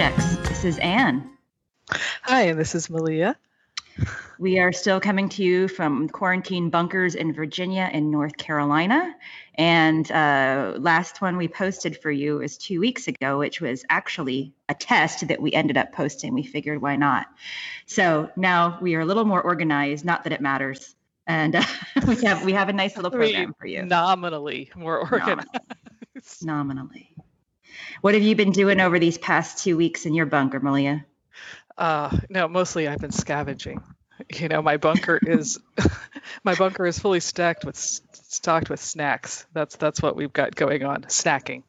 Projects. 0.00 0.36
This 0.48 0.64
is 0.64 0.78
Anne. 0.78 1.30
Hi, 2.22 2.44
and 2.44 2.58
this 2.58 2.74
is 2.74 2.88
Malia. 2.88 3.36
We 4.38 4.58
are 4.58 4.72
still 4.72 4.98
coming 4.98 5.28
to 5.28 5.44
you 5.44 5.68
from 5.68 6.08
quarantine 6.08 6.70
bunkers 6.70 7.14
in 7.14 7.34
Virginia 7.34 7.86
and 7.92 8.10
North 8.10 8.38
Carolina. 8.38 9.14
And 9.56 10.10
uh, 10.10 10.76
last 10.78 11.20
one 11.20 11.36
we 11.36 11.48
posted 11.48 11.98
for 11.98 12.10
you 12.10 12.38
was 12.38 12.56
two 12.56 12.80
weeks 12.80 13.08
ago, 13.08 13.38
which 13.38 13.60
was 13.60 13.84
actually 13.90 14.54
a 14.70 14.74
test 14.74 15.28
that 15.28 15.42
we 15.42 15.52
ended 15.52 15.76
up 15.76 15.92
posting. 15.92 16.32
We 16.32 16.44
figured 16.44 16.80
why 16.80 16.96
not. 16.96 17.26
So 17.84 18.30
now 18.36 18.78
we 18.80 18.94
are 18.94 19.00
a 19.00 19.04
little 19.04 19.26
more 19.26 19.42
organized. 19.42 20.06
Not 20.06 20.24
that 20.24 20.32
it 20.32 20.40
matters. 20.40 20.94
And 21.26 21.56
uh, 21.56 21.64
we 22.06 22.16
have 22.22 22.42
we 22.42 22.54
have 22.54 22.70
a 22.70 22.72
nice 22.72 22.96
little 22.96 23.10
program 23.10 23.54
for 23.60 23.66
you. 23.66 23.82
Nominally 23.82 24.70
more 24.74 24.98
organized. 24.98 25.50
Nominally. 25.52 26.40
Nominally. 26.42 27.09
What 28.00 28.14
have 28.14 28.22
you 28.22 28.34
been 28.36 28.52
doing 28.52 28.80
over 28.80 28.98
these 28.98 29.18
past 29.18 29.62
two 29.62 29.76
weeks 29.76 30.06
in 30.06 30.14
your 30.14 30.26
bunker, 30.26 30.60
Malia? 30.60 31.04
Uh, 31.76 32.16
no, 32.28 32.48
mostly 32.48 32.88
I've 32.88 32.98
been 32.98 33.12
scavenging. 33.12 33.82
You 34.34 34.48
know, 34.48 34.62
my 34.62 34.76
bunker 34.76 35.18
is 35.26 35.58
my 36.44 36.54
bunker 36.54 36.86
is 36.86 36.98
fully 36.98 37.20
stacked 37.20 37.64
with 37.64 37.76
stocked 37.76 38.68
with 38.70 38.80
snacks. 38.80 39.46
That's 39.52 39.76
that's 39.76 40.02
what 40.02 40.16
we've 40.16 40.32
got 40.32 40.54
going 40.54 40.84
on. 40.84 41.02
Snacking. 41.04 41.62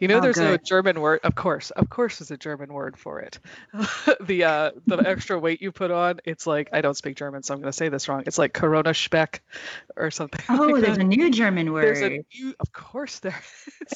You 0.00 0.08
know, 0.08 0.18
Oh, 0.18 0.20
there's 0.20 0.38
a 0.38 0.52
good. 0.52 0.64
German 0.64 1.00
word. 1.00 1.20
Of 1.22 1.34
course, 1.34 1.70
of 1.70 1.88
course, 1.90 2.18
there's 2.18 2.30
a 2.30 2.36
German 2.36 2.72
word 2.72 2.96
for 2.96 3.20
it. 3.20 3.38
the 4.20 4.44
uh, 4.44 4.70
the 4.86 4.96
extra 5.06 5.38
weight 5.38 5.60
you 5.60 5.72
put 5.72 5.90
on. 5.90 6.20
It's 6.24 6.46
like 6.46 6.70
I 6.72 6.80
don't 6.80 6.96
speak 6.96 7.16
German, 7.16 7.42
so 7.42 7.54
I'm 7.54 7.60
going 7.60 7.70
to 7.70 7.76
say 7.76 7.88
this 7.88 8.08
wrong. 8.08 8.22
It's 8.26 8.38
like 8.38 8.52
Corona 8.52 8.94
Speck, 8.94 9.42
or 9.96 10.10
something. 10.10 10.40
Oh, 10.56 10.68
like 10.68 10.84
there's 10.84 10.96
that. 10.96 11.04
a 11.04 11.08
new 11.08 11.30
German 11.30 11.72
word. 11.72 11.84
There's 11.84 12.00
a 12.00 12.08
new, 12.08 12.54
of 12.60 12.72
course 12.72 13.18
there 13.18 13.38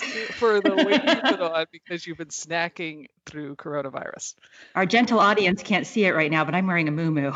is 0.03 0.27
for 0.35 0.61
the 0.61 0.75
weight 0.75 1.03
you 1.03 1.31
put 1.31 1.41
on 1.41 1.67
because 1.73 2.07
you've 2.07 2.19
been 2.19 2.29
snacking 2.29 3.07
through 3.25 3.57
coronavirus. 3.57 4.35
Our 4.75 4.85
gentle 4.85 5.21
audience 5.21 5.63
can't 5.63 5.87
see 5.87 6.05
it 6.05 6.15
right 6.15 6.31
now, 6.31 6.45
but 6.45 6.55
I'm 6.55 6.67
wearing 6.67 6.89
a 6.89 6.91
moo 6.91 7.33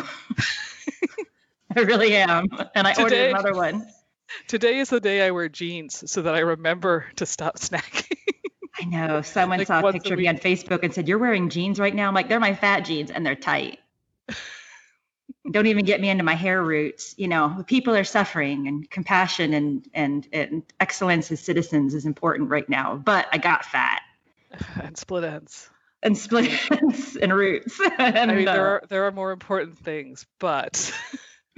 I 1.77 1.81
really 1.81 2.15
am. 2.17 2.48
And 2.75 2.87
I 2.87 2.95
ordered 3.00 3.31
another 3.31 3.55
one. 3.55 3.87
Today 4.47 4.78
is 4.78 4.91
the 4.91 5.00
day 5.00 5.27
I 5.27 5.31
wear 5.31 5.48
jeans 5.48 6.11
so 6.11 6.23
that 6.23 6.34
I 6.34 6.41
remember 6.41 7.06
to 7.17 7.27
stop 7.27 7.59
snacking. 7.59 8.17
I 8.85 9.07
know. 9.07 9.23
Someone 9.23 9.59
Like 9.59 9.67
saw 9.67 9.81
a 9.81 9.83
once 9.83 9.97
a 9.97 9.99
picture 9.99 10.15
of 10.15 10.21
me 10.21 10.29
on 10.29 10.37
Facebook 10.37 10.83
and 10.83 10.93
said, 10.93 11.09
You're 11.09 11.19
wearing 11.19 11.49
jeans 11.49 11.79
right 11.79 11.95
now. 11.95 12.09
I'm 12.09 12.15
like, 12.15 12.29
They're 12.29 12.41
my 12.41 12.55
fat 12.55 12.81
jeans 12.81 13.11
and 13.11 13.25
they're 13.25 13.35
tight. 13.35 13.79
Don't 15.51 15.67
even 15.67 15.85
get 15.85 16.01
me 16.01 16.09
into 16.09 16.25
my 16.25 16.35
hair 16.35 16.63
roots. 16.63 17.15
You 17.19 17.29
know, 17.29 17.65
people 17.67 17.95
are 17.95 18.05
suffering 18.05 18.67
and 18.67 18.91
compassion 18.91 19.53
and, 19.55 19.89
and, 19.95 20.29
and 20.33 20.62
excellence 20.81 21.31
as 21.33 21.41
citizens 21.41 21.95
is 21.95 22.07
important 22.07 22.51
right 22.51 22.69
now. 22.69 22.97
But 22.97 23.27
I 23.33 23.39
got 23.39 23.65
fat 23.65 24.03
and 24.83 24.97
split 24.97 25.25
ends. 25.25 25.69
and 26.03 26.17
split 26.17 26.51
ends 26.71 27.17
and 27.17 27.33
roots. 27.33 27.79
and, 27.99 28.19
I 28.31 28.35
mean, 28.35 28.45
there 28.45 28.67
are 28.67 28.83
there 28.89 29.05
are 29.07 29.12
more 29.12 29.33
important 29.33 29.79
things, 29.79 30.27
but 30.39 30.93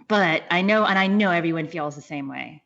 but 0.08 0.44
I 0.50 0.62
know, 0.62 0.84
and 0.84 0.98
I 0.98 1.08
know 1.08 1.30
everyone 1.30 1.66
feels 1.68 1.96
the 1.96 2.02
same 2.02 2.28
way. 2.28 2.62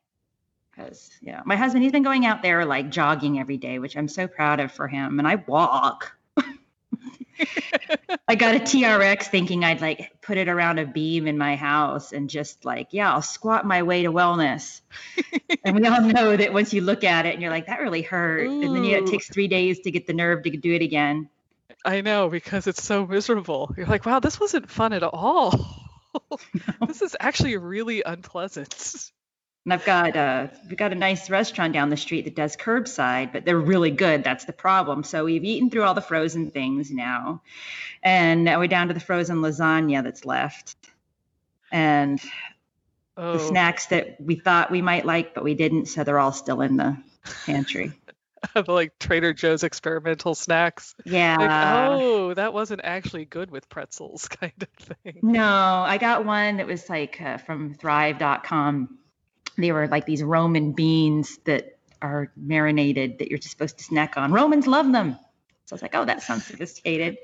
Because, 0.80 1.10
know, 1.22 1.42
my 1.44 1.56
husband, 1.56 1.82
he's 1.82 1.92
been 1.92 2.02
going 2.02 2.26
out 2.26 2.42
there 2.42 2.64
like 2.64 2.90
jogging 2.90 3.38
every 3.38 3.56
day, 3.56 3.78
which 3.78 3.96
I'm 3.96 4.08
so 4.08 4.26
proud 4.26 4.60
of 4.60 4.72
for 4.72 4.88
him. 4.88 5.18
And 5.18 5.28
I 5.28 5.36
walk. 5.36 6.16
I 8.28 8.34
got 8.34 8.54
a 8.54 8.60
TRX 8.60 9.24
thinking 9.24 9.64
I'd 9.64 9.80
like 9.80 10.20
put 10.20 10.36
it 10.36 10.48
around 10.48 10.78
a 10.78 10.86
beam 10.86 11.26
in 11.26 11.38
my 11.38 11.56
house 11.56 12.12
and 12.12 12.28
just 12.28 12.64
like, 12.64 12.88
yeah, 12.90 13.12
I'll 13.12 13.22
squat 13.22 13.66
my 13.66 13.82
way 13.82 14.02
to 14.02 14.12
wellness. 14.12 14.80
and 15.64 15.76
we 15.78 15.86
all 15.86 16.00
know 16.02 16.36
that 16.36 16.52
once 16.52 16.72
you 16.72 16.80
look 16.80 17.04
at 17.04 17.26
it 17.26 17.32
and 17.34 17.42
you're 17.42 17.50
like, 17.50 17.66
that 17.66 17.80
really 17.80 18.02
hurt. 18.02 18.48
And 18.48 18.62
then 18.76 18.84
you, 18.84 18.92
know, 18.92 19.04
it 19.04 19.10
takes 19.10 19.28
three 19.28 19.48
days 19.48 19.80
to 19.80 19.90
get 19.90 20.06
the 20.06 20.12
nerve 20.12 20.42
to 20.44 20.50
do 20.50 20.74
it 20.74 20.82
again. 20.82 21.28
I 21.84 22.02
know 22.02 22.28
because 22.28 22.66
it's 22.66 22.82
so 22.82 23.06
miserable. 23.06 23.74
You're 23.76 23.86
like, 23.86 24.04
wow, 24.04 24.20
this 24.20 24.38
wasn't 24.38 24.70
fun 24.70 24.92
at 24.92 25.02
all. 25.02 25.88
this 26.86 27.00
is 27.00 27.16
actually 27.18 27.56
really 27.56 28.02
unpleasant. 28.02 29.10
And 29.64 29.74
I've 29.74 29.84
got 29.84 30.16
uh, 30.16 30.48
we've 30.68 30.78
got 30.78 30.92
a 30.92 30.96
nice 30.96 31.28
restaurant 31.28 31.74
down 31.74 31.90
the 31.90 31.96
street 31.96 32.24
that 32.24 32.34
does 32.34 32.56
curbside, 32.56 33.32
but 33.32 33.44
they're 33.44 33.58
really 33.58 33.90
good. 33.90 34.24
That's 34.24 34.46
the 34.46 34.52
problem. 34.52 35.04
So 35.04 35.24
we've 35.24 35.44
eaten 35.44 35.70
through 35.70 35.82
all 35.82 35.94
the 35.94 36.00
frozen 36.00 36.50
things 36.50 36.90
now, 36.90 37.42
and 38.02 38.44
now 38.44 38.58
we're 38.58 38.68
down 38.68 38.88
to 38.88 38.94
the 38.94 39.00
frozen 39.00 39.38
lasagna 39.42 40.02
that's 40.02 40.24
left, 40.24 40.76
and 41.70 42.20
Oh, 43.20 43.34
the 43.34 43.38
snacks 43.38 43.86
that 43.86 44.18
we 44.18 44.36
thought 44.36 44.70
we 44.70 44.80
might 44.80 45.04
like, 45.04 45.34
but 45.34 45.44
we 45.44 45.54
didn't. 45.54 45.86
So 45.86 46.04
they're 46.04 46.18
all 46.18 46.32
still 46.32 46.62
in 46.62 46.78
the 46.78 46.96
pantry. 47.44 47.92
like 48.66 48.98
Trader 48.98 49.34
Joe's 49.34 49.62
experimental 49.62 50.34
snacks. 50.34 50.94
Yeah. 51.04 51.36
Like, 51.38 52.00
oh, 52.00 52.34
that 52.34 52.54
wasn't 52.54 52.80
actually 52.82 53.26
good 53.26 53.50
with 53.50 53.68
pretzels, 53.68 54.26
kind 54.40 54.54
of 54.62 54.86
thing. 54.86 55.18
No, 55.22 55.44
I 55.44 55.98
got 55.98 56.24
one 56.24 56.56
that 56.56 56.66
was 56.66 56.88
like 56.88 57.20
uh, 57.20 57.36
from 57.36 57.74
Thrive.com. 57.74 58.99
They 59.56 59.72
were 59.72 59.88
like 59.88 60.06
these 60.06 60.22
Roman 60.22 60.72
beans 60.72 61.38
that 61.44 61.78
are 62.02 62.32
marinated 62.36 63.18
that 63.18 63.28
you're 63.28 63.38
just 63.38 63.50
supposed 63.50 63.78
to 63.78 63.84
snack 63.84 64.16
on. 64.16 64.32
Romans 64.32 64.66
love 64.66 64.90
them. 64.90 65.18
So 65.66 65.74
I 65.74 65.76
was 65.76 65.82
like, 65.82 65.94
oh, 65.94 66.04
that 66.04 66.22
sounds 66.22 66.46
sophisticated. 66.46 67.18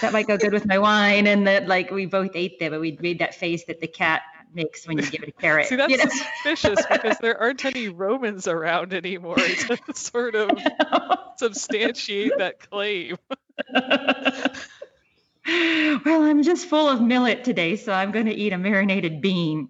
That 0.00 0.12
might 0.12 0.26
go 0.26 0.36
good 0.36 0.52
with 0.52 0.66
my 0.66 0.78
wine. 0.78 1.28
And 1.28 1.46
that, 1.46 1.68
like, 1.68 1.90
we 1.92 2.06
both 2.06 2.32
ate 2.34 2.58
them, 2.58 2.72
but 2.72 2.80
we 2.80 2.98
made 3.00 3.20
that 3.20 3.36
face 3.36 3.64
that 3.66 3.80
the 3.80 3.86
cat 3.86 4.22
makes 4.52 4.88
when 4.88 4.98
you 4.98 5.08
give 5.08 5.22
it 5.22 5.28
a 5.28 5.32
carrot. 5.32 5.66
See, 5.68 5.76
that's 5.76 5.92
you 5.92 5.98
know? 5.98 6.04
suspicious 6.04 6.84
because 6.90 7.18
there 7.18 7.38
aren't 7.38 7.64
any 7.64 7.88
Romans 7.88 8.48
around 8.48 8.92
anymore 8.92 9.36
to 9.36 9.78
sort 9.94 10.34
of 10.34 10.50
substantiate 11.36 12.32
that 12.38 12.58
claim. 12.68 13.18
well, 15.46 16.22
I'm 16.24 16.42
just 16.42 16.68
full 16.68 16.88
of 16.88 17.00
millet 17.00 17.44
today, 17.44 17.76
so 17.76 17.92
I'm 17.92 18.10
going 18.10 18.26
to 18.26 18.34
eat 18.34 18.52
a 18.52 18.58
marinated 18.58 19.20
bean. 19.20 19.68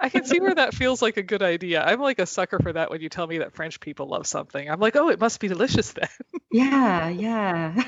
I 0.00 0.08
can 0.08 0.24
see 0.24 0.40
where 0.40 0.54
that 0.54 0.74
feels 0.74 1.02
like 1.02 1.16
a 1.16 1.22
good 1.22 1.42
idea. 1.42 1.82
I'm 1.82 2.00
like 2.00 2.18
a 2.18 2.26
sucker 2.26 2.58
for 2.60 2.72
that 2.72 2.90
when 2.90 3.00
you 3.00 3.08
tell 3.08 3.26
me 3.26 3.38
that 3.38 3.54
French 3.54 3.80
people 3.80 4.06
love 4.08 4.26
something. 4.26 4.68
I'm 4.70 4.80
like, 4.80 4.96
oh, 4.96 5.08
it 5.08 5.20
must 5.20 5.40
be 5.40 5.48
delicious 5.48 5.92
then. 5.92 6.08
Yeah, 6.50 7.08
yeah. 7.08 7.82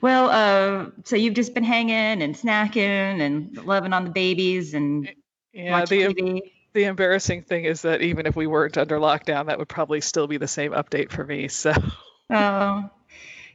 well, 0.00 0.30
uh, 0.30 0.90
so 1.04 1.16
you've 1.16 1.34
just 1.34 1.54
been 1.54 1.64
hanging 1.64 2.22
and 2.22 2.34
snacking 2.34 3.20
and 3.20 3.56
loving 3.64 3.92
on 3.92 4.04
the 4.04 4.10
babies 4.10 4.74
and 4.74 5.08
Yeah, 5.52 5.72
watching 5.72 6.00
the 6.00 6.14
TV. 6.14 6.52
the 6.72 6.84
embarrassing 6.84 7.42
thing 7.42 7.64
is 7.64 7.82
that 7.82 8.00
even 8.02 8.26
if 8.26 8.34
we 8.34 8.46
weren't 8.46 8.76
under 8.78 8.98
lockdown, 8.98 9.46
that 9.46 9.58
would 9.58 9.68
probably 9.68 10.00
still 10.00 10.26
be 10.26 10.38
the 10.38 10.48
same 10.48 10.72
update 10.72 11.10
for 11.10 11.24
me. 11.24 11.48
So 11.48 11.72
Oh, 12.30 12.90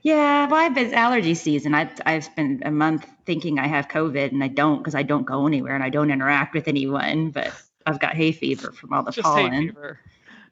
yeah. 0.01 0.47
Well, 0.47 0.59
I've 0.59 0.77
it's 0.77 0.93
allergy 0.93 1.35
season. 1.35 1.75
I 1.75 1.89
I've 2.05 2.23
spent 2.23 2.63
a 2.65 2.71
month 2.71 3.07
thinking 3.25 3.59
I 3.59 3.67
have 3.67 3.87
COVID 3.87 4.31
and 4.31 4.43
I 4.43 4.47
don't 4.47 4.77
because 4.79 4.95
I 4.95 5.03
don't 5.03 5.25
go 5.25 5.47
anywhere 5.47 5.75
and 5.75 5.83
I 5.83 5.89
don't 5.89 6.11
interact 6.11 6.53
with 6.53 6.67
anyone. 6.67 7.31
But 7.31 7.53
I've 7.85 7.99
got 7.99 8.15
hay 8.15 8.31
fever 8.31 8.71
from 8.71 8.93
all 8.93 9.03
the 9.03 9.11
just 9.11 9.27
hay 9.27 9.49
fever. 9.49 9.99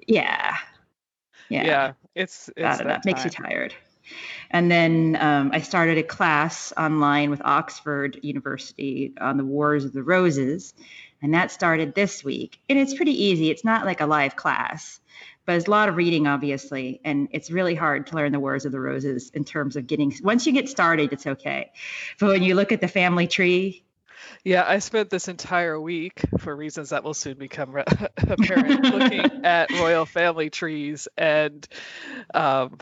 Yeah. 0.08 0.56
Yeah, 1.50 1.66
Yeah. 1.66 1.94
it's 2.16 2.50
it's 2.50 2.58
that, 2.58 2.78
that, 2.80 2.88
that 2.88 3.06
makes 3.06 3.24
you 3.24 3.30
tired. 3.30 3.74
And 4.50 4.72
then 4.72 5.18
um, 5.20 5.52
I 5.54 5.62
started 5.62 5.98
a 5.98 6.04
class 6.04 6.72
online 6.78 7.30
with 7.30 7.42
Oxford 7.44 8.20
University 8.24 9.14
on 9.20 9.38
the 9.38 9.46
Wars 9.46 9.84
of 9.86 9.94
the 9.94 10.04
Roses, 10.04 10.74
and 11.22 11.34
that 11.34 11.52
started 11.52 11.94
this 11.94 12.24
week. 12.24 12.60
And 12.70 12.80
it's 12.80 12.94
pretty 12.94 13.24
easy. 13.26 13.50
It's 13.50 13.66
not 13.66 13.86
like 13.86 14.00
a 14.00 14.06
live 14.06 14.36
class, 14.36 15.00
but 15.48 15.56
it's 15.56 15.68
a 15.68 15.72
lot 15.72 15.90
of 15.90 15.96
reading, 15.96 16.28
obviously, 16.28 17.02
and 17.04 17.30
it's 17.32 17.50
really 17.50 17.74
hard 17.74 18.06
to 18.08 18.16
learn 18.16 18.34
the 18.34 18.40
Wars 18.40 18.66
of 18.66 18.72
the 18.74 18.80
Roses 18.80 19.32
in 19.34 19.46
terms 19.46 19.76
of 19.78 19.88
getting. 19.88 20.14
Once 20.22 20.46
you 20.46 20.52
get 20.52 20.70
started, 20.70 21.12
it's 21.14 21.26
okay, 21.26 21.72
but 22.20 22.28
when 22.28 22.44
you 22.44 22.54
look 22.54 22.72
at 22.72 22.82
the 22.82 22.88
family 22.88 23.26
tree, 23.28 23.84
Yeah, 24.44 24.66
I 24.68 24.80
spent 24.80 25.10
this 25.10 25.28
entire 25.28 25.80
week, 25.80 26.22
for 26.40 26.56
reasons 26.56 26.90
that 26.90 27.04
will 27.04 27.14
soon 27.14 27.38
become 27.38 27.72
re- 27.72 27.84
apparent, 28.18 28.84
looking 28.84 29.22
at 29.46 29.72
royal 29.72 30.06
family 30.06 30.50
trees, 30.50 31.08
and 31.18 31.68
um, 32.34 32.78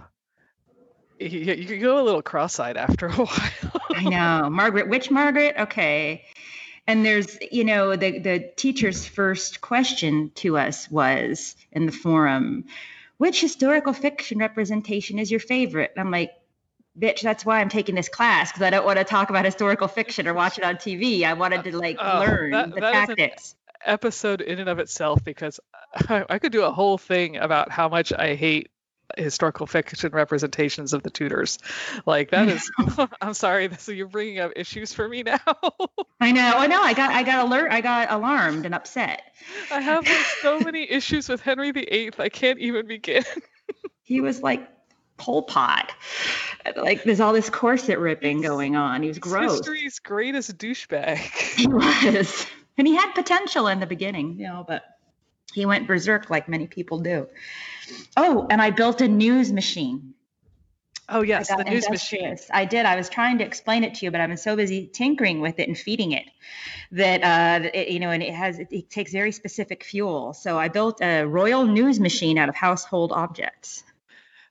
you, 1.19 1.27
you 1.27 1.77
go 1.79 2.01
a 2.01 2.03
little 2.03 2.21
cross-eyed 2.21 2.77
after 2.77 3.07
a 3.07 3.11
while. 3.15 3.81
I 3.93 4.03
know. 4.03 4.49
Margaret, 4.49 4.89
which 4.89 5.11
Margaret? 5.11 5.55
Okay. 5.59 6.25
And 6.87 7.05
there's, 7.05 7.37
you 7.51 7.63
know, 7.63 7.95
the, 7.95 8.19
the 8.19 8.51
teacher's 8.55 9.05
first 9.05 9.59
question 9.61 10.31
to 10.35 10.57
us 10.57 10.89
was 10.89 11.55
in 11.71 11.85
the 11.87 11.91
forum, 11.91 12.65
which 13.17 13.41
historical 13.41 13.93
fiction 13.93 14.37
representation 14.37 15.17
is 15.17 15.31
your 15.31 15.39
favorite? 15.39 15.91
And 15.95 16.01
I'm 16.05 16.11
like, 16.11 16.31
bitch, 16.97 17.21
that's 17.21 17.43
why 17.45 17.59
I'm 17.59 17.69
taking 17.69 17.95
this 17.95 18.07
class 18.09 18.51
because 18.51 18.61
I 18.61 18.69
don't 18.69 18.85
want 18.85 18.99
to 18.99 19.03
talk 19.03 19.29
about 19.29 19.45
historical 19.45 19.87
fiction 19.87 20.27
or 20.27 20.33
watch 20.33 20.57
it 20.57 20.63
on 20.63 20.75
TV. 20.75 21.23
I 21.23 21.33
wanted 21.33 21.63
to 21.63 21.77
like 21.77 21.97
Oh, 21.99 22.19
learn 22.19 22.51
that- 22.51 22.69
the 22.75 22.81
that 22.81 22.93
tactics. 23.07 23.55
Episode 23.83 24.41
in 24.41 24.59
and 24.59 24.67
of 24.69 24.79
itself, 24.79 25.23
because 25.23 25.59
I, 25.93 26.25
I 26.29 26.39
could 26.39 26.51
do 26.51 26.63
a 26.63 26.71
whole 26.71 26.97
thing 26.97 27.37
about 27.37 27.71
how 27.71 27.87
much 27.89 28.11
I 28.13 28.33
hate 28.35 28.69
historical 29.17 29.67
fiction 29.67 30.11
representations 30.11 30.93
of 30.93 31.03
the 31.03 31.09
Tudors. 31.09 31.57
Like 32.05 32.31
that 32.31 32.49
is, 32.49 32.69
I'm 33.21 33.33
sorry, 33.33 33.69
so 33.77 33.91
you're 33.91 34.07
bringing 34.07 34.39
up 34.39 34.51
issues 34.55 34.93
for 34.93 35.07
me 35.07 35.23
now. 35.23 35.39
I 36.19 36.31
know. 36.31 36.53
I 36.57 36.67
know. 36.67 36.81
I 36.81 36.93
got 36.93 37.11
I 37.11 37.23
got 37.23 37.45
alert. 37.45 37.71
I 37.71 37.81
got 37.81 38.11
alarmed 38.11 38.65
and 38.65 38.75
upset. 38.75 39.21
I 39.71 39.79
have 39.81 40.05
like 40.05 40.25
so 40.41 40.59
many 40.59 40.89
issues 40.89 41.29
with 41.29 41.41
Henry 41.41 41.71
VIII. 41.71 42.11
I 42.19 42.29
can't 42.29 42.59
even 42.59 42.87
begin. 42.87 43.23
He 44.03 44.21
was 44.21 44.41
like 44.41 44.67
Pol 45.17 45.43
Pot. 45.43 45.93
Like 46.75 47.03
there's 47.03 47.19
all 47.19 47.33
this 47.33 47.49
corset 47.49 47.99
ripping 47.99 48.41
going 48.41 48.75
on. 48.75 49.01
He 49.01 49.07
was 49.07 49.19
gross. 49.19 49.51
History's 49.53 49.99
greatest 49.99 50.57
douchebag. 50.57 51.17
He 51.17 51.67
was, 51.67 52.47
and 52.77 52.87
he 52.87 52.95
had 52.95 53.13
potential 53.13 53.67
in 53.67 53.79
the 53.79 53.85
beginning, 53.85 54.37
you 54.39 54.47
know, 54.47 54.65
but 54.67 54.83
he 55.55 55.65
went 55.65 55.87
berserk 55.87 56.29
like 56.29 56.49
many 56.49 56.67
people 56.67 56.99
do. 56.99 57.27
Oh, 58.17 58.45
and 58.49 58.61
I 58.61 58.71
built 58.71 58.99
a 58.99 59.07
news 59.07 59.53
machine. 59.53 60.13
Oh 61.07 61.21
yes, 61.21 61.47
the 61.47 61.63
news 61.63 61.89
machine. 61.89 62.35
I 62.51 62.65
did. 62.65 62.85
I 62.85 62.95
was 62.95 63.09
trying 63.09 63.37
to 63.37 63.45
explain 63.45 63.83
it 63.83 63.93
to 63.95 64.05
you, 64.05 64.11
but 64.11 64.19
I've 64.19 64.27
been 64.27 64.37
so 64.37 64.55
busy 64.55 64.87
tinkering 64.87 65.39
with 65.39 65.59
it 65.59 65.67
and 65.69 65.77
feeding 65.77 66.11
it 66.11 66.25
that 66.91 67.23
uh, 67.23 67.69
it, 67.73 67.89
you 67.89 67.99
know, 67.99 68.09
and 68.09 68.21
it 68.21 68.33
has 68.33 68.59
it, 68.59 68.67
it 68.71 68.89
takes 68.89 69.13
very 69.13 69.31
specific 69.31 69.83
fuel. 69.85 70.33
So 70.33 70.59
I 70.59 70.67
built 70.67 71.01
a 71.01 71.23
royal 71.23 71.65
news 71.65 71.99
machine 71.99 72.37
out 72.37 72.49
of 72.49 72.55
household 72.55 73.13
objects. 73.13 73.83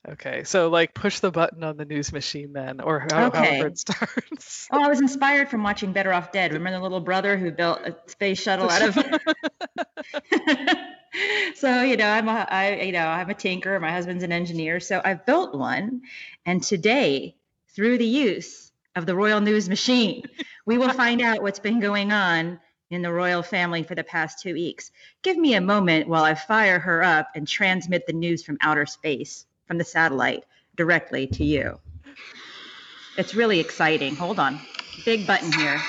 Okay, 0.07 0.45
so 0.45 0.69
like 0.69 0.95
push 0.95 1.21
the 1.21 1.31
button 1.31 1.65
on 1.65 1.77
the 1.77 1.85
news 1.85 2.13
machine 2.13 2.53
then, 2.53 2.81
or 2.81 3.01
how, 3.11 3.27
okay. 3.27 3.39
however 3.39 3.67
it 3.69 3.79
starts. 3.79 4.69
Oh, 4.71 4.83
I 4.83 4.89
was 4.89 5.01
inspired 5.01 5.49
from 5.49 5.63
watching 5.63 5.93
Better 5.93 6.13
Off 6.13 6.31
Dead. 6.31 6.53
Remember 6.53 6.79
the 6.79 6.83
little 6.83 7.01
brother 7.01 7.37
who 7.37 7.51
built 7.51 7.81
a 7.81 7.97
space 8.07 8.41
shuttle 8.41 8.71
out 8.71 8.83
of. 8.83 8.97
so 11.55 11.83
you 11.83 11.97
know, 11.97 12.09
I'm 12.09 12.29
a 12.29 12.47
I 12.51 12.83
you 12.83 12.93
know 12.93 13.07
I'm 13.07 13.31
a 13.31 13.35
tinker. 13.35 13.79
My 13.81 13.91
husband's 13.91 14.25
an 14.25 14.33
engineer, 14.33 14.81
so 14.81 15.01
I've 15.05 15.27
built 15.27 15.55
one, 15.55 16.03
and 16.47 16.63
today 16.63 17.37
through 17.75 17.99
the 17.99 18.07
use 18.07 18.73
of 18.97 19.07
the 19.07 19.15
Royal 19.15 19.41
News 19.41 19.69
machine, 19.69 20.25
we 20.67 20.79
will 20.79 20.91
find 20.91 21.21
out 21.21 21.43
what's 21.43 21.59
been 21.59 21.81
going 21.81 22.13
on 22.13 22.61
in 22.91 23.03
the 23.03 23.13
royal 23.13 23.43
family 23.43 23.83
for 23.83 23.95
the 23.95 24.05
past 24.05 24.41
two 24.41 24.55
weeks. 24.55 24.93
Give 25.23 25.37
me 25.37 25.55
a 25.55 25.61
moment 25.61 26.07
while 26.07 26.23
I 26.23 26.35
fire 26.35 26.79
her 26.79 27.03
up 27.03 27.29
and 27.35 27.49
transmit 27.49 28.07
the 28.07 28.13
news 28.13 28.45
from 28.45 28.59
outer 28.61 28.87
space 28.87 29.47
from 29.67 29.79
the 29.79 29.85
satellite 29.85 30.45
directly 30.77 31.27
to 31.29 31.45
you. 31.45 31.81
It's 33.17 33.35
really 33.35 33.59
exciting. 33.59 34.15
Hold 34.17 34.39
on. 34.39 34.61
Big 35.05 35.27
button 35.27 35.51
here. 35.53 35.81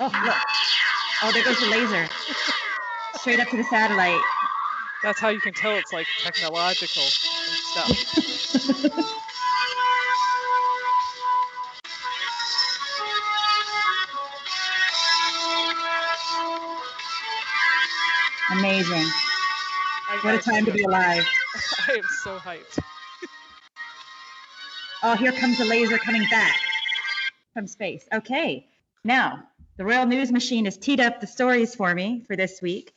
Oh, 0.00 0.10
look. 0.24 0.34
Oh, 1.22 1.32
there 1.32 1.44
goes 1.44 1.60
the 1.60 1.66
laser. 1.66 2.08
Straight 3.22 3.38
up 3.38 3.48
to 3.50 3.56
the 3.56 3.62
satellite. 3.62 4.20
That's 5.04 5.20
how 5.20 5.28
you 5.28 5.38
can 5.38 5.54
tell 5.54 5.76
it's 5.76 5.92
like 5.92 6.08
technological 6.24 7.04
and 7.04 7.12
stuff. 7.12 9.12
Amazing. 18.50 19.06
What 20.22 20.34
a 20.34 20.38
time 20.38 20.64
to 20.64 20.72
be 20.72 20.82
alive. 20.82 21.24
I 21.88 21.92
am 21.92 22.02
so 22.24 22.38
hyped. 22.38 22.80
oh, 25.04 25.14
here 25.14 25.30
comes 25.30 25.58
the 25.58 25.64
laser 25.64 25.98
coming 25.98 26.26
back 26.28 26.56
from 27.54 27.68
space. 27.68 28.04
Okay, 28.12 28.66
now 29.04 29.44
the 29.76 29.84
Royal 29.84 30.06
News 30.06 30.32
Machine 30.32 30.64
has 30.64 30.76
teed 30.76 31.00
up 31.00 31.20
the 31.20 31.28
stories 31.28 31.76
for 31.76 31.94
me 31.94 32.24
for 32.26 32.34
this 32.34 32.60
week. 32.60 32.92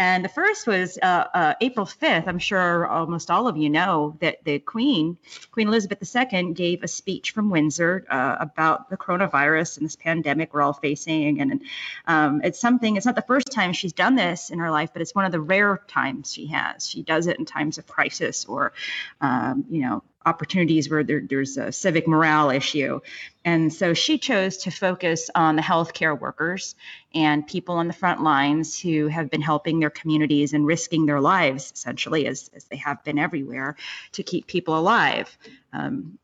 And 0.00 0.24
the 0.24 0.30
first 0.30 0.66
was 0.66 0.96
uh, 0.96 1.04
uh, 1.34 1.54
April 1.60 1.84
5th. 1.84 2.26
I'm 2.26 2.38
sure 2.38 2.86
almost 2.86 3.30
all 3.30 3.48
of 3.48 3.58
you 3.58 3.68
know 3.68 4.16
that 4.22 4.42
the 4.44 4.58
Queen, 4.58 5.18
Queen 5.50 5.68
Elizabeth 5.68 5.98
II, 6.16 6.54
gave 6.54 6.82
a 6.82 6.88
speech 6.88 7.32
from 7.32 7.50
Windsor 7.50 8.06
uh, 8.08 8.36
about 8.40 8.88
the 8.88 8.96
coronavirus 8.96 9.76
and 9.76 9.84
this 9.84 9.96
pandemic 9.96 10.54
we're 10.54 10.62
all 10.62 10.72
facing. 10.72 11.42
And 11.42 11.60
um, 12.06 12.40
it's 12.42 12.58
something, 12.58 12.96
it's 12.96 13.04
not 13.04 13.14
the 13.14 13.20
first 13.20 13.52
time 13.52 13.74
she's 13.74 13.92
done 13.92 14.14
this 14.14 14.48
in 14.48 14.58
her 14.60 14.70
life, 14.70 14.88
but 14.94 15.02
it's 15.02 15.14
one 15.14 15.26
of 15.26 15.32
the 15.32 15.40
rare 15.40 15.82
times 15.86 16.32
she 16.32 16.46
has. 16.46 16.88
She 16.88 17.02
does 17.02 17.26
it 17.26 17.38
in 17.38 17.44
times 17.44 17.76
of 17.76 17.86
crisis 17.86 18.46
or, 18.46 18.72
um, 19.20 19.66
you 19.68 19.82
know, 19.82 20.02
opportunities 20.26 20.90
where 20.90 21.02
there, 21.02 21.20
there's 21.20 21.56
a 21.56 21.72
civic 21.72 22.06
morale 22.06 22.50
issue. 22.50 23.00
And 23.44 23.72
so 23.72 23.94
she 23.94 24.18
chose 24.18 24.58
to 24.58 24.70
focus 24.70 25.30
on 25.34 25.56
the 25.56 25.62
healthcare 25.62 26.18
workers 26.18 26.74
and 27.14 27.46
people 27.46 27.76
on 27.76 27.86
the 27.86 27.94
front 27.94 28.22
lines 28.22 28.78
who 28.78 29.06
have 29.08 29.30
been 29.30 29.40
helping 29.40 29.80
their 29.80 29.90
communities 29.90 30.52
and 30.52 30.66
risking 30.66 31.06
their 31.06 31.20
lives, 31.20 31.72
essentially, 31.74 32.26
as, 32.26 32.50
as 32.54 32.64
they 32.64 32.76
have 32.76 33.02
been 33.02 33.18
everywhere, 33.18 33.76
to 34.12 34.22
keep 34.22 34.46
people 34.46 34.78
alive. 34.78 35.36
Um, 35.72 36.18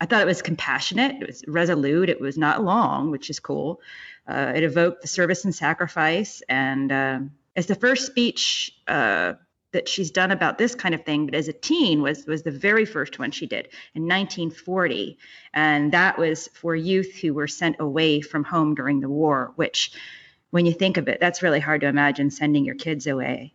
I 0.00 0.06
thought 0.06 0.20
it 0.20 0.26
was 0.26 0.42
compassionate, 0.42 1.22
it 1.22 1.26
was 1.26 1.44
resolute, 1.46 2.10
it 2.10 2.20
was 2.20 2.36
not 2.36 2.62
long, 2.62 3.10
which 3.10 3.30
is 3.30 3.40
cool. 3.40 3.80
Uh, 4.28 4.52
it 4.54 4.62
evoked 4.62 5.02
the 5.02 5.08
service 5.08 5.44
and 5.44 5.54
sacrifice. 5.54 6.42
And 6.48 6.92
uh, 6.92 7.20
as 7.54 7.66
the 7.66 7.76
first 7.76 8.06
speech, 8.06 8.76
uh, 8.88 9.34
that 9.76 9.90
she's 9.90 10.10
done 10.10 10.30
about 10.30 10.56
this 10.56 10.74
kind 10.74 10.94
of 10.94 11.04
thing, 11.04 11.26
but 11.26 11.34
as 11.34 11.48
a 11.48 11.52
teen 11.52 12.00
was 12.00 12.24
was 12.24 12.42
the 12.42 12.50
very 12.50 12.86
first 12.86 13.18
one 13.18 13.30
she 13.30 13.46
did 13.46 13.68
in 13.94 14.04
1940, 14.04 15.18
and 15.52 15.92
that 15.92 16.18
was 16.18 16.48
for 16.54 16.74
youth 16.74 17.14
who 17.16 17.34
were 17.34 17.46
sent 17.46 17.76
away 17.78 18.22
from 18.22 18.42
home 18.42 18.74
during 18.74 19.00
the 19.00 19.08
war. 19.10 19.52
Which, 19.56 19.92
when 20.50 20.64
you 20.64 20.72
think 20.72 20.96
of 20.96 21.08
it, 21.08 21.20
that's 21.20 21.42
really 21.42 21.60
hard 21.60 21.82
to 21.82 21.88
imagine 21.88 22.30
sending 22.30 22.64
your 22.64 22.74
kids 22.74 23.06
away. 23.06 23.52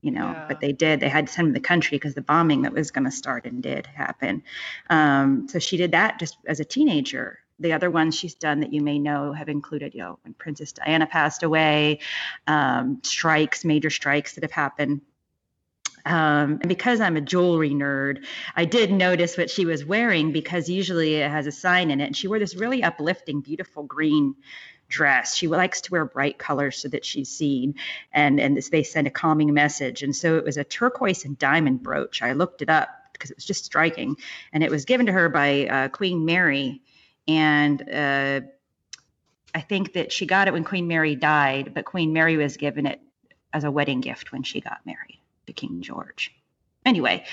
You 0.00 0.12
know, 0.12 0.30
yeah. 0.30 0.46
but 0.48 0.60
they 0.60 0.72
did. 0.72 1.00
They 1.00 1.10
had 1.10 1.26
to 1.26 1.32
send 1.32 1.48
them 1.48 1.54
to 1.54 1.60
the 1.60 1.68
country 1.68 1.96
because 1.98 2.14
the 2.14 2.22
bombing 2.22 2.62
that 2.62 2.72
was 2.72 2.90
going 2.90 3.04
to 3.04 3.10
start 3.10 3.44
and 3.44 3.62
did 3.62 3.86
happen. 3.86 4.42
Um, 4.88 5.48
so 5.50 5.58
she 5.58 5.76
did 5.76 5.92
that 5.92 6.18
just 6.18 6.38
as 6.46 6.60
a 6.60 6.64
teenager 6.64 7.40
the 7.58 7.72
other 7.72 7.90
ones 7.90 8.14
she's 8.14 8.34
done 8.34 8.60
that 8.60 8.74
you 8.74 8.82
may 8.82 8.98
know 8.98 9.32
have 9.32 9.48
included, 9.48 9.94
you 9.94 10.00
know, 10.00 10.18
when 10.24 10.34
Princess 10.34 10.72
Diana 10.72 11.06
passed 11.06 11.42
away, 11.42 12.00
um, 12.46 13.00
strikes, 13.02 13.64
major 13.64 13.88
strikes 13.88 14.34
that 14.34 14.44
have 14.44 14.50
happened 14.50 15.00
um, 16.06 16.60
and 16.60 16.68
because 16.68 17.00
I'm 17.00 17.16
a 17.16 17.20
jewelry 17.20 17.70
nerd, 17.70 18.24
I 18.54 18.64
did 18.64 18.92
notice 18.92 19.36
what 19.36 19.50
she 19.50 19.66
was 19.66 19.84
wearing 19.84 20.30
because 20.30 20.68
usually 20.68 21.16
it 21.16 21.28
has 21.28 21.48
a 21.48 21.52
sign 21.52 21.90
in 21.90 22.00
it. 22.00 22.06
And 22.06 22.16
she 22.16 22.28
wore 22.28 22.38
this 22.38 22.54
really 22.54 22.84
uplifting, 22.84 23.40
beautiful 23.40 23.82
green 23.82 24.36
dress. 24.88 25.34
She 25.34 25.48
likes 25.48 25.80
to 25.82 25.90
wear 25.90 26.04
bright 26.04 26.38
colors 26.38 26.78
so 26.78 26.88
that 26.88 27.04
she's 27.04 27.28
seen, 27.28 27.74
and 28.12 28.38
and 28.38 28.56
they 28.56 28.84
send 28.84 29.08
a 29.08 29.10
calming 29.10 29.52
message. 29.52 30.04
And 30.04 30.14
so 30.14 30.36
it 30.36 30.44
was 30.44 30.56
a 30.56 30.62
turquoise 30.62 31.24
and 31.24 31.36
diamond 31.36 31.82
brooch. 31.82 32.22
I 32.22 32.34
looked 32.34 32.62
it 32.62 32.70
up 32.70 32.88
because 33.12 33.32
it 33.32 33.36
was 33.36 33.44
just 33.44 33.64
striking, 33.64 34.14
and 34.52 34.62
it 34.62 34.70
was 34.70 34.84
given 34.84 35.06
to 35.06 35.12
her 35.12 35.28
by 35.28 35.66
uh, 35.66 35.88
Queen 35.88 36.24
Mary, 36.24 36.82
and. 37.28 37.82
Uh, 37.90 38.40
I 39.54 39.60
think 39.62 39.94
that 39.94 40.12
she 40.12 40.26
got 40.26 40.48
it 40.48 40.52
when 40.52 40.64
Queen 40.64 40.86
Mary 40.86 41.16
died, 41.16 41.72
but 41.72 41.86
Queen 41.86 42.12
Mary 42.12 42.36
was 42.36 42.58
given 42.58 42.84
it 42.84 43.00
as 43.54 43.64
a 43.64 43.70
wedding 43.70 44.02
gift 44.02 44.30
when 44.30 44.42
she 44.42 44.60
got 44.60 44.84
married 44.84 45.15
to 45.46 45.52
King 45.52 45.82
George. 45.82 46.32
Anyway, 46.84 47.24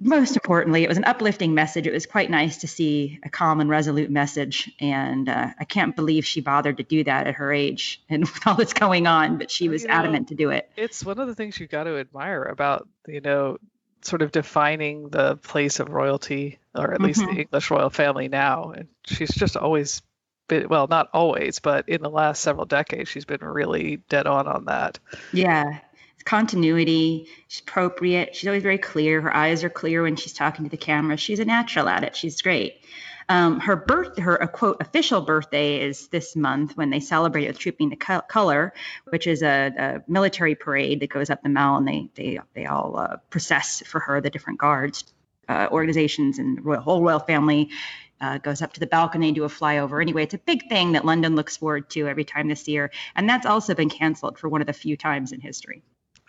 most 0.00 0.34
importantly, 0.34 0.82
it 0.82 0.88
was 0.88 0.96
an 0.96 1.04
uplifting 1.04 1.52
message. 1.52 1.86
It 1.86 1.92
was 1.92 2.06
quite 2.06 2.30
nice 2.30 2.58
to 2.58 2.68
see 2.68 3.20
a 3.22 3.28
calm 3.28 3.60
and 3.60 3.68
resolute 3.68 4.10
message. 4.10 4.72
And 4.80 5.28
uh, 5.28 5.48
I 5.58 5.64
can't 5.64 5.94
believe 5.94 6.24
she 6.24 6.40
bothered 6.40 6.78
to 6.78 6.82
do 6.82 7.04
that 7.04 7.26
at 7.26 7.34
her 7.34 7.52
age 7.52 8.02
and 8.08 8.22
with 8.34 8.46
all 8.46 8.54
that's 8.54 8.72
going 8.72 9.06
on, 9.06 9.36
but 9.36 9.50
she 9.50 9.68
was 9.68 9.82
you 9.82 9.88
know, 9.88 9.94
adamant 9.94 10.28
to 10.28 10.34
do 10.34 10.50
it. 10.50 10.70
It's 10.76 11.04
one 11.04 11.18
of 11.18 11.28
the 11.28 11.34
things 11.34 11.60
you 11.60 11.66
got 11.66 11.84
to 11.84 11.98
admire 11.98 12.44
about, 12.44 12.88
you 13.06 13.20
know, 13.20 13.58
sort 14.00 14.22
of 14.22 14.32
defining 14.32 15.10
the 15.10 15.36
place 15.36 15.78
of 15.80 15.90
royalty, 15.90 16.58
or 16.74 16.94
at 16.94 17.02
least 17.02 17.20
mm-hmm. 17.20 17.34
the 17.34 17.40
English 17.42 17.70
royal 17.70 17.90
family 17.90 18.28
now. 18.28 18.70
And 18.70 18.88
she's 19.04 19.34
just 19.34 19.58
always 19.58 20.00
been, 20.48 20.68
well, 20.70 20.86
not 20.86 21.10
always, 21.12 21.58
but 21.58 21.90
in 21.90 22.00
the 22.00 22.08
last 22.08 22.40
several 22.40 22.64
decades, 22.64 23.10
she's 23.10 23.26
been 23.26 23.44
really 23.44 23.98
dead 24.08 24.26
on 24.26 24.48
on 24.48 24.64
that. 24.64 24.98
Yeah 25.34 25.80
continuity. 26.24 27.28
She's 27.48 27.60
appropriate. 27.60 28.34
She's 28.34 28.46
always 28.46 28.62
very 28.62 28.78
clear. 28.78 29.20
Her 29.20 29.34
eyes 29.34 29.64
are 29.64 29.70
clear 29.70 30.02
when 30.02 30.16
she's 30.16 30.32
talking 30.32 30.64
to 30.64 30.70
the 30.70 30.76
camera. 30.76 31.16
She's 31.16 31.40
a 31.40 31.44
natural 31.44 31.88
at 31.88 32.04
it. 32.04 32.16
She's 32.16 32.40
great. 32.42 32.80
Um, 33.30 33.60
her 33.60 33.76
birth, 33.76 34.18
her 34.18 34.34
a 34.34 34.48
quote 34.48 34.78
official 34.80 35.20
birthday 35.20 35.80
is 35.80 36.08
this 36.08 36.34
month 36.34 36.76
when 36.76 36.90
they 36.90 36.98
celebrate 36.98 37.46
with 37.46 37.60
Trooping 37.60 37.90
the 37.90 37.96
Color, 37.96 38.74
which 39.04 39.28
is 39.28 39.44
a, 39.44 39.72
a, 39.78 40.10
military 40.10 40.56
parade 40.56 40.98
that 40.98 41.10
goes 41.10 41.30
up 41.30 41.40
the 41.40 41.48
mall 41.48 41.76
and 41.76 41.86
they 41.86 42.10
they 42.16 42.40
they 42.54 42.66
all 42.66 42.98
uh, 42.98 43.18
process 43.30 43.84
for 43.86 44.00
her 44.00 44.20
the 44.20 44.30
different 44.30 44.58
guards, 44.58 45.04
uh, 45.48 45.68
organizations, 45.70 46.40
and 46.40 46.58
the 46.64 46.80
whole 46.80 47.02
royal 47.02 47.20
family. 47.20 47.70
Uh, 48.20 48.36
goes 48.36 48.60
up 48.60 48.74
to 48.74 48.80
the 48.80 48.86
balcony, 48.86 49.32
do 49.32 49.44
a 49.44 49.48
flyover. 49.48 50.02
Anyway, 50.02 50.22
it's 50.22 50.34
a 50.34 50.38
big 50.38 50.68
thing 50.68 50.92
that 50.92 51.06
London 51.06 51.36
looks 51.36 51.56
forward 51.56 51.88
to 51.88 52.06
every 52.06 52.24
time 52.24 52.48
this 52.48 52.68
year, 52.68 52.90
and 53.16 53.26
that's 53.26 53.46
also 53.46 53.74
been 53.74 53.88
canceled 53.88 54.38
for 54.38 54.48
one 54.48 54.60
of 54.60 54.66
the 54.66 54.74
few 54.74 54.94
times 54.94 55.32
in 55.32 55.40
history. 55.40 55.82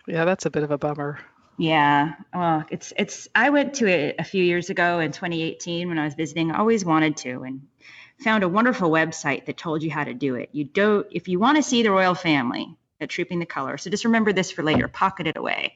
Yeah, 0.06 0.24
that's 0.24 0.46
a 0.46 0.50
bit 0.50 0.62
of 0.62 0.70
a 0.70 0.78
bummer. 0.78 1.18
Yeah, 1.58 2.14
well, 2.34 2.64
it's 2.70 2.92
it's. 2.96 3.28
I 3.34 3.50
went 3.50 3.74
to 3.74 3.86
it 3.86 4.16
a 4.18 4.24
few 4.24 4.42
years 4.42 4.70
ago 4.70 5.00
in 5.00 5.12
2018 5.12 5.88
when 5.88 5.98
I 5.98 6.04
was 6.04 6.14
visiting. 6.14 6.50
I 6.50 6.58
always 6.58 6.84
wanted 6.84 7.16
to, 7.18 7.42
and 7.42 7.68
found 8.18 8.44
a 8.44 8.48
wonderful 8.48 8.90
website 8.90 9.46
that 9.46 9.56
told 9.56 9.82
you 9.82 9.90
how 9.90 10.04
to 10.04 10.14
do 10.14 10.36
it. 10.36 10.48
You 10.52 10.64
don't 10.64 11.06
if 11.10 11.28
you 11.28 11.38
want 11.38 11.56
to 11.56 11.62
see 11.62 11.82
the 11.82 11.90
royal 11.90 12.14
family 12.14 12.76
at 13.00 13.10
Trooping 13.10 13.38
the 13.38 13.46
Color. 13.46 13.78
So 13.78 13.90
just 13.90 14.04
remember 14.04 14.32
this 14.32 14.50
for 14.50 14.62
later. 14.62 14.88
Pocket 14.88 15.26
it 15.26 15.36
away. 15.36 15.74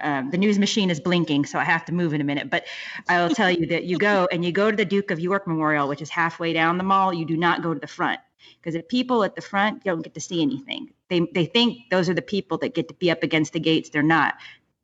Um, 0.00 0.30
the 0.30 0.38
news 0.38 0.58
machine 0.58 0.88
is 0.88 0.98
blinking, 0.98 1.44
so 1.44 1.58
I 1.58 1.64
have 1.64 1.84
to 1.84 1.92
move 1.92 2.14
in 2.14 2.22
a 2.22 2.24
minute. 2.24 2.48
But 2.48 2.64
I 3.06 3.22
will 3.22 3.34
tell 3.34 3.50
you 3.50 3.66
that 3.66 3.84
you 3.84 3.98
go 3.98 4.26
and 4.32 4.42
you 4.42 4.50
go 4.50 4.70
to 4.70 4.76
the 4.76 4.86
Duke 4.86 5.10
of 5.10 5.20
York 5.20 5.46
Memorial, 5.46 5.88
which 5.88 6.00
is 6.00 6.08
halfway 6.08 6.54
down 6.54 6.78
the 6.78 6.84
mall. 6.84 7.12
You 7.12 7.26
do 7.26 7.36
not 7.36 7.62
go 7.62 7.74
to 7.74 7.80
the 7.80 7.86
front 7.86 8.18
because 8.58 8.74
the 8.74 8.82
people 8.82 9.22
at 9.24 9.34
the 9.34 9.42
front 9.42 9.84
don't 9.84 10.00
get 10.00 10.14
to 10.14 10.20
see 10.20 10.40
anything. 10.40 10.90
They 11.10 11.20
they 11.34 11.44
think 11.44 11.90
those 11.90 12.08
are 12.08 12.14
the 12.14 12.22
people 12.22 12.56
that 12.58 12.74
get 12.74 12.88
to 12.88 12.94
be 12.94 13.10
up 13.10 13.22
against 13.22 13.52
the 13.52 13.60
gates. 13.60 13.90
They're 13.90 14.02
not. 14.02 14.34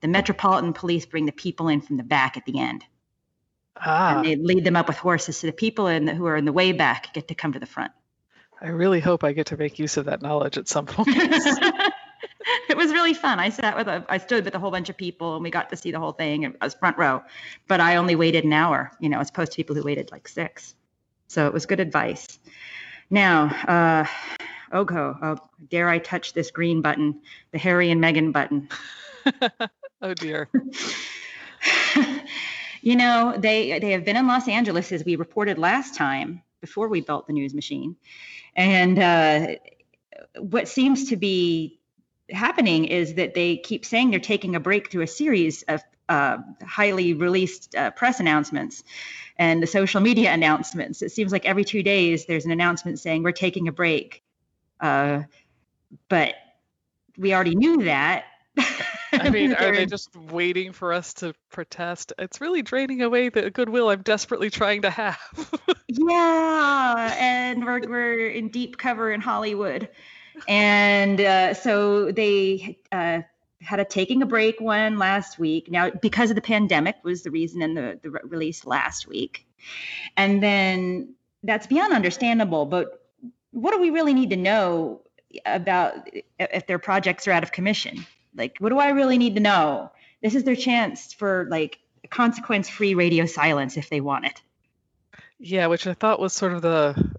The 0.03 0.09
Metropolitan 0.09 0.75
Police 0.75 1.07
bring 1.07 1.25
the 1.25 1.33
people 1.33 1.69
in 1.69 1.81
from 1.81 1.97
the 1.97 2.03
back 2.03 2.37
at 2.37 2.45
the 2.45 2.59
end. 2.59 2.85
Ah, 3.77 4.17
And 4.17 4.27
they 4.27 4.37
lead 4.37 4.65
them 4.65 4.77
up 4.77 4.89
with 4.89 4.97
horses. 4.97 5.39
So 5.39 5.47
the 5.47 5.53
people 5.53 5.87
in 5.87 6.05
the, 6.05 6.15
who 6.15 6.27
are 6.27 6.37
in 6.37 6.45
the 6.45 6.53
way 6.53 6.73
back 6.73 7.15
get 7.15 7.29
to 7.29 7.35
come 7.35 7.53
to 7.53 7.59
the 7.59 7.67
front. 7.67 7.93
I 8.61 8.69
really 8.69 9.01
hope 9.01 9.25
I 9.25 9.33
get 9.33 9.47
to 9.47 9.57
make 9.57 9.79
use 9.79 9.97
of 9.97 10.07
that 10.07 10.23
knowledge 10.23 10.59
at 10.59 10.69
some 10.69 10.87
point. 10.87 11.09
it 12.69 12.77
was 12.77 12.93
really 12.93 13.15
fun. 13.15 13.39
I 13.39 13.51
sat 13.51 13.77
with 13.77 13.87
a, 13.87 14.05
I 14.09 14.19
stood 14.19 14.45
with 14.45 14.55
a 14.55 14.59
whole 14.59 14.71
bunch 14.71 14.89
of 14.89 14.97
people 14.97 15.35
and 15.35 15.43
we 15.43 15.51
got 15.51 15.71
to 15.71 15.77
see 15.77 15.91
the 15.91 15.99
whole 15.99 16.13
thing. 16.13 16.47
I 16.47 16.65
was 16.65 16.75
front 16.75 16.97
row, 16.99 17.23
but 17.69 17.81
I 17.81 17.97
only 17.97 18.17
waited 18.17 18.45
an 18.45 18.53
hour, 18.53 18.93
you 19.01 19.09
know, 19.09 19.21
as 19.21 19.29
opposed 19.29 19.53
to 19.53 19.57
people 19.57 19.77
who 19.77 19.83
waited 19.83 20.11
like 20.11 20.27
six. 20.29 20.75
So 21.29 21.47
it 21.47 21.53
was 21.53 21.67
good 21.67 21.81
advice. 21.81 22.39
Now, 23.11 23.47
uh, 23.69 24.07
Ogo, 24.73 25.19
oh, 25.23 25.39
dare 25.71 25.89
I 25.89 25.99
touch 25.99 26.33
this 26.33 26.51
green 26.51 26.83
button, 26.83 27.21
the 27.53 27.59
Harry 27.59 27.91
and 27.91 28.03
Meghan 28.03 28.33
button? 28.33 28.69
oh 30.03 30.15
dear. 30.15 30.49
you 32.83 32.97
know, 32.97 33.35
they 33.37 33.79
they 33.79 33.93
have 33.93 34.05
been 34.05 34.17
in 34.17 34.27
Los 34.27 34.49
Angeles 34.49 34.93
as 34.93 35.05
we 35.05 35.17
reported 35.17 35.59
last 35.59 35.95
time 35.95 36.43
before 36.61 36.89
we 36.89 37.01
built 37.01 37.27
the 37.27 37.33
news 37.33 37.55
machine, 37.55 37.97
and 38.55 38.99
uh, 38.99 39.47
what 40.39 40.69
seems 40.69 41.11
to 41.11 41.17
be 41.17 41.79
happening 42.31 42.87
is 42.87 43.15
that 43.15 43.35
they 43.35 43.57
keep 43.57 43.85
saying 43.85 44.11
they're 44.11 44.21
taking 44.21 44.57
a 44.57 44.61
break 44.61 44.91
through 44.91 45.03
a 45.03 45.07
series 45.07 45.63
of 45.63 45.83
uh, 46.09 46.39
highly 46.65 47.15
released 47.15 47.75
uh, 47.75 47.91
press 47.91 48.21
announcements 48.21 48.85
and 49.39 49.63
the 49.63 49.67
social 49.67 50.01
media 50.01 50.33
announcements. 50.33 51.03
It 51.03 51.11
seems 51.11 51.33
like 51.33 51.45
every 51.45 51.65
two 51.65 51.83
days 51.83 52.27
there's 52.27 52.45
an 52.45 52.51
announcement 52.51 52.99
saying 52.99 53.23
we're 53.23 53.33
taking 53.33 53.69
a 53.69 53.73
break, 53.73 54.23
uh, 54.81 55.23
but 56.09 56.35
we 57.19 57.35
already 57.35 57.55
knew 57.55 57.85
that. 57.85 58.25
I 59.13 59.29
mean, 59.31 59.53
are 59.53 59.73
They're- 59.75 59.87
just 59.87 60.15
waiting 60.17 60.73
for 60.73 60.93
us 60.93 61.15
to 61.15 61.35
protest? 61.51 62.13
It's 62.19 62.41
really 62.41 62.63
draining 62.63 63.03
away 63.03 63.29
the 63.29 63.51
goodwill 63.51 63.89
I'm 63.89 64.03
desperately 64.03 64.51
trying 64.51 64.83
to 64.83 64.91
have. 64.91 65.19
Yeah, 65.89 67.17
and 67.19 67.65
we're 67.65 67.81
we're 67.89 68.27
in 68.29 68.49
deep 68.49 68.77
cover 68.77 69.13
in 69.13 69.21
Hollywood, 69.21 69.89
and 70.49 71.19
uh, 71.21 71.55
so 71.55 72.11
they 72.11 72.79
uh, 72.91 73.21
had 73.63 73.79
a 73.81 73.85
taking 73.85 74.21
a 74.21 74.27
break 74.27 74.61
one 74.61 74.99
last 74.99 75.39
week. 75.39 75.71
Now, 75.71 75.91
because 75.91 76.31
of 76.31 76.35
the 76.35 76.43
pandemic, 76.43 76.97
was 77.05 77.23
the 77.23 77.31
reason 77.31 77.63
in 77.63 77.75
the 77.75 78.01
the 78.03 78.11
release 78.11 78.67
last 78.67 79.07
week, 79.07 79.47
and 80.17 80.43
then 80.43 81.15
that's 81.45 81.69
beyond 81.69 81.93
understandable. 81.95 82.67
But 82.67 83.06
what 83.53 83.73
do 83.73 83.81
we 83.81 83.91
really 83.91 84.15
need 84.15 84.31
to 84.31 84.37
know 84.37 85.03
about 85.45 86.09
if 86.39 86.67
their 86.67 86.79
projects 86.79 87.27
are 87.29 87.33
out 87.33 87.43
of 87.43 87.53
commission? 87.53 88.07
Like, 88.35 88.57
what 88.59 88.69
do 88.71 88.79
I 88.79 88.91
really 88.91 89.19
need 89.19 89.35
to 89.37 89.41
know? 89.41 89.91
This 90.23 90.35
is 90.35 90.45
their 90.45 90.57
chance 90.57 91.13
for 91.13 91.47
like 91.51 91.79
consequence-free 92.11 92.95
radio 92.95 93.27
silence 93.27 93.77
if 93.77 93.89
they 93.91 94.01
want 94.01 94.27
it. 94.27 94.43
yeah, 95.39 95.67
which 95.67 95.87
I 95.87 95.95
thought 95.95 96.21
was 96.21 96.33
sort 96.33 96.53
of 96.53 96.63
the 96.63 97.13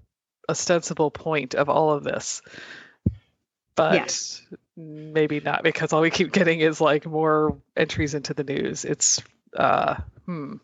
ostensible 0.50 1.12
point 1.12 1.56
of 1.56 1.70
all 1.70 1.92
of 1.92 2.04
this. 2.04 2.42
But 3.76 4.42
maybe 4.76 5.40
not 5.40 5.64
because 5.64 5.94
all 5.94 6.02
we 6.02 6.10
keep 6.10 6.32
getting 6.32 6.62
is 6.62 6.82
like 6.82 7.06
more 7.06 7.58
entries 7.76 8.16
into 8.16 8.34
the 8.34 8.44
news. 8.44 8.86
It's 8.86 9.22
uh 9.56 9.96
hmm. 10.26 10.56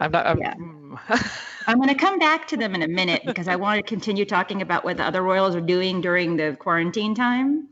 I'm 0.00 0.10
not 0.10 0.26
I'm, 0.26 0.38
Yeah. 0.38 0.54
hmm. 0.54 0.94
I'm 1.66 1.76
going 1.76 1.88
to 1.88 1.94
come 1.94 2.18
back 2.18 2.48
to 2.48 2.56
them 2.56 2.74
in 2.74 2.82
a 2.82 2.88
minute 2.88 3.22
because 3.26 3.46
I 3.46 3.56
want 3.56 3.78
to 3.78 3.82
continue 3.82 4.24
talking 4.24 4.62
about 4.62 4.84
what 4.84 4.96
the 4.96 5.04
other 5.04 5.22
royals 5.22 5.54
are 5.54 5.60
doing 5.60 6.00
during 6.00 6.36
the 6.36 6.56
quarantine 6.58 7.14
time. 7.14 7.68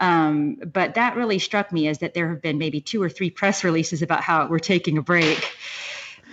Um, 0.00 0.56
but 0.56 0.94
that 0.94 1.14
really 1.16 1.38
struck 1.38 1.70
me 1.72 1.86
as 1.88 1.98
that 1.98 2.14
there 2.14 2.28
have 2.30 2.42
been 2.42 2.58
maybe 2.58 2.80
two 2.80 3.02
or 3.02 3.08
three 3.08 3.30
press 3.30 3.62
releases 3.64 4.02
about 4.02 4.22
how 4.22 4.48
we're 4.48 4.58
taking 4.58 4.98
a 4.98 5.02
break 5.02 5.48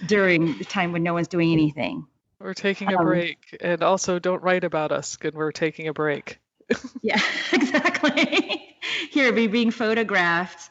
during 0.05 0.57
the 0.57 0.65
time 0.65 0.91
when 0.91 1.03
no 1.03 1.13
one's 1.13 1.27
doing 1.27 1.51
anything. 1.51 2.07
We're 2.39 2.53
taking 2.53 2.91
a 2.93 2.97
Um, 2.97 3.05
break 3.05 3.57
and 3.61 3.83
also 3.83 4.19
don't 4.19 4.41
write 4.41 4.63
about 4.63 4.91
us 4.91 5.17
when 5.21 5.33
we're 5.35 5.51
taking 5.51 5.87
a 5.87 5.93
break. 5.93 6.39
Yeah, 7.01 7.19
exactly. 7.53 8.75
Here, 9.11 9.33
we 9.33 9.47
being 9.47 9.71
photographed 9.71 10.69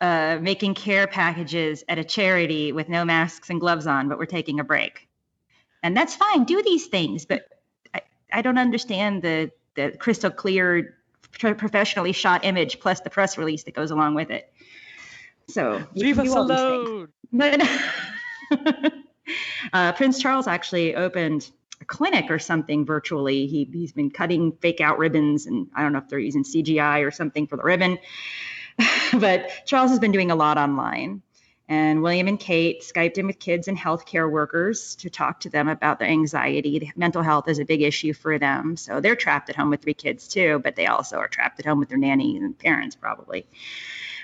uh, 0.00 0.38
making 0.40 0.74
care 0.74 1.06
packages 1.06 1.84
at 1.88 1.98
a 1.98 2.04
charity 2.04 2.72
with 2.72 2.88
no 2.88 3.04
masks 3.04 3.50
and 3.50 3.60
gloves 3.60 3.86
on, 3.86 4.08
but 4.08 4.18
we're 4.18 4.26
taking 4.26 4.60
a 4.60 4.64
break. 4.64 5.08
And 5.82 5.96
that's 5.96 6.14
fine. 6.14 6.44
Do 6.44 6.62
these 6.62 6.86
things, 6.86 7.24
but 7.26 7.44
I, 7.94 8.02
I 8.32 8.42
don't 8.42 8.58
understand 8.58 9.22
the 9.22 9.50
the 9.74 9.96
crystal 9.98 10.30
clear, 10.30 10.96
pro- 11.38 11.54
professionally 11.54 12.12
shot 12.12 12.44
image 12.44 12.80
plus 12.80 13.00
the 13.00 13.10
press 13.10 13.38
release 13.38 13.64
that 13.64 13.74
goes 13.74 13.90
along 13.90 14.14
with 14.14 14.30
it. 14.30 14.52
So 15.48 15.82
Leave 15.94 16.18
us 16.18 16.28
do 16.28 16.36
all 16.36 16.46
these 16.46 16.58
things. 16.58 16.88
alone. 16.88 17.08
But 17.32 18.92
uh, 19.72 19.92
Prince 19.92 20.20
Charles 20.20 20.46
actually 20.46 20.94
opened 20.94 21.50
a 21.80 21.84
clinic 21.84 22.30
or 22.30 22.38
something 22.38 22.84
virtually. 22.84 23.46
He, 23.46 23.68
he's 23.72 23.92
been 23.92 24.10
cutting 24.10 24.52
fake 24.60 24.80
out 24.80 24.98
ribbons, 24.98 25.46
and 25.46 25.68
I 25.74 25.82
don't 25.82 25.92
know 25.92 25.98
if 25.98 26.08
they're 26.08 26.18
using 26.18 26.44
CGI 26.44 27.06
or 27.06 27.10
something 27.10 27.46
for 27.46 27.56
the 27.56 27.62
ribbon. 27.62 27.98
but 29.18 29.50
Charles 29.66 29.90
has 29.90 29.98
been 29.98 30.12
doing 30.12 30.30
a 30.30 30.36
lot 30.36 30.58
online. 30.58 31.22
And 31.68 32.02
William 32.02 32.26
and 32.26 32.38
Kate 32.38 32.82
Skyped 32.82 33.16
in 33.16 33.28
with 33.28 33.38
kids 33.38 33.68
and 33.68 33.78
healthcare 33.78 34.28
workers 34.28 34.96
to 34.96 35.08
talk 35.08 35.38
to 35.40 35.50
them 35.50 35.68
about 35.68 36.00
their 36.00 36.08
anxiety. 36.08 36.90
Mental 36.96 37.22
health 37.22 37.46
is 37.46 37.60
a 37.60 37.64
big 37.64 37.82
issue 37.82 38.12
for 38.12 38.40
them. 38.40 38.76
So 38.76 39.00
they're 39.00 39.14
trapped 39.14 39.50
at 39.50 39.54
home 39.54 39.70
with 39.70 39.80
three 39.80 39.94
kids 39.94 40.26
too, 40.26 40.60
but 40.64 40.74
they 40.74 40.86
also 40.86 41.18
are 41.18 41.28
trapped 41.28 41.60
at 41.60 41.66
home 41.66 41.78
with 41.78 41.88
their 41.88 41.98
nanny 41.98 42.36
and 42.36 42.58
parents 42.58 42.96
probably. 42.96 43.46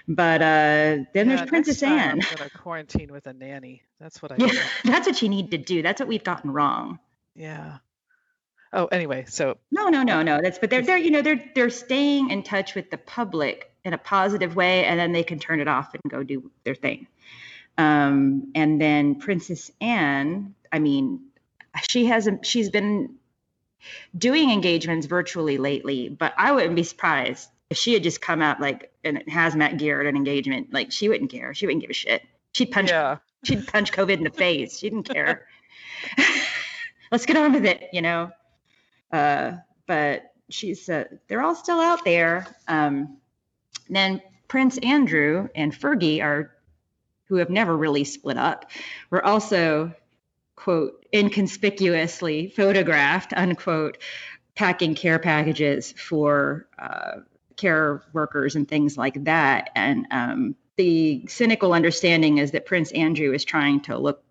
But 0.09 0.43
uh, 0.43 0.45
then 0.45 1.07
Yeah, 1.15 1.37
there's 1.37 1.49
Princess 1.49 1.83
Anne. 1.85 2.21
I'm 2.21 2.37
gonna 2.37 2.51
quarantine 2.51 3.13
with 3.13 3.29
a 3.29 3.33
nanny. 3.33 3.83
That's 4.01 4.21
what 4.21 4.33
I 4.33 4.37
Yeah, 4.39 4.63
that's 4.83 5.07
what 5.07 5.23
you 5.23 5.29
need 5.29 5.53
to 5.53 5.59
do. 5.59 5.83
That's 5.83 6.01
what 6.01 6.09
we've 6.09 6.25
gotten 6.25 6.53
wrong. 6.53 6.99
Yeah. 7.37 7.79
Oh, 8.73 8.87
anyway, 8.87 9.25
so 9.29 9.59
No, 9.71 9.89
no, 9.89 10.03
no, 10.03 10.23
no. 10.23 10.41
That's 10.43 10.59
but 10.59 10.71
they're 10.71 10.83
they're 10.83 10.99
you 10.99 11.11
know 11.11 11.23
they're 11.23 11.43
they're 11.55 11.71
staying 11.71 12.31
in 12.31 12.43
touch 12.43 12.75
with 12.75 12.91
the 12.91 12.99
public 12.99 13.71
in 13.87 13.93
a 13.93 13.99
positive 13.99 14.57
way, 14.57 14.85
and 14.85 14.99
then 14.99 15.13
they 15.13 15.23
can 15.23 15.39
turn 15.39 15.61
it 15.61 15.69
off 15.69 15.95
and 15.95 16.03
go 16.11 16.25
do 16.25 16.51
their 16.65 16.75
thing. 16.75 17.07
Um, 17.79 18.51
and 18.55 18.81
then 18.81 19.15
Princess 19.15 19.71
Anne, 19.81 20.55
I 20.73 20.81
mean, 20.81 21.21
she 21.89 22.07
hasn't. 22.07 22.45
She's 22.45 22.69
been 22.69 23.15
doing 24.19 24.51
engagements 24.51 25.07
virtually 25.07 25.57
lately, 25.57 26.09
but 26.09 26.35
I 26.37 26.51
wouldn't 26.51 26.75
be 26.75 26.83
surprised 26.83 27.49
if 27.71 27.77
she 27.77 27.95
had 27.95 28.03
just 28.03 28.21
come 28.21 28.43
out 28.43 28.61
like 28.61 28.93
in 29.05 29.23
hazmat 29.29 29.79
gear 29.79 30.01
at 30.01 30.07
an 30.07 30.17
engagement. 30.17 30.73
Like 30.73 30.91
she 30.91 31.09
wouldn't 31.09 31.31
care. 31.31 31.55
She 31.55 31.67
wouldn't 31.67 31.83
give 31.83 31.91
a 31.91 31.95
shit. 31.95 32.23
She'd 32.53 32.73
punch. 32.73 32.91
yeah. 32.91 33.19
She'd 33.45 33.69
punch 33.69 33.93
COVID 33.93 34.15
in 34.15 34.25
the 34.25 34.31
face. 34.31 34.79
She 34.79 34.91
didn't 34.91 35.09
care. 35.09 35.47
Let's 37.13 37.27
get 37.27 37.37
on 37.37 37.53
with 37.53 37.65
it, 37.65 37.89
you 37.93 38.03
know. 38.03 38.33
Uh, 39.13 39.53
but 39.87 40.33
she's 40.51 40.89
uh, 40.89 41.05
they're 41.29 41.43
all 41.43 41.55
still 41.55 41.79
out 41.79 42.05
there. 42.05 42.47
Um, 42.67 43.19
then 43.89 44.23
Prince 44.49 44.79
Andrew 44.79 45.49
and 45.55 45.73
Fergie 45.73 46.23
are 46.23 46.53
who 47.29 47.37
have 47.37 47.51
never 47.51 47.77
really 47.77 48.05
split 48.05 48.37
up. 48.37 48.71
Were 49.11 49.25
also 49.25 49.93
quote 50.55 51.05
inconspicuously 51.13 52.49
photographed 52.49 53.33
unquote 53.37 53.99
packing 54.55 54.95
care 54.95 55.19
packages 55.19 55.93
for 55.93 56.67
uh, 56.79 57.17
care 57.57 58.03
workers 58.13 58.57
and 58.57 58.69
things 58.69 58.97
like 58.97 59.25
that. 59.25 59.71
And 59.75 60.07
um, 60.11 60.57
the 60.77 61.27
cynical 61.29 61.73
understanding 61.73 62.39
is 62.39 62.53
that 62.53 62.67
Prince 62.67 62.93
Andrew 62.93 63.33
is 63.33 63.45
trying 63.45 63.81
to 63.83 63.99
look 63.99 64.23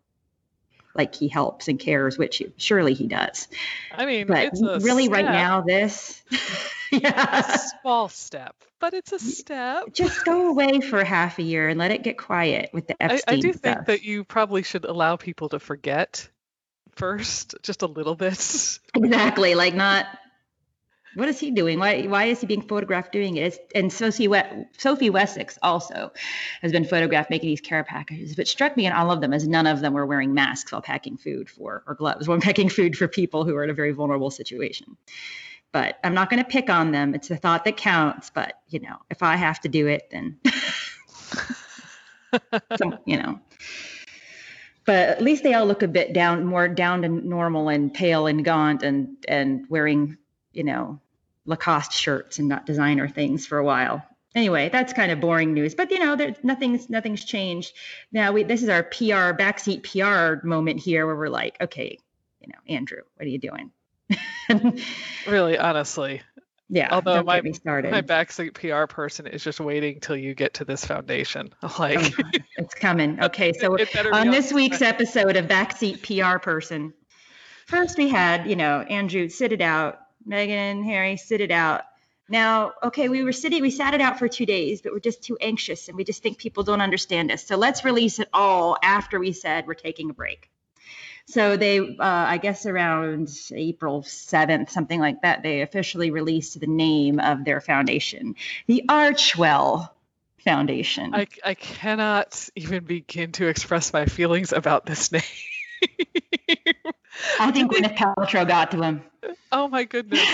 like 0.96 1.14
he 1.14 1.28
helps 1.28 1.68
and 1.68 1.80
cares, 1.80 2.18
which 2.18 2.42
surely 2.58 2.94
he 2.94 3.08
does. 3.08 3.48
I 3.92 4.06
mean, 4.06 4.28
But 4.28 4.54
really, 4.82 5.10
right 5.10 5.26
now, 5.26 5.62
this, 5.62 6.24
yeah, 7.02 7.42
small 7.82 8.10
step, 8.10 8.56
but 8.80 8.94
it's 8.94 9.12
a 9.12 9.20
step. 9.20 9.94
just 9.94 10.26
go 10.26 10.50
away 10.50 10.82
for 10.82 11.04
half 11.04 11.40
a 11.40 11.44
year 11.44 11.70
and 11.70 11.80
let 11.80 11.92
it 11.92 12.04
get 12.04 12.18
quiet 12.18 12.70
with 12.74 12.88
the 12.88 13.02
I, 13.02 13.06
Epstein 13.06 13.38
I 13.38 13.42
do 13.42 13.54
stuff. 13.54 13.62
think 13.62 13.86
that 13.88 14.04
you 14.04 14.24
probably 14.24 14.64
should 14.64 14.86
allow 14.86 15.16
people 15.16 15.50
to 15.50 15.60
forget 15.60 16.30
first, 16.96 17.56
just 17.64 17.82
a 17.82 17.88
little 17.88 18.16
bit. 18.16 18.80
exactly, 18.96 19.56
like 19.56 19.76
not. 19.76 20.06
What 21.16 21.30
is 21.30 21.40
he 21.40 21.52
doing? 21.52 21.80
Why 21.80 22.02
why 22.08 22.26
is 22.26 22.42
he 22.42 22.48
being 22.48 22.62
photographed 22.62 23.14
doing 23.14 23.38
it? 23.38 23.54
It's, 23.54 23.58
and 23.74 23.92
Sophie, 23.92 24.28
we- 24.28 24.66
Sophie 24.78 25.10
Wessex 25.10 25.58
also 25.64 26.12
has 26.62 26.74
been 26.74 26.84
photographed 26.84 27.30
making 27.30 27.48
these 27.48 27.62
care 27.62 27.86
packages. 27.86 28.36
But 28.36 28.50
struck 28.50 28.76
me 28.76 28.86
in 28.86 28.92
all 28.92 29.12
of 29.12 29.22
them 29.22 29.32
as 29.32 29.48
none 29.48 29.66
of 29.66 29.80
them 29.80 29.94
were 29.94 30.06
wearing 30.06 30.34
masks 30.34 30.74
while 30.74 30.82
packing 30.82 31.16
food 31.16 31.50
for 31.50 31.84
or 31.88 31.96
gloves 31.96 32.28
when 32.28 32.42
packing 32.42 32.68
food 32.68 32.98
for 32.98 33.08
people 33.08 33.46
who 33.46 33.56
are 33.56 33.64
in 33.64 33.70
a 33.70 33.74
very 33.74 33.92
vulnerable 33.94 34.30
situation. 34.30 34.98
But 35.72 36.00
I'm 36.04 36.14
not 36.14 36.30
going 36.30 36.42
to 36.42 36.50
pick 36.50 36.70
on 36.70 36.92
them. 36.92 37.16
It's 37.16 37.28
the 37.28 37.36
thought 37.36 37.66
that 37.66 37.78
counts. 37.78 38.30
But 38.30 38.54
you 38.70 38.80
know, 38.80 38.98
if 39.10 39.24
I 39.24 39.36
have 39.36 39.60
to 39.62 39.70
do 39.70 39.88
it, 39.88 40.10
then 40.12 40.40
you 43.06 43.18
know. 43.18 43.40
But 44.86 45.10
at 45.10 45.22
least 45.22 45.44
they 45.44 45.54
all 45.56 45.66
look 45.66 45.82
a 45.82 45.88
bit 45.88 46.14
down, 46.14 46.46
more 46.46 46.68
down 46.68 47.02
to 47.02 47.10
normal 47.10 47.70
and 47.70 47.94
pale 47.94 48.28
and 48.28 48.46
gaunt 48.46 48.84
and 48.84 49.18
and 49.28 49.66
wearing, 49.70 50.18
you 50.54 50.64
know, 50.64 51.00
Lacoste 51.46 51.94
shirts 51.94 52.40
and 52.40 52.48
not 52.48 52.66
designer 52.66 53.08
things 53.08 53.46
for 53.46 53.58
a 53.58 53.64
while. 53.64 54.04
anyway, 54.36 54.70
that's 54.70 54.94
kind 54.94 55.12
of 55.12 55.20
boring 55.20 55.54
news. 55.54 55.76
But 55.76 55.92
you 55.92 56.00
know, 56.00 56.16
there's 56.16 56.38
nothing's 56.44 56.90
nothing's 56.90 57.26
changed. 57.26 57.74
Now 58.12 58.32
we 58.32 58.44
this 58.44 58.64
is 58.64 58.70
our 58.70 58.84
PR 58.84 59.34
backseat 59.34 59.84
PR 59.84 60.46
moment 60.46 60.80
here 60.80 61.06
where 61.06 61.16
we're 61.16 61.30
like, 61.30 61.58
okay, 61.62 61.98
you 62.42 62.48
know, 62.48 62.60
Andrew, 62.76 63.02
what 63.16 63.26
are 63.26 63.30
you 63.30 63.40
doing? 63.40 63.72
really, 65.28 65.58
honestly. 65.58 66.22
Yeah. 66.68 66.90
Although 66.92 67.22
my 67.24 67.42
my 67.42 68.02
backseat 68.02 68.54
PR 68.56 68.92
person 68.92 69.28
is 69.28 69.44
just 69.44 69.60
waiting 69.60 70.00
till 70.00 70.16
you 70.16 70.34
get 70.34 70.56
to 70.56 70.66
this 70.66 70.84
foundation. 70.84 71.54
Oh, 71.64 71.76
like 71.80 72.14
oh, 72.20 72.30
it's 72.58 72.74
coming. 72.74 73.20
Okay, 73.24 73.54
so 73.54 73.78
on 74.14 74.32
this 74.32 74.52
week's 74.52 74.82
episode 74.82 75.36
of 75.36 75.46
backseat 75.46 76.02
PR 76.02 76.40
person, 76.40 76.94
first 77.68 77.98
we 77.98 78.10
had 78.10 78.50
you 78.50 78.56
know 78.56 78.82
Andrew 78.82 79.30
sit 79.30 79.52
it 79.52 79.62
out, 79.62 80.00
Meghan 80.28 80.50
and 80.50 80.86
Harry 80.86 81.18
sit 81.18 81.42
it 81.42 81.52
out. 81.52 81.84
Now, 82.28 82.74
okay, 82.82 83.08
we 83.08 83.24
were 83.24 83.32
sitting, 83.32 83.62
we 83.62 83.70
sat 83.70 83.94
it 83.94 84.02
out 84.02 84.18
for 84.18 84.28
two 84.28 84.48
days, 84.48 84.82
but 84.82 84.92
we're 84.92 85.00
just 85.00 85.22
too 85.22 85.38
anxious 85.40 85.88
and 85.88 85.96
we 85.96 86.04
just 86.04 86.24
think 86.24 86.40
people 86.40 86.64
don't 86.64 86.82
understand 86.82 87.32
us. 87.32 87.46
So 87.46 87.56
let's 87.56 87.86
release 87.86 88.18
it 88.18 88.30
all 88.34 88.78
after 88.82 89.20
we 89.20 89.32
said 89.32 89.68
we're 89.68 89.76
taking 89.76 90.10
a 90.10 90.14
break. 90.14 90.50
So 91.28 91.58
they, 91.58 91.80
uh, 91.80 91.96
I 92.00 92.38
guess 92.38 92.66
around 92.66 93.30
April 93.52 94.04
7th, 94.04 94.70
something 94.70 95.00
like 95.00 95.22
that, 95.24 95.42
they 95.42 95.62
officially 95.62 96.12
released 96.12 96.60
the 96.60 96.68
name 96.68 97.20
of 97.20 97.44
their 97.44 97.62
foundation, 97.62 98.36
the 98.68 98.84
Archewell 98.88 99.90
Foundation. 100.44 101.16
I, 101.16 101.28
I 101.44 101.56
cannot 101.56 102.50
even 102.56 102.84
begin 102.84 103.32
to 103.34 103.48
express 103.48 103.92
my 103.92 104.06
feelings 104.06 104.54
about 104.54 104.86
this 104.86 105.12
name. 105.12 105.24
I 107.40 107.52
think 107.52 107.72
Gwyneth 107.72 107.98
Paltrow 107.98 108.48
got 108.48 108.72
to 108.72 108.82
him. 108.84 109.02
Oh 109.52 109.68
my 109.68 109.86
goodness. 109.86 110.28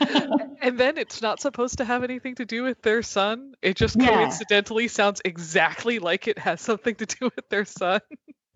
and 0.62 0.78
then 0.78 0.96
it's 0.96 1.20
not 1.20 1.40
supposed 1.40 1.78
to 1.78 1.84
have 1.84 2.02
anything 2.02 2.36
to 2.36 2.44
do 2.44 2.62
with 2.62 2.80
their 2.82 3.02
son. 3.02 3.54
It 3.60 3.76
just 3.76 3.96
yeah. 3.96 4.08
coincidentally 4.08 4.88
sounds 4.88 5.20
exactly 5.24 5.98
like 5.98 6.28
it 6.28 6.38
has 6.38 6.60
something 6.60 6.94
to 6.96 7.06
do 7.06 7.30
with 7.36 7.48
their 7.50 7.64
son. 7.64 8.00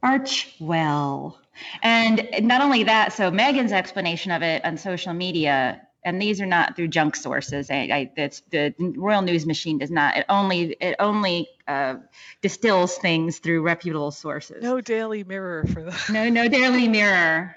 Archewell. 0.02 1.36
And 1.82 2.28
not 2.42 2.60
only 2.62 2.84
that, 2.84 3.12
so 3.12 3.30
Meghan's 3.30 3.72
explanation 3.72 4.30
of 4.30 4.42
it 4.42 4.64
on 4.64 4.76
social 4.76 5.12
media, 5.12 5.82
and 6.04 6.22
these 6.22 6.40
are 6.40 6.46
not 6.46 6.76
through 6.76 6.88
junk 6.88 7.16
sources. 7.16 7.70
I, 7.70 7.74
I 7.74 8.12
that's 8.16 8.40
the 8.50 8.74
Royal 8.78 9.22
News 9.22 9.44
Machine 9.44 9.78
does 9.78 9.90
not. 9.90 10.16
It 10.16 10.26
only 10.28 10.76
it 10.80 10.96
only 11.00 11.48
uh, 11.66 11.96
distills 12.42 12.96
things 12.98 13.38
through 13.38 13.62
reputable 13.62 14.12
sources. 14.12 14.62
No 14.62 14.80
Daily 14.80 15.24
Mirror 15.24 15.66
for 15.66 15.82
that. 15.82 16.08
No, 16.10 16.28
no 16.28 16.48
Daily 16.48 16.88
Mirror. 16.88 17.56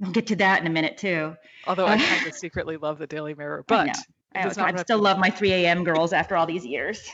We'll 0.00 0.12
get 0.12 0.28
to 0.28 0.36
that 0.36 0.60
in 0.60 0.66
a 0.66 0.70
minute 0.70 0.98
too. 0.98 1.36
Although 1.66 1.86
I 1.86 1.96
kind 1.98 2.26
of 2.26 2.34
secretly 2.34 2.76
love 2.76 2.98
the 2.98 3.06
Daily 3.06 3.34
Mirror, 3.34 3.64
but 3.68 3.88
I, 4.34 4.44
I, 4.44 4.72
I 4.72 4.76
still 4.76 4.98
love 4.98 5.18
my 5.18 5.30
3 5.30 5.52
a.m. 5.52 5.84
girls 5.84 6.12
after 6.12 6.36
all 6.36 6.46
these 6.46 6.64
years. 6.64 7.08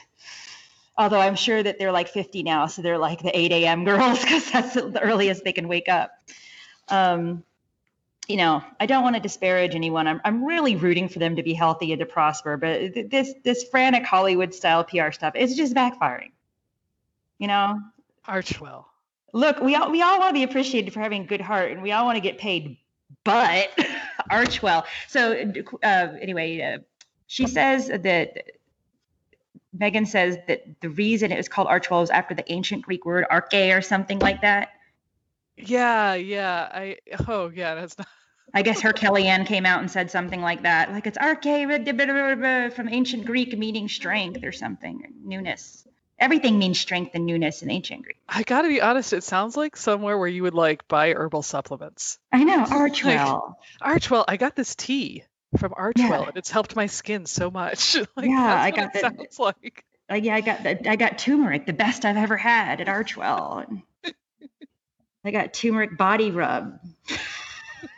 Although 0.96 1.20
I'm 1.20 1.34
sure 1.34 1.62
that 1.62 1.78
they're 1.78 1.92
like 1.92 2.08
50 2.08 2.42
now, 2.44 2.66
so 2.66 2.82
they're 2.82 2.98
like 2.98 3.20
the 3.20 3.36
8 3.36 3.50
a.m. 3.52 3.84
girls 3.84 4.20
because 4.22 4.50
that's 4.50 4.74
the 4.74 5.00
earliest 5.00 5.44
they 5.44 5.52
can 5.52 5.68
wake 5.68 5.88
up. 5.88 6.12
Um, 6.88 7.42
you 8.28 8.36
know, 8.36 8.62
I 8.80 8.86
don't 8.86 9.02
want 9.02 9.16
to 9.16 9.20
disparage 9.20 9.74
anyone. 9.74 10.06
I'm, 10.06 10.20
I'm 10.24 10.44
really 10.44 10.76
rooting 10.76 11.08
for 11.08 11.18
them 11.18 11.36
to 11.36 11.42
be 11.42 11.52
healthy 11.52 11.92
and 11.92 12.00
to 12.00 12.06
prosper, 12.06 12.56
but 12.56 13.10
this 13.10 13.34
this 13.44 13.64
frantic 13.64 14.04
Hollywood 14.04 14.54
style 14.54 14.84
PR 14.84 15.10
stuff 15.10 15.34
is 15.36 15.56
just 15.56 15.74
backfiring. 15.74 16.30
You 17.38 17.48
know, 17.48 17.80
Archewell. 18.26 18.86
Look, 19.32 19.60
we 19.60 19.74
all 19.74 19.90
we 19.90 20.00
all 20.00 20.18
want 20.18 20.30
to 20.30 20.34
be 20.34 20.44
appreciated 20.44 20.92
for 20.94 21.00
having 21.00 21.24
a 21.24 21.26
good 21.26 21.40
heart, 21.40 21.72
and 21.72 21.82
we 21.82 21.92
all 21.92 22.06
want 22.06 22.16
to 22.16 22.20
get 22.20 22.38
paid. 22.38 22.78
But 23.24 23.70
Archewell. 24.30 24.84
So 25.08 25.52
uh, 25.82 26.08
anyway, 26.20 26.60
uh, 26.60 26.78
she 27.26 27.46
says 27.46 27.88
that 27.88 28.42
Meghan 29.76 30.06
says 30.06 30.38
that 30.46 30.80
the 30.80 30.88
reason 30.88 31.32
it 31.32 31.36
was 31.36 31.48
called 31.48 31.68
Archewell 31.68 32.02
is 32.02 32.10
after 32.10 32.34
the 32.34 32.50
ancient 32.52 32.82
Greek 32.82 33.04
word 33.04 33.26
arche 33.30 33.76
or 33.76 33.82
something 33.82 34.18
like 34.18 34.42
that. 34.42 34.70
Yeah, 35.56 36.14
yeah. 36.14 36.68
I 36.72 36.98
oh 37.28 37.50
yeah, 37.54 37.74
that's 37.74 37.98
not. 37.98 38.06
I 38.52 38.62
guess 38.62 38.82
her 38.82 38.92
Kellyanne 38.92 39.46
came 39.46 39.66
out 39.66 39.80
and 39.80 39.90
said 39.90 40.10
something 40.10 40.40
like 40.40 40.62
that, 40.62 40.92
like 40.92 41.06
it's 41.06 41.18
arche 41.18 42.72
from 42.72 42.88
ancient 42.88 43.24
Greek 43.24 43.56
meaning 43.58 43.88
strength 43.88 44.44
or 44.44 44.52
something, 44.52 45.02
or 45.02 45.08
newness. 45.24 45.86
Everything 46.20 46.60
means 46.60 46.78
strength 46.78 47.10
and 47.14 47.26
newness 47.26 47.62
in 47.62 47.70
ancient 47.70 48.02
Greek. 48.02 48.18
I 48.28 48.44
gotta 48.44 48.68
be 48.68 48.80
honest, 48.80 49.12
it 49.12 49.24
sounds 49.24 49.56
like 49.56 49.76
somewhere 49.76 50.16
where 50.16 50.28
you 50.28 50.44
would 50.44 50.54
like 50.54 50.86
buy 50.86 51.12
herbal 51.12 51.42
supplements. 51.42 52.18
I 52.32 52.44
know, 52.44 52.64
Archewell. 52.64 53.54
Like, 53.80 54.02
Archewell, 54.02 54.24
I 54.28 54.36
got 54.36 54.54
this 54.54 54.76
tea 54.76 55.24
from 55.58 55.72
Archewell, 55.72 55.94
yeah. 55.96 56.28
and 56.28 56.36
it's 56.36 56.50
helped 56.50 56.76
my 56.76 56.86
skin 56.86 57.26
so 57.26 57.50
much. 57.50 57.96
like, 58.16 58.28
yeah, 58.28 58.62
I 58.62 58.70
got 58.70 58.92
that. 58.94 59.02
Sounds 59.02 59.38
like. 59.38 59.84
Uh, 60.10 60.16
yeah, 60.16 60.34
I 60.34 60.40
got 60.42 60.62
the, 60.62 60.90
I 60.90 60.96
got 60.96 61.18
turmeric, 61.18 61.64
the 61.64 61.72
best 61.72 62.04
I've 62.04 62.18
ever 62.18 62.36
had 62.36 62.80
at 62.82 62.88
Archewell. 62.88 63.82
I 65.24 65.30
got 65.30 65.54
turmeric 65.54 65.96
body 65.96 66.30
rub. 66.30 66.78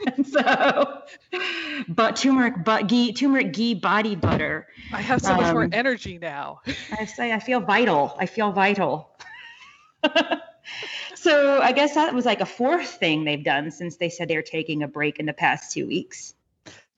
And 0.07 0.27
so, 0.33 1.03
but 1.89 2.17
turmeric, 2.17 2.65
but 2.65 2.87
ghee, 2.87 3.13
turmeric 3.13 3.53
ghee 3.53 3.75
body 3.75 4.15
butter. 4.15 4.69
I 4.93 5.01
have 5.01 5.21
so 5.21 5.35
much 5.35 5.47
um, 5.47 5.55
more 5.55 5.69
energy 5.71 6.19
now. 6.19 6.61
I 6.97 7.07
say 7.07 7.33
I 7.33 7.41
feel 7.41 7.61
vital. 7.61 8.15
I 8.19 8.27
feel 8.27 8.53
vital. 8.53 9.11
so 11.15 11.61
I 11.61 11.73
guess 11.73 11.95
that 11.95 12.15
was 12.15 12.25
like 12.25 12.41
a 12.41 12.47
fourth 12.47 12.91
thing 12.91 13.25
they've 13.25 13.43
done 13.43 13.71
since 13.71 13.97
they 13.97 14.09
said 14.09 14.29
they're 14.29 14.43
taking 14.43 14.83
a 14.83 14.89
break 14.89 15.19
in 15.19 15.27
the 15.27 15.33
past 15.33 15.73
two 15.73 15.87
weeks. 15.87 16.35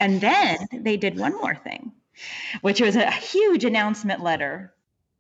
And 0.01 0.21
then 0.21 0.69
they 0.73 0.97
did 0.97 1.19
one 1.19 1.33
more 1.33 1.55
thing, 1.55 1.93
which 2.61 2.81
was 2.81 2.97
a 2.97 3.11
huge 3.11 3.65
announcement 3.65 4.23
letter 4.23 4.73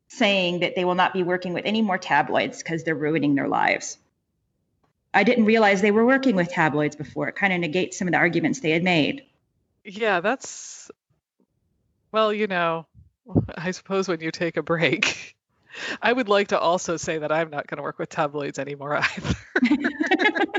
saying 0.08 0.60
that 0.60 0.74
they 0.74 0.84
will 0.84 0.94
not 0.94 1.12
be 1.12 1.22
working 1.22 1.52
with 1.52 1.66
any 1.66 1.82
more 1.82 1.98
tabloids 1.98 2.62
because 2.62 2.84
they're 2.84 2.94
ruining 2.94 3.34
their 3.34 3.48
lives. 3.48 3.98
I 5.12 5.24
didn't 5.24 5.46
realize 5.46 5.80
they 5.80 5.90
were 5.90 6.06
working 6.06 6.36
with 6.36 6.48
tabloids 6.48 6.96
before. 6.96 7.28
It 7.28 7.36
kind 7.36 7.52
of 7.52 7.60
negates 7.60 7.98
some 7.98 8.08
of 8.08 8.12
the 8.12 8.18
arguments 8.18 8.60
they 8.60 8.70
had 8.70 8.84
made. 8.84 9.24
Yeah, 9.84 10.20
that's 10.20 10.90
well, 12.12 12.32
you 12.32 12.46
know, 12.46 12.86
I 13.56 13.72
suppose 13.72 14.08
when 14.08 14.20
you 14.20 14.30
take 14.30 14.56
a 14.56 14.62
break, 14.62 15.36
I 16.02 16.12
would 16.12 16.28
like 16.28 16.48
to 16.48 16.58
also 16.58 16.96
say 16.96 17.18
that 17.18 17.30
I'm 17.32 17.50
not 17.50 17.66
going 17.66 17.76
to 17.76 17.82
work 17.82 17.98
with 17.98 18.08
tabloids 18.08 18.58
anymore 18.58 18.96
either. 19.16 19.34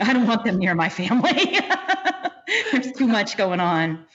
I 0.00 0.12
don't 0.12 0.26
want 0.26 0.44
them 0.44 0.58
near 0.58 0.74
my 0.74 0.88
family. 0.88 1.58
There's 2.72 2.92
too 2.92 3.06
much 3.06 3.36
going 3.36 3.60
on. 3.60 4.06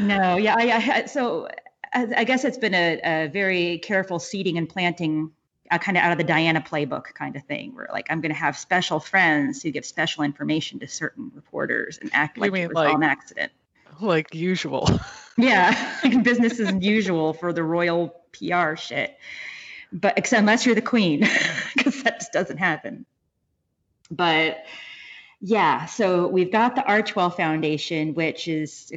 No, 0.00 0.36
yeah, 0.36 0.54
I, 0.58 1.00
I 1.00 1.06
so 1.06 1.48
I 1.92 2.24
guess 2.24 2.44
it's 2.44 2.58
been 2.58 2.74
a, 2.74 3.00
a 3.04 3.28
very 3.28 3.78
careful 3.78 4.18
seeding 4.18 4.58
and 4.58 4.68
planting, 4.68 5.30
uh, 5.70 5.78
kind 5.78 5.96
of 5.96 6.02
out 6.02 6.12
of 6.12 6.18
the 6.18 6.24
Diana 6.24 6.60
playbook 6.60 7.14
kind 7.14 7.36
of 7.36 7.44
thing, 7.44 7.74
where 7.74 7.88
like 7.90 8.06
I'm 8.10 8.20
going 8.20 8.32
to 8.32 8.38
have 8.38 8.58
special 8.58 9.00
friends 9.00 9.62
who 9.62 9.70
give 9.70 9.86
special 9.86 10.22
information 10.22 10.78
to 10.80 10.88
certain 10.88 11.30
reporters 11.34 11.98
and 11.98 12.10
act 12.12 12.38
like 12.38 12.52
it 12.54 12.68
was 12.68 12.74
like, 12.74 12.90
all 12.90 12.96
an 12.96 13.02
accident, 13.02 13.52
like 14.00 14.34
usual. 14.34 14.88
yeah, 15.38 15.98
like 16.04 16.22
business 16.22 16.60
as 16.60 16.74
usual 16.80 17.32
for 17.32 17.52
the 17.52 17.62
royal 17.62 18.14
PR 18.32 18.76
shit, 18.76 19.16
but 19.92 20.18
except 20.18 20.40
unless 20.40 20.66
you're 20.66 20.74
the 20.74 20.82
queen, 20.82 21.20
because 21.76 22.02
that 22.02 22.20
just 22.20 22.32
doesn't 22.32 22.58
happen. 22.58 23.06
But 24.10 24.58
yeah, 25.40 25.84
so 25.84 26.26
we've 26.28 26.50
got 26.50 26.76
the 26.76 26.82
Archewell 26.82 27.34
Foundation, 27.34 28.14
which 28.14 28.48
is 28.48 28.86
to, 28.86 28.96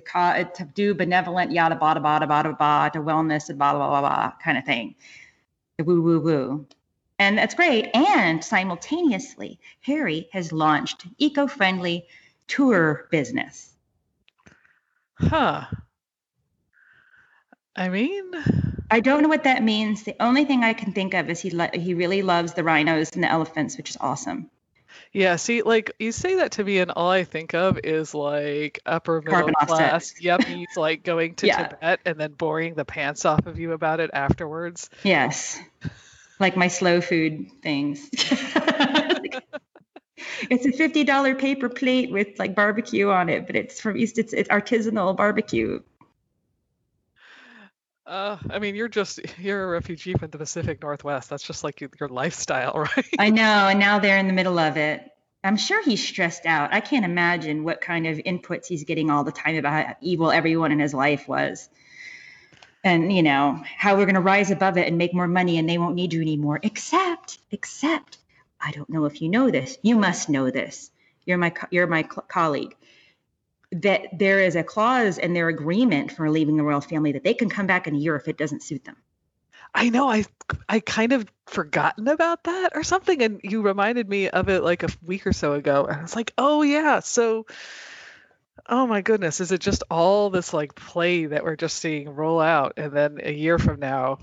to 0.56 0.69
do 0.73 0.93
benevolent 0.93 1.52
yada 1.52 1.75
bada 1.75 2.02
bada 2.02 2.28
bada 2.28 2.58
bada 2.58 2.91
to 2.93 2.99
wellness 2.99 3.49
and 3.49 3.58
blah 3.58 3.73
blah 3.73 3.89
blah 3.89 4.02
blah 4.02 4.32
kind 4.43 4.58
of 4.58 4.65
thing. 4.65 4.95
The 5.78 5.84
woo 5.84 6.02
woo 6.02 6.19
woo. 6.19 6.65
And 7.19 7.38
that's 7.38 7.56
great. 7.56 7.93
And 7.93 8.41
simultaneously, 8.43 9.60
Harry 9.82 10.30
has 10.32 10.54
launched 10.54 11.06
eco-friendly 11.17 12.06
tour 12.47 13.08
business. 13.12 13.75
Huh. 15.15 15.65
I 17.75 17.89
mean, 17.89 18.32
I 18.89 19.02
don't 19.02 19.21
know 19.21 19.28
what 19.28 19.43
that 19.43 19.63
means. 19.63 20.04
The 20.04 20.15
only 20.21 20.45
thing 20.45 20.63
I 20.63 20.71
can 20.71 20.93
think 20.93 21.13
of 21.13 21.30
is 21.30 21.41
he 21.41 21.49
lo- 21.49 21.69
he 21.73 21.93
really 21.93 22.21
loves 22.21 22.54
the 22.54 22.63
rhinos 22.63 23.12
and 23.12 23.23
the 23.23 23.30
elephants, 23.30 23.75
which 23.75 23.89
is 23.89 23.97
awesome. 23.99 24.49
Yeah, 25.11 25.37
see, 25.37 25.63
like 25.63 25.93
you 25.97 26.11
say 26.11 26.35
that 26.35 26.51
to 26.53 26.63
me, 26.63 26.77
and 26.79 26.91
all 26.91 27.09
I 27.09 27.23
think 27.23 27.55
of 27.55 27.79
is 27.83 28.13
like 28.13 28.79
upper 28.85 29.21
middle 29.21 29.33
Carbon 29.33 29.55
class 29.59 30.13
yuppies, 30.21 30.77
like 30.77 31.03
going 31.03 31.33
to 31.35 31.47
yeah. 31.47 31.67
Tibet 31.67 31.99
and 32.05 32.19
then 32.19 32.33
boring 32.33 32.75
the 32.75 32.85
pants 32.85 33.25
off 33.25 33.47
of 33.47 33.59
you 33.59 33.71
about 33.71 33.99
it 33.99 34.11
afterwards. 34.13 34.91
Yes, 35.03 35.59
like 36.39 36.55
my 36.55 36.67
slow 36.67 37.01
food 37.01 37.47
things. 37.63 38.07
it's 38.13 38.43
a 40.67 40.71
fifty 40.71 41.03
dollar 41.03 41.33
paper 41.33 41.69
plate 41.69 42.11
with 42.11 42.37
like 42.37 42.53
barbecue 42.53 43.09
on 43.09 43.29
it, 43.29 43.47
but 43.47 43.55
it's 43.55 43.81
from 43.81 43.97
East. 43.97 44.19
It's, 44.19 44.33
it's 44.33 44.49
artisanal 44.49 45.17
barbecue. 45.17 45.79
Uh, 48.09 48.37
I 48.49 48.57
mean, 48.57 48.73
you're 48.73 48.89
just 48.89 49.19
you're 49.37 49.63
a 49.63 49.67
refugee 49.67 50.13
from 50.13 50.31
the 50.31 50.39
Pacific 50.39 50.81
Northwest. 50.81 51.29
That's 51.29 51.43
just 51.43 51.63
like 51.63 51.79
your 51.79 52.09
lifestyle, 52.09 52.73
right? 52.97 53.05
I 53.19 53.29
know, 53.29 53.43
and 53.43 53.79
now 53.79 53.99
they're 53.99 54.17
in 54.17 54.25
the 54.25 54.33
middle 54.33 54.57
of 54.57 54.77
it. 54.77 55.03
I'm 55.43 55.57
sure 55.57 55.83
he's 55.83 56.05
stressed 56.05 56.47
out. 56.47 56.73
I 56.73 56.81
can't 56.81 57.05
imagine 57.05 57.63
what 57.63 57.81
kind 57.81 58.07
of 58.07 58.17
inputs 58.17 58.65
he's 58.65 58.83
getting 58.83 59.11
all 59.11 59.23
the 59.23 59.31
time 59.31 59.57
about 59.57 59.85
how 59.85 59.95
evil 60.01 60.31
everyone 60.31 60.71
in 60.71 60.79
his 60.79 60.93
life 60.93 61.27
was. 61.27 61.69
and 62.83 63.13
you 63.13 63.21
know 63.21 63.61
how 63.77 63.95
we're 63.95 64.05
going 64.05 64.15
to 64.15 64.21
rise 64.21 64.51
above 64.51 64.77
it 64.77 64.87
and 64.87 64.97
make 64.97 65.13
more 65.13 65.27
money 65.27 65.57
and 65.57 65.69
they 65.69 65.77
won't 65.77 65.95
need 65.95 66.13
you 66.13 66.21
anymore 66.21 66.59
except 66.63 67.37
except 67.51 68.17
i 68.59 68.71
don't 68.71 68.89
know 68.89 69.05
if 69.05 69.21
you 69.21 69.29
know 69.29 69.51
this 69.51 69.77
you 69.81 69.95
must 69.97 70.29
know 70.29 70.49
this 70.49 70.89
you're 71.25 71.37
my 71.37 71.53
you're 71.71 71.87
my 71.87 72.03
colleague 72.03 72.75
that 73.71 74.01
there 74.17 74.39
is 74.39 74.55
a 74.55 74.63
clause 74.63 75.17
in 75.17 75.34
their 75.34 75.47
agreement 75.47 76.12
for 76.12 76.29
leaving 76.29 76.58
the 76.58 76.63
royal 76.63 76.82
family 76.82 77.12
that 77.12 77.23
they 77.23 77.34
can 77.34 77.49
come 77.49 77.67
back 77.67 77.88
in 77.88 77.95
a 77.95 77.97
year 77.97 78.15
if 78.15 78.27
it 78.27 78.38
doesn't 78.38 78.63
suit 78.63 78.84
them 78.84 78.97
I 79.73 79.89
know 79.89 80.10
I 80.10 80.25
I 80.67 80.79
kind 80.79 81.13
of 81.13 81.27
forgotten 81.45 82.08
about 82.08 82.45
that 82.45 82.71
or 82.75 82.84
something 82.84 83.21
and 83.21 83.39
you 83.43 83.62
reminded 83.62 84.10
me 84.10 84.29
of 84.29 84.49
it 84.49 84.63
like 84.63 84.84
a 84.84 84.89
week 85.03 85.27
or 85.27 85.34
so 85.34 85.53
ago 85.53 85.86
and 85.86 85.99
I 85.99 86.01
was 86.01 86.15
like, 86.15 86.34
"Oh 86.39 86.63
yeah, 86.63 87.01
so 87.01 87.45
Oh 88.71 88.86
my 88.86 89.01
goodness, 89.01 89.39
is 89.39 89.51
it 89.51 89.62
just 89.62 89.84
all 89.89 90.29
this 90.29 90.53
like 90.53 90.75
play 90.75 91.25
that 91.25 91.43
we're 91.43 91.55
just 91.55 91.77
seeing 91.77 92.10
roll 92.10 92.39
out 92.39 92.73
and 92.77 92.91
then 92.91 93.17
a 93.23 93.32
year 93.32 93.58
from 93.58 93.79
now 93.79 94.19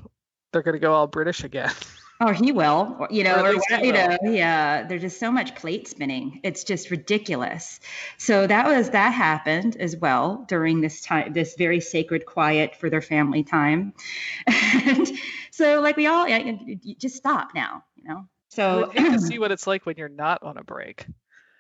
they're 0.53 0.63
going 0.63 0.75
to 0.75 0.81
go 0.81 0.93
all 0.93 1.07
British 1.07 1.43
again? 1.43 1.73
Oh, 2.19 2.33
he 2.33 2.51
will. 2.51 3.07
You 3.11 3.25
know, 3.25 3.43
or, 3.43 3.55
or 3.55 3.85
you 3.85 3.93
know, 3.93 4.17
yeah. 4.23 4.87
There's 4.87 5.03
just 5.03 5.21
so 5.21 5.31
much 5.31 5.55
plate 5.55 5.87
spinning. 5.87 6.41
It's 6.43 6.65
just 6.65 6.91
ridiculous. 6.91 7.79
So 8.17 8.47
that 8.47 8.67
was 8.67 8.91
that 8.91 9.11
happened 9.11 9.77
as 9.77 9.97
well 9.97 10.45
during 10.49 10.81
this 10.81 11.03
time, 11.03 11.35
this 11.35 11.57
very 11.57 11.81
sacred 11.81 12.25
quiet 12.25 12.75
for 12.77 12.89
their 12.89 13.03
family 13.03 13.45
time. 13.45 13.93
and 14.47 15.11
so, 15.51 15.81
like 15.81 15.97
we 15.97 16.07
all, 16.07 16.27
yeah, 16.27 16.53
just 16.99 17.17
stop 17.17 17.51
now. 17.55 17.85
You 17.97 18.05
know. 18.09 18.29
So 18.49 18.91
I 18.97 19.11
to 19.11 19.21
see 19.21 19.39
what 19.39 19.53
it's 19.53 19.67
like 19.67 19.85
when 19.85 19.97
you're 19.99 20.09
not 20.09 20.43
on 20.43 20.57
a 20.57 20.65
break. 20.65 21.05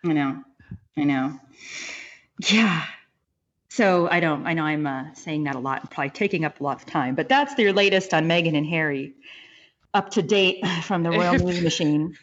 I 0.05 0.13
know. 0.15 0.43
I 0.97 1.05
know. 1.05 1.39
Yeah. 2.49 2.85
So 3.69 4.09
I 4.11 4.21
don't. 4.21 4.47
I 4.47 4.55
know 4.55 4.65
I'm 4.65 4.87
uh, 4.87 5.13
saying 5.13 5.45
that 5.45 5.55
a 5.55 5.59
lot 5.59 5.83
and 5.83 5.91
probably 5.91 6.11
taking 6.11 6.47
up 6.47 6.61
a 6.61 6.65
lot 6.65 6.79
of 6.79 6.87
time, 6.87 7.15
but 7.15 7.29
that's 7.29 7.59
your 7.59 7.75
latest 7.75 8.15
on 8.15 8.27
Meghan 8.27 8.57
and 8.57 8.67
Harry, 8.67 9.15
up 9.97 10.11
to 10.11 10.23
date 10.23 10.65
from 10.83 11.03
the 11.03 11.11
Royal 11.11 11.35
News 11.35 11.61
Machine. 11.63 12.17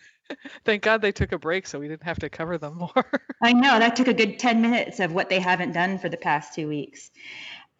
Thank 0.63 0.83
God 0.83 1.01
they 1.01 1.11
took 1.11 1.31
a 1.31 1.37
break 1.37 1.67
so 1.67 1.79
we 1.79 1.87
didn't 1.87 2.03
have 2.03 2.19
to 2.19 2.29
cover 2.29 2.57
them 2.57 2.77
more. 2.77 3.05
I 3.43 3.53
know 3.53 3.77
that 3.79 3.95
took 3.95 4.07
a 4.07 4.13
good 4.13 4.39
10 4.39 4.61
minutes 4.61 4.99
of 4.99 5.11
what 5.13 5.29
they 5.29 5.39
haven't 5.39 5.73
done 5.73 5.97
for 5.97 6.07
the 6.07 6.17
past 6.17 6.53
two 6.53 6.67
weeks. 6.67 7.11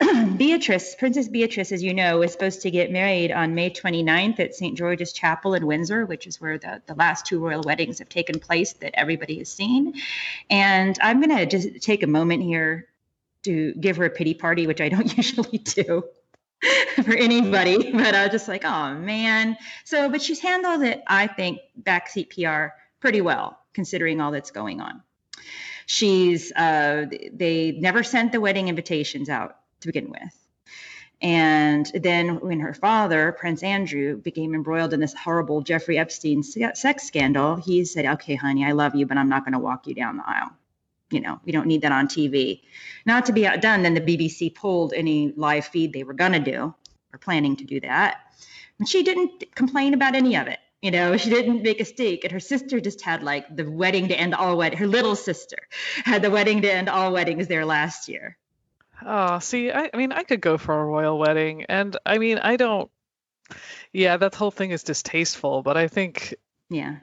Beatrice, 0.37 0.95
Princess 0.95 1.27
Beatrice, 1.29 1.71
as 1.71 1.81
you 1.81 1.93
know, 1.93 2.21
is 2.23 2.31
supposed 2.31 2.61
to 2.63 2.71
get 2.71 2.91
married 2.91 3.31
on 3.31 3.55
May 3.55 3.69
29th 3.69 4.39
at 4.39 4.55
St. 4.55 4.77
George's 4.77 5.13
Chapel 5.13 5.53
in 5.53 5.65
Windsor, 5.65 6.05
which 6.05 6.27
is 6.27 6.41
where 6.41 6.57
the, 6.57 6.81
the 6.87 6.95
last 6.95 7.25
two 7.25 7.39
royal 7.39 7.61
weddings 7.61 7.99
have 7.99 8.09
taken 8.09 8.39
place 8.39 8.73
that 8.73 8.99
everybody 8.99 9.37
has 9.37 9.49
seen. 9.49 9.93
And 10.49 10.97
I'm 11.01 11.21
going 11.21 11.37
to 11.37 11.45
just 11.45 11.81
take 11.81 12.03
a 12.03 12.07
moment 12.07 12.43
here 12.43 12.87
to 13.43 13.73
give 13.75 13.97
her 13.97 14.05
a 14.05 14.09
pity 14.09 14.33
party, 14.33 14.67
which 14.67 14.81
I 14.81 14.89
don't 14.89 15.15
usually 15.17 15.59
do 15.59 16.03
for 17.03 17.13
anybody, 17.13 17.91
but 17.91 18.15
I 18.15 18.23
was 18.23 18.31
just 18.31 18.47
like, 18.47 18.65
oh 18.65 18.93
man. 18.93 19.57
So, 19.83 20.09
but 20.09 20.21
she's 20.21 20.39
handled 20.39 20.83
it, 20.83 21.03
I 21.07 21.27
think, 21.27 21.59
backseat 21.81 22.29
PR 22.29 22.73
pretty 22.99 23.21
well, 23.21 23.59
considering 23.73 24.21
all 24.21 24.31
that's 24.31 24.51
going 24.51 24.81
on. 24.81 25.01
She's, 25.85 26.51
uh, 26.53 27.07
they 27.33 27.71
never 27.71 28.03
sent 28.03 28.31
the 28.31 28.39
wedding 28.39 28.69
invitations 28.69 29.29
out 29.29 29.57
to 29.81 29.87
begin 29.87 30.09
with. 30.09 30.39
And 31.21 31.89
then 31.93 32.41
when 32.41 32.59
her 32.59 32.73
father, 32.73 33.31
Prince 33.31 33.63
Andrew, 33.63 34.17
became 34.17 34.53
embroiled 34.53 34.93
in 34.93 34.99
this 34.99 35.13
horrible 35.13 35.61
Jeffrey 35.61 35.97
Epstein 35.97 36.43
sex 36.43 37.03
scandal, 37.03 37.55
he 37.55 37.85
said, 37.85 38.05
okay, 38.05 38.35
honey, 38.35 38.65
I 38.65 38.73
love 38.73 38.95
you, 38.95 39.05
but 39.05 39.17
I'm 39.17 39.29
not 39.29 39.45
going 39.45 39.53
to 39.53 39.59
walk 39.59 39.87
you 39.87 39.95
down 39.95 40.17
the 40.17 40.23
aisle. 40.25 40.51
You 41.13 41.21
know, 41.21 41.39
we 41.45 41.51
don't 41.51 41.67
need 41.67 41.81
that 41.83 41.91
on 41.91 42.07
TV. 42.07 42.61
Not 43.05 43.27
to 43.27 43.33
be 43.33 43.45
outdone, 43.45 43.83
then 43.83 43.93
the 43.93 44.01
BBC 44.01 44.53
pulled 44.53 44.93
any 44.93 45.33
live 45.35 45.65
feed 45.65 45.93
they 45.93 46.03
were 46.03 46.13
going 46.13 46.33
to 46.33 46.39
do 46.39 46.73
or 47.13 47.19
planning 47.19 47.55
to 47.57 47.63
do 47.63 47.79
that. 47.81 48.17
And 48.79 48.89
she 48.89 49.03
didn't 49.03 49.55
complain 49.55 49.93
about 49.93 50.15
any 50.15 50.35
of 50.35 50.47
it. 50.47 50.59
You 50.81 50.91
know, 50.91 51.15
she 51.15 51.29
didn't 51.29 51.63
make 51.63 51.79
a 51.79 51.85
stake. 51.85 52.23
And 52.25 52.33
her 52.33 52.41
sister 52.41 52.81
just 52.81 53.01
had 53.01 53.23
like 53.23 53.55
the 53.55 53.69
wedding 53.69 54.09
to 54.09 54.19
end 54.19 54.35
all 54.35 54.57
weddings. 54.57 54.81
Her 54.81 54.87
little 54.87 55.15
sister 55.15 55.57
had 56.03 56.21
the 56.21 56.31
wedding 56.31 56.61
to 56.63 56.73
end 56.73 56.89
all 56.89 57.13
weddings 57.13 57.47
there 57.47 57.65
last 57.65 58.09
year. 58.09 58.37
Oh, 59.05 59.39
see, 59.39 59.71
I, 59.71 59.89
I 59.93 59.97
mean, 59.97 60.11
I 60.11 60.23
could 60.23 60.41
go 60.41 60.57
for 60.57 60.79
a 60.79 60.85
royal 60.85 61.17
wedding, 61.17 61.65
and 61.65 61.95
I 62.05 62.17
mean, 62.17 62.37
I 62.37 62.55
don't. 62.57 62.89
Yeah, 63.91 64.17
that 64.17 64.35
whole 64.35 64.51
thing 64.51 64.71
is 64.71 64.83
distasteful, 64.83 65.61
but 65.61 65.77
I 65.77 65.87
think. 65.87 66.35
Yeah. 66.69 66.97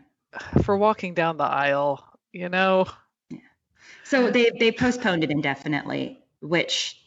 For 0.63 0.77
walking 0.77 1.15
down 1.15 1.37
the 1.37 1.45
aisle, 1.45 2.05
you 2.33 2.49
know. 2.49 2.87
Yeah. 4.13 4.19
So 4.19 4.31
they 4.31 4.51
they 4.59 4.73
postponed 4.73 5.25
it 5.25 5.31
indefinitely, 5.31 6.19
which 6.41 7.01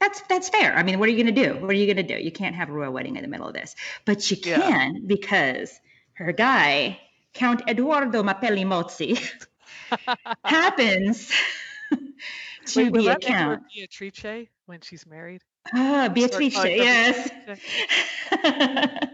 that's 0.00 0.20
that's 0.22 0.48
fair. 0.48 0.74
I 0.74 0.82
mean, 0.82 0.98
what 0.98 1.08
are 1.08 1.12
you 1.12 1.22
going 1.22 1.34
to 1.34 1.44
do? 1.44 1.60
What 1.60 1.70
are 1.70 1.74
you 1.74 1.92
going 1.92 2.06
to 2.06 2.14
do? 2.14 2.22
You 2.22 2.32
can't 2.32 2.54
have 2.54 2.68
a 2.68 2.72
royal 2.72 2.92
wedding 2.92 3.16
in 3.16 3.22
the 3.22 3.28
middle 3.28 3.48
of 3.48 3.54
this, 3.54 3.74
but 4.04 4.30
you 4.30 4.36
can 4.36 4.94
yeah. 4.94 5.00
because 5.06 5.78
her 6.14 6.32
guy, 6.32 7.00
Count 7.34 7.62
Edoardo 7.68 8.22
Mapelli 8.22 8.64
Mozzi, 8.64 9.18
happens 10.44 11.32
to 12.66 12.90
Wait, 12.90 12.92
the 12.92 13.08
account. 13.08 13.62
Beatrice 13.74 14.48
when 14.66 14.80
she's 14.80 15.06
married. 15.06 15.42
Ah, 15.72 16.08
Beatrice, 16.12 16.54
yes. 16.64 17.30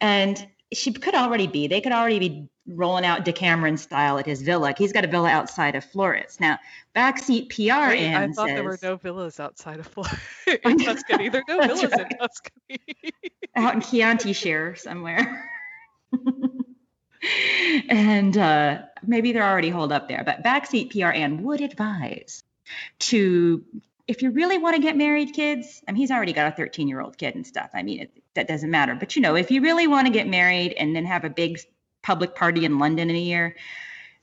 and 0.00 0.48
she 0.72 0.92
could 0.92 1.14
already 1.14 1.46
be. 1.46 1.68
They 1.68 1.80
could 1.80 1.92
already 1.92 2.18
be 2.18 2.48
rolling 2.66 3.04
out 3.04 3.24
Decameron 3.24 3.76
style 3.76 4.18
at 4.18 4.26
his 4.26 4.42
villa. 4.42 4.74
He's 4.76 4.92
got 4.92 5.04
a 5.04 5.08
villa 5.08 5.28
outside 5.30 5.76
of 5.76 5.84
Florence. 5.84 6.40
Now, 6.40 6.58
backseat 6.94 7.50
PR 7.50 7.90
Wait, 7.90 8.14
I 8.14 8.26
thought 8.32 8.48
says, 8.48 8.54
there 8.54 8.64
were 8.64 8.78
no 8.82 8.96
villas 8.96 9.38
outside 9.38 9.78
of 9.78 9.86
Florence 9.86 10.18
in 10.64 10.78
Tuscany. 10.78 11.28
There 11.28 11.42
are 11.48 11.56
no 11.56 11.66
villas 11.74 11.92
right. 11.92 12.10
in 12.10 12.18
Tuscany. 12.18 12.80
Out 13.54 13.74
in 13.74 13.80
Chianti 13.80 14.32
Shire 14.32 14.74
somewhere. 14.74 15.50
and 17.88 18.36
uh, 18.36 18.82
maybe 19.06 19.32
they're 19.32 19.48
already 19.48 19.70
holed 19.70 19.92
up 19.92 20.08
there. 20.08 20.22
But 20.24 20.42
backseat 20.42 20.90
PR 20.90 21.12
Ann 21.12 21.44
would 21.44 21.60
advise 21.60 22.42
to, 22.98 23.64
if 24.08 24.22
you 24.22 24.30
really 24.30 24.58
want 24.58 24.74
to 24.76 24.82
get 24.82 24.96
married, 24.96 25.32
kids. 25.32 25.82
I 25.86 25.92
mean, 25.92 26.00
he's 26.00 26.10
already 26.10 26.32
got 26.32 26.52
a 26.52 26.56
13 26.56 26.88
year 26.88 27.00
old 27.00 27.16
kid 27.16 27.36
and 27.36 27.46
stuff. 27.46 27.70
I 27.72 27.84
mean, 27.84 28.00
it, 28.00 28.22
that 28.36 28.48
doesn't 28.48 28.70
matter. 28.70 28.94
But 28.94 29.16
you 29.16 29.22
know, 29.22 29.34
if 29.34 29.50
you 29.50 29.60
really 29.60 29.86
want 29.86 30.06
to 30.06 30.12
get 30.12 30.28
married 30.28 30.72
and 30.72 30.94
then 30.94 31.04
have 31.04 31.24
a 31.24 31.30
big 31.30 31.60
public 32.02 32.34
party 32.34 32.64
in 32.64 32.78
London 32.78 33.10
in 33.10 33.16
a 33.16 33.20
year, 33.20 33.56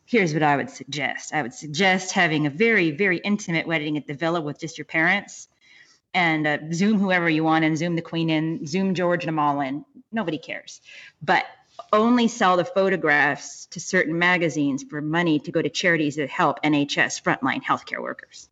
here's 0.06 0.34
what 0.34 0.44
I 0.44 0.56
would 0.56 0.70
suggest. 0.70 1.34
I 1.34 1.42
would 1.42 1.54
suggest 1.54 2.14
having 2.14 2.48
a 2.48 2.50
very, 2.50 2.92
very 2.92 3.18
intimate 3.18 3.68
wedding 3.68 3.98
at 3.98 4.08
the 4.08 4.14
villa 4.14 4.42
with 4.42 4.60
just 4.60 4.78
your 4.78 4.86
parents 4.86 5.48
and 6.14 6.48
uh, 6.48 6.58
Zoom 6.72 7.00
whoever 7.00 7.30
you 7.30 7.44
want 7.44 7.66
and 7.66 7.78
Zoom 7.78 7.96
the 7.96 8.02
Queen 8.02 8.30
in, 8.30 8.66
Zoom 8.66 8.94
George 8.94 9.24
and 9.24 9.30
them 9.30 9.40
all 9.40 9.62
in. 9.62 9.86
Nobody 10.12 10.38
cares. 10.38 10.82
But 11.22 11.46
only 11.92 12.28
sell 12.28 12.58
the 12.58 12.66
photographs 12.66 13.66
to 13.68 13.80
certain 13.80 14.18
magazines 14.18 14.84
for 14.84 15.02
money 15.02 15.40
to 15.40 15.52
go 15.52 15.62
to 15.62 15.70
charities 15.70 16.16
that 16.16 16.30
help 16.30 16.62
NHS 16.64 17.22
frontline 17.22 17.64
healthcare 17.64 18.02
workers. 18.02 18.50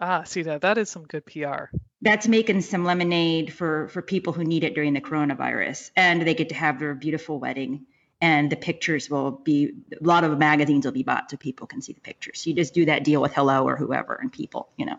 Ah, 0.00 0.24
see 0.24 0.42
that 0.42 0.62
that 0.62 0.78
is 0.78 0.90
some 0.90 1.04
good 1.04 1.24
PR. 1.26 1.66
That's 2.02 2.26
making 2.26 2.62
some 2.62 2.84
lemonade 2.84 3.52
for 3.52 3.88
for 3.88 4.02
people 4.02 4.32
who 4.32 4.44
need 4.44 4.64
it 4.64 4.74
during 4.74 4.92
the 4.92 5.00
coronavirus, 5.00 5.90
and 5.96 6.22
they 6.22 6.34
get 6.34 6.48
to 6.50 6.54
have 6.54 6.78
their 6.78 6.94
beautiful 6.94 7.38
wedding. 7.38 7.86
And 8.20 8.50
the 8.50 8.56
pictures 8.56 9.10
will 9.10 9.32
be 9.32 9.72
a 9.92 10.04
lot 10.04 10.24
of 10.24 10.38
magazines 10.38 10.84
will 10.86 10.92
be 10.92 11.02
bought 11.02 11.30
so 11.30 11.36
people 11.36 11.66
can 11.66 11.82
see 11.82 11.92
the 11.92 12.00
pictures. 12.00 12.46
You 12.46 12.54
just 12.54 12.72
do 12.72 12.86
that 12.86 13.04
deal 13.04 13.20
with 13.20 13.34
Hello 13.34 13.66
or 13.66 13.76
whoever, 13.76 14.14
and 14.14 14.32
people, 14.32 14.68
you 14.76 14.86
know. 14.86 14.98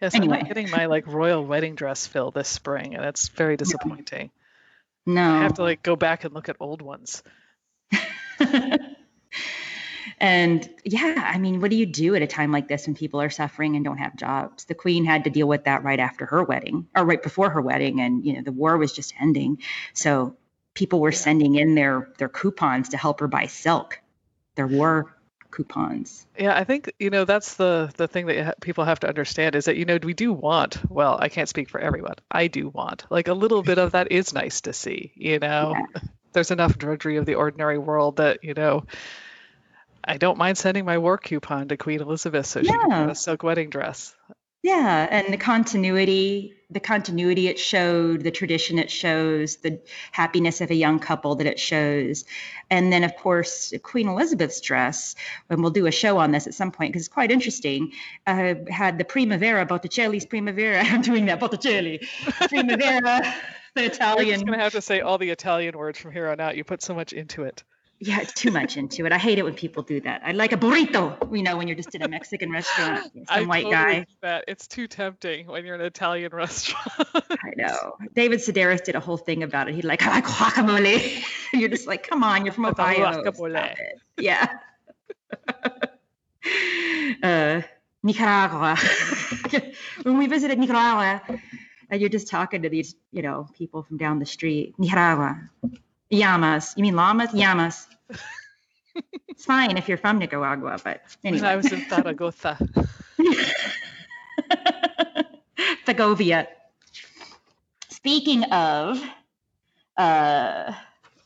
Yes, 0.00 0.14
anyway. 0.14 0.38
I'm 0.40 0.46
getting 0.46 0.70
my 0.70 0.86
like 0.86 1.06
royal 1.06 1.44
wedding 1.44 1.74
dress 1.74 2.06
fill 2.06 2.30
this 2.30 2.48
spring, 2.48 2.94
and 2.94 3.04
it's 3.04 3.28
very 3.28 3.56
disappointing. 3.56 4.30
No. 5.06 5.22
I 5.22 5.42
have 5.42 5.54
to 5.54 5.62
like 5.62 5.82
go 5.82 5.96
back 5.96 6.24
and 6.24 6.34
look 6.34 6.48
at 6.48 6.56
old 6.60 6.82
ones. 6.82 7.22
and 10.22 10.70
yeah, 10.84 11.14
I 11.34 11.38
mean, 11.38 11.60
what 11.60 11.72
do 11.72 11.76
you 11.76 11.84
do 11.84 12.14
at 12.14 12.22
a 12.22 12.28
time 12.28 12.52
like 12.52 12.68
this 12.68 12.86
when 12.86 12.94
people 12.94 13.20
are 13.20 13.28
suffering 13.28 13.74
and 13.74 13.84
don't 13.84 13.98
have 13.98 14.14
jobs? 14.14 14.64
The 14.66 14.74
queen 14.76 15.04
had 15.04 15.24
to 15.24 15.30
deal 15.30 15.48
with 15.48 15.64
that 15.64 15.82
right 15.82 15.98
after 15.98 16.26
her 16.26 16.44
wedding 16.44 16.86
or 16.96 17.04
right 17.04 17.20
before 17.20 17.50
her 17.50 17.60
wedding 17.60 18.00
and 18.00 18.24
you 18.24 18.34
know, 18.34 18.42
the 18.42 18.52
war 18.52 18.78
was 18.78 18.92
just 18.92 19.12
ending. 19.20 19.58
So 19.94 20.36
people 20.74 21.00
were 21.00 21.10
sending 21.10 21.56
in 21.56 21.74
their 21.74 22.12
their 22.18 22.28
coupons 22.28 22.90
to 22.90 22.96
help 22.96 23.18
her 23.18 23.26
buy 23.26 23.46
silk. 23.46 24.00
Their 24.54 24.68
war 24.68 25.12
coupons. 25.50 26.24
Yeah, 26.38 26.56
I 26.56 26.62
think 26.62 26.92
you 27.00 27.10
know 27.10 27.24
that's 27.24 27.56
the 27.56 27.92
the 27.96 28.06
thing 28.06 28.26
that 28.26 28.60
people 28.60 28.84
have 28.84 29.00
to 29.00 29.08
understand 29.08 29.56
is 29.56 29.64
that 29.64 29.76
you 29.76 29.86
know 29.86 29.98
we 30.00 30.14
do 30.14 30.32
want. 30.32 30.88
Well, 30.88 31.18
I 31.20 31.30
can't 31.30 31.48
speak 31.48 31.68
for 31.68 31.80
everyone. 31.80 32.14
I 32.30 32.46
do 32.46 32.68
want 32.68 33.06
like 33.10 33.26
a 33.26 33.34
little 33.34 33.64
bit 33.64 33.78
of 33.78 33.90
that 33.92 34.12
is 34.12 34.32
nice 34.32 34.60
to 34.62 34.72
see. 34.72 35.10
You 35.16 35.40
know, 35.40 35.74
yeah. 35.94 36.02
there's 36.32 36.52
enough 36.52 36.78
drudgery 36.78 37.16
of 37.16 37.26
the 37.26 37.34
ordinary 37.34 37.78
world 37.78 38.18
that 38.18 38.44
you 38.44 38.54
know. 38.54 38.84
I 40.04 40.16
don't 40.16 40.38
mind 40.38 40.58
sending 40.58 40.84
my 40.84 40.98
work 40.98 41.24
coupon 41.24 41.68
to 41.68 41.76
Queen 41.76 42.00
Elizabeth 42.00 42.46
so 42.46 42.62
she 42.62 42.68
yeah. 42.68 42.78
can 42.78 42.88
get 42.88 43.10
a 43.10 43.14
silk 43.14 43.42
wedding 43.42 43.70
dress. 43.70 44.14
Yeah, 44.62 45.08
and 45.10 45.32
the 45.32 45.38
continuity, 45.38 46.54
the 46.70 46.78
continuity 46.78 47.48
it 47.48 47.58
showed, 47.58 48.22
the 48.22 48.30
tradition 48.30 48.78
it 48.78 48.92
shows, 48.92 49.56
the 49.56 49.80
happiness 50.12 50.60
of 50.60 50.70
a 50.70 50.74
young 50.74 51.00
couple 51.00 51.34
that 51.36 51.48
it 51.48 51.58
shows. 51.58 52.24
And 52.70 52.92
then, 52.92 53.02
of 53.02 53.16
course, 53.16 53.74
Queen 53.82 54.06
Elizabeth's 54.06 54.60
dress, 54.60 55.16
and 55.50 55.62
we'll 55.62 55.72
do 55.72 55.86
a 55.86 55.90
show 55.90 56.18
on 56.18 56.30
this 56.30 56.46
at 56.46 56.54
some 56.54 56.70
point 56.70 56.92
because 56.92 57.06
it's 57.06 57.12
quite 57.12 57.32
interesting, 57.32 57.92
uh, 58.28 58.54
had 58.70 58.98
the 58.98 59.04
Primavera, 59.04 59.66
Botticelli's 59.66 60.26
Primavera. 60.26 60.80
I'm 60.84 61.02
doing 61.02 61.26
that, 61.26 61.40
Botticelli. 61.40 62.00
Primavera, 62.48 63.34
the 63.74 63.84
Italian. 63.86 64.28
I'm 64.28 64.32
just 64.34 64.46
going 64.46 64.58
to 64.58 64.62
have 64.62 64.72
to 64.74 64.80
say 64.80 65.00
all 65.00 65.18
the 65.18 65.30
Italian 65.30 65.76
words 65.76 65.98
from 65.98 66.12
here 66.12 66.28
on 66.28 66.38
out. 66.38 66.56
You 66.56 66.62
put 66.62 66.82
so 66.82 66.94
much 66.94 67.12
into 67.12 67.42
it 67.42 67.64
yeah, 68.04 68.24
too 68.24 68.50
much 68.50 68.76
into 68.76 69.06
it. 69.06 69.12
I 69.12 69.18
hate 69.18 69.38
it 69.38 69.44
when 69.44 69.54
people 69.54 69.84
do 69.84 70.00
that. 70.00 70.22
I 70.24 70.32
like 70.32 70.50
a 70.52 70.56
burrito, 70.56 71.34
you 71.34 71.44
know, 71.44 71.56
when 71.56 71.68
you're 71.68 71.76
just 71.76 71.94
in 71.94 72.02
a 72.02 72.08
Mexican 72.08 72.50
restaurant, 72.50 73.12
some 73.12 73.24
I 73.28 73.42
white 73.42 73.62
totally 73.62 74.00
guy. 74.00 74.06
That. 74.22 74.44
It's 74.48 74.66
too 74.66 74.88
tempting 74.88 75.46
when 75.46 75.64
you're 75.64 75.76
in 75.76 75.80
an 75.80 75.86
Italian 75.86 76.32
restaurant. 76.32 76.90
I 77.14 77.52
know. 77.56 77.94
David 78.14 78.40
Sedaris 78.40 78.82
did 78.82 78.96
a 78.96 79.00
whole 79.00 79.16
thing 79.16 79.44
about 79.44 79.68
it. 79.68 79.74
He'd 79.76 79.84
like, 79.84 80.02
I 80.02 80.10
like 80.10 80.24
guacamole. 80.24 81.22
you're 81.52 81.68
just 81.68 81.86
like, 81.86 82.02
come 82.08 82.24
on, 82.24 82.44
you're 82.44 82.52
from 82.52 82.66
Ohio. 82.66 83.22
Guacamole. 83.22 83.72
Yeah. 84.18 84.48
uh, 87.22 87.62
Nicaragua. 88.02 88.76
when 90.02 90.18
we 90.18 90.26
visited 90.26 90.58
Nicaragua, 90.58 91.22
and 91.88 92.00
you're 92.00 92.10
just 92.10 92.26
talking 92.26 92.62
to 92.62 92.68
these, 92.68 92.96
you 93.12 93.22
know, 93.22 93.46
people 93.56 93.84
from 93.84 93.96
down 93.96 94.18
the 94.18 94.26
street. 94.26 94.74
Nicaragua. 94.76 95.50
Llamas. 96.12 96.74
You 96.76 96.82
mean 96.82 96.94
llamas? 96.94 97.32
Llamas. 97.34 97.86
it's 99.28 99.44
fine 99.44 99.78
if 99.78 99.88
you're 99.88 99.98
from 99.98 100.18
Nicaragua, 100.18 100.78
but 100.84 101.00
anyway. 101.24 101.48
I 101.48 101.56
was 101.56 101.72
in 101.72 101.88
Zaragoza. 101.88 102.58
Segovia. 105.86 106.48
Speaking 107.88 108.44
of, 108.44 109.02
uh, 109.96 110.72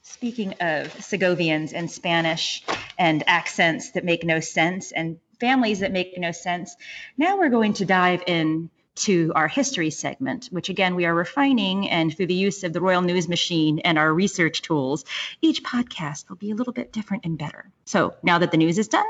speaking 0.02 0.52
of 0.60 0.94
Segovians 0.94 1.72
and 1.74 1.90
Spanish 1.90 2.62
and 2.98 3.24
accents 3.26 3.90
that 3.92 4.04
make 4.04 4.24
no 4.24 4.40
sense 4.40 4.92
and 4.92 5.18
families 5.40 5.80
that 5.80 5.92
make 5.92 6.16
no 6.16 6.32
sense, 6.32 6.76
now 7.18 7.38
we're 7.38 7.50
going 7.50 7.74
to 7.74 7.84
dive 7.84 8.22
in 8.26 8.70
to 8.96 9.32
our 9.34 9.48
history 9.48 9.90
segment, 9.90 10.46
which 10.46 10.68
again 10.68 10.94
we 10.94 11.04
are 11.06 11.14
refining. 11.14 11.88
And 11.88 12.14
through 12.14 12.26
the 12.26 12.34
use 12.34 12.64
of 12.64 12.72
the 12.72 12.80
Royal 12.80 13.02
News 13.02 13.28
Machine 13.28 13.80
and 13.80 13.98
our 13.98 14.12
research 14.12 14.62
tools, 14.62 15.04
each 15.40 15.62
podcast 15.62 16.28
will 16.28 16.36
be 16.36 16.50
a 16.50 16.54
little 16.54 16.72
bit 16.72 16.92
different 16.92 17.24
and 17.24 17.38
better. 17.38 17.70
So 17.84 18.14
now 18.22 18.38
that 18.38 18.50
the 18.50 18.56
news 18.56 18.78
is 18.78 18.88
done, 18.88 19.06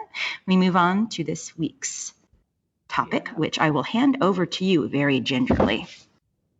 we 0.47 0.57
move 0.57 0.77
on 0.77 1.09
to 1.11 1.25
this 1.25 1.57
week's 1.57 2.13
topic, 2.89 3.29
which 3.29 3.59
I 3.59 3.71
will 3.71 3.83
hand 3.83 4.19
over 4.21 4.47
to 4.47 4.65
you 4.65 4.89
very 4.89 5.21
gingerly. 5.21 5.87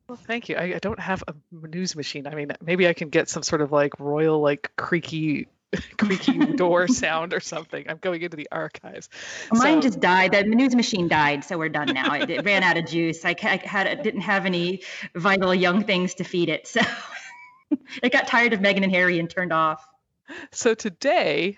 Well, 0.09 0.17
thank 0.17 0.49
you. 0.49 0.57
I, 0.57 0.75
I, 0.75 0.79
don't 0.79 1.01
have 1.01 1.25
a 1.27 1.35
news 1.53 1.97
machine. 1.97 2.29
I 2.29 2.35
mean, 2.37 2.53
maybe 2.63 2.87
I 2.87 2.93
can 2.93 3.09
get 3.09 3.29
some 3.29 3.43
sort 3.43 3.61
of 3.61 3.73
like 3.73 3.99
royal, 3.99 4.41
like 4.41 4.71
creaky 4.77 5.49
creaky 5.99 6.39
door 6.55 6.89
sound 6.89 7.33
or 7.33 7.41
something. 7.41 7.85
I'm 7.89 7.99
going 7.99 8.23
into 8.23 8.37
the 8.37 8.49
archives. 8.53 9.09
Mine 9.53 9.83
so, 9.83 9.89
just 9.89 10.01
died. 10.01 10.33
The 10.33 10.45
news 10.45 10.75
machine 10.75 11.09
died, 11.09 11.45
so 11.45 11.59
we're 11.59 11.69
done 11.69 11.89
now. 11.89 12.15
It, 12.15 12.31
it 12.31 12.45
ran 12.45 12.63
out 12.63 12.77
of 12.77 12.87
juice. 12.87 13.25
I, 13.25 13.35
I 13.43 13.61
had 13.65 14.03
didn't 14.03 14.23
have 14.23 14.47
any 14.47 14.83
vital 15.15 15.55
young 15.55 15.85
things 15.85 16.15
to 16.15 16.25
feed 16.25 16.49
it, 16.49 16.67
so 16.67 16.81
it 18.03 18.13
got 18.13 18.27
tired 18.27 18.53
of 18.53 18.61
Meghan 18.61 18.83
and 18.83 18.93
Harry 18.93 19.19
and 19.19 19.29
turned 19.29 19.53
off. 19.53 19.87
So 20.53 20.75
today, 20.75 21.57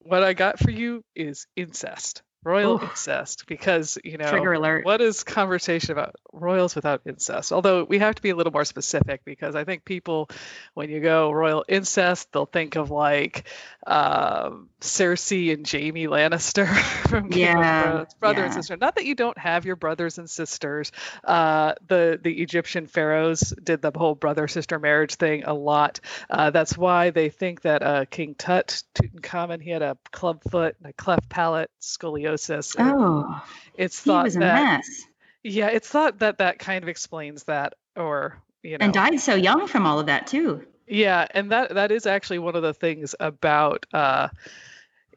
what 0.00 0.22
I 0.22 0.32
got 0.34 0.58
for 0.58 0.70
you 0.70 1.04
is 1.14 1.46
incest 1.56 2.22
royal 2.44 2.74
Ooh. 2.74 2.82
incest 2.82 3.46
because 3.46 3.98
you 4.02 4.18
know 4.18 4.28
trigger 4.28 4.52
alert. 4.52 4.84
what 4.84 5.00
is 5.00 5.22
conversation 5.22 5.92
about 5.92 6.16
royals 6.32 6.74
without 6.74 7.02
incest? 7.06 7.52
Although 7.52 7.84
we 7.84 7.98
have 7.98 8.14
to 8.16 8.22
be 8.22 8.30
a 8.30 8.36
little 8.36 8.52
more 8.52 8.64
specific 8.64 9.24
because 9.24 9.54
i 9.54 9.64
think 9.64 9.84
people 9.84 10.28
when 10.74 10.90
you 10.90 11.00
go 11.00 11.30
royal 11.30 11.64
incest 11.68 12.32
they'll 12.32 12.46
think 12.46 12.76
of 12.76 12.90
like 12.90 13.44
um, 13.86 14.68
cersei 14.80 15.52
and 15.52 15.68
jaime 15.68 16.06
lannister 16.06 16.66
from 17.08 17.28
Game 17.28 17.58
yeah, 17.58 17.82
of 17.82 17.92
Thrones, 17.92 18.14
brother 18.14 18.38
yeah. 18.40 18.44
and 18.46 18.54
sister. 18.54 18.76
Not 18.76 18.96
that 18.96 19.04
you 19.04 19.14
don't 19.14 19.38
have 19.38 19.64
your 19.64 19.76
brothers 19.76 20.18
and 20.18 20.28
sisters. 20.28 20.92
Uh, 21.24 21.74
the 21.86 22.18
the 22.22 22.42
egyptian 22.42 22.86
pharaohs 22.86 23.52
did 23.62 23.82
the 23.82 23.92
whole 23.94 24.14
brother 24.14 24.48
sister 24.48 24.78
marriage 24.78 25.14
thing 25.14 25.44
a 25.44 25.54
lot. 25.54 26.00
Uh, 26.30 26.50
that's 26.50 26.76
why 26.76 27.10
they 27.10 27.28
think 27.28 27.62
that 27.62 27.82
uh, 27.82 28.04
king 28.06 28.34
tut 28.34 28.82
tutankhamun 28.94 29.60
he 29.60 29.70
had 29.70 29.82
a 29.82 29.96
club 30.10 30.42
foot 30.50 30.76
and 30.82 30.90
a 30.90 30.92
cleft 30.92 31.28
palate 31.28 31.70
scoliosis 31.80 32.31
Oh, 32.78 33.42
it's 33.74 34.00
thought 34.00 34.20
he 34.20 34.24
was 34.24 34.36
a 34.36 34.40
that, 34.40 34.62
mess. 34.62 35.04
Yeah, 35.42 35.68
it's 35.68 35.88
thought 35.88 36.20
that 36.20 36.38
that 36.38 36.58
kind 36.58 36.82
of 36.82 36.88
explains 36.88 37.44
that, 37.44 37.74
or 37.96 38.40
you 38.62 38.78
know, 38.78 38.84
and 38.84 38.94
died 38.94 39.18
so 39.20 39.34
young 39.34 39.66
from 39.66 39.86
all 39.86 39.98
of 39.98 40.06
that 40.06 40.26
too. 40.26 40.64
Yeah, 40.86 41.26
and 41.30 41.52
that 41.52 41.74
that 41.74 41.90
is 41.90 42.06
actually 42.06 42.38
one 42.38 42.56
of 42.56 42.62
the 42.62 42.74
things 42.74 43.14
about 43.18 43.86
uh, 43.92 44.28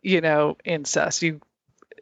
you 0.02 0.22
know 0.22 0.58
incest. 0.64 1.22
You 1.22 1.42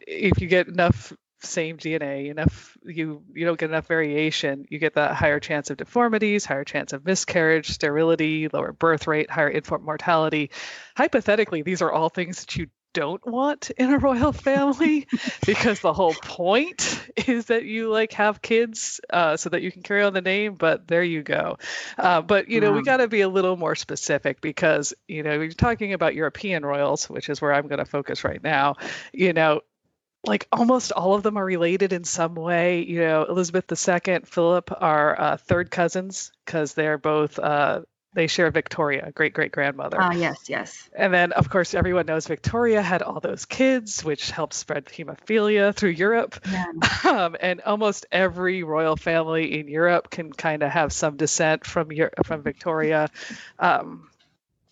if 0.08 0.42
you 0.42 0.48
get 0.48 0.68
enough 0.68 1.14
same 1.42 1.78
DNA, 1.78 2.30
enough 2.30 2.78
you 2.84 3.24
you 3.34 3.46
don't 3.46 3.60
get 3.60 3.70
enough 3.70 3.88
variation, 3.88 4.66
you 4.70 4.80
get 4.80 4.96
that 4.96 5.16
higher 5.16 5.40
chance 5.40 5.70
of 5.70 5.78
deformities, 5.78 6.46
higher 6.46 6.64
chance 6.64 6.94
of 6.94 7.06
miscarriage, 7.06 7.70
sterility, 7.72 8.48
lower 8.48 8.72
birth 8.72 9.08
rate, 9.08 9.30
higher 9.30 9.50
infant 9.50 9.84
mortality. 9.84 10.52
Hypothetically, 10.96 11.62
these 11.62 11.82
are 11.82 11.92
all 11.92 12.10
things 12.10 12.42
that 12.42 12.56
you 12.56 12.68
don't 12.94 13.26
want 13.26 13.72
in 13.72 13.92
a 13.92 13.98
royal 13.98 14.32
family 14.32 15.08
because 15.46 15.80
the 15.80 15.94
whole 15.94 16.14
point 16.14 17.02
is 17.28 17.46
that 17.46 17.64
you 17.64 17.90
like 17.90 18.14
have 18.14 18.42
kids 18.42 19.02
uh, 19.10 19.36
so 19.38 19.50
that 19.50 19.62
you 19.62 19.72
can 19.72 19.82
carry 19.82 20.04
on 20.04 20.14
the 20.14 20.22
name 20.22 20.56
but 20.56 20.88
there 20.88 21.04
you 21.04 21.24
go. 21.24 21.58
Uh, 21.98 22.22
but 22.22 22.50
you 22.50 22.62
know 22.62 22.72
we 22.72 22.84
got 22.84 22.98
to 22.98 23.08
be 23.08 23.22
a 23.22 23.30
little 23.30 23.58
more 23.58 23.76
specific 23.76 24.42
because 24.42 24.94
you 25.08 25.24
know 25.24 25.34
you're 25.34 25.52
talking 25.52 25.94
about 25.94 26.16
european 26.16 26.66
royals 26.66 27.10
which 27.10 27.30
is 27.30 27.42
where 27.42 27.54
i'm 27.54 27.68
going 27.68 27.80
to 27.80 27.86
focus 27.86 28.24
right 28.24 28.44
now. 28.44 28.76
You 29.12 29.34
know 29.34 29.62
like 30.26 30.48
almost 30.52 30.92
all 30.92 31.16
of 31.16 31.24
them 31.24 31.38
are 31.38 31.44
related 31.44 31.92
in 31.92 32.04
some 32.04 32.36
way. 32.36 32.84
You 32.84 33.00
know, 33.00 33.26
Elizabeth 33.26 33.66
II, 33.70 34.20
Philip 34.26 34.72
are 34.82 35.20
uh, 35.20 35.38
third 35.38 35.70
cousins 35.70 36.32
because 36.46 36.74
they're 36.74 36.98
both 36.98 37.38
uh, 37.40 37.82
they 38.14 38.28
share 38.28 38.52
Victoria, 38.52 39.12
great 39.14 39.34
great 39.34 39.52
grandmother. 39.52 39.98
Ah, 40.00 40.10
uh, 40.10 40.14
yes, 40.14 40.38
yes. 40.48 40.90
And 40.96 41.14
then, 41.14 41.32
of 41.32 41.50
course, 41.50 41.74
everyone 41.74 42.06
knows 42.06 42.28
Victoria 42.28 42.82
had 42.82 43.02
all 43.02 43.20
those 43.20 43.46
kids, 43.46 44.04
which 44.04 44.32
helped 44.32 44.54
spread 44.54 44.86
hemophilia 44.86 45.74
through 45.74 45.92
Europe. 45.92 46.40
Yeah. 46.50 46.66
Um, 47.04 47.36
and 47.40 47.62
almost 47.62 48.06
every 48.12 48.64
royal 48.64 48.96
family 48.96 49.60
in 49.60 49.68
Europe 49.68 50.10
can 50.10 50.32
kind 50.32 50.64
of 50.64 50.72
have 50.72 50.94
some 50.94 51.18
descent 51.18 51.66
from 51.66 51.90
from 52.26 52.42
Victoria. 52.42 53.10
Um, 53.60 54.10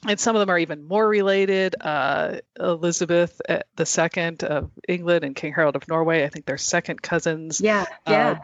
and 0.07 0.19
some 0.19 0.35
of 0.35 0.39
them 0.39 0.49
are 0.49 0.57
even 0.57 0.87
more 0.87 1.07
related. 1.07 1.75
Uh, 1.79 2.37
Elizabeth 2.59 3.39
II 3.49 3.57
uh, 3.77 4.45
of 4.47 4.71
England 4.87 5.23
and 5.23 5.35
King 5.35 5.53
Harald 5.53 5.75
of 5.75 5.87
Norway, 5.87 6.23
I 6.23 6.29
think 6.29 6.45
they're 6.45 6.57
second 6.57 7.01
cousins. 7.01 7.61
Yeah, 7.61 7.85
yeah. 8.07 8.29
Uh, 8.29 8.35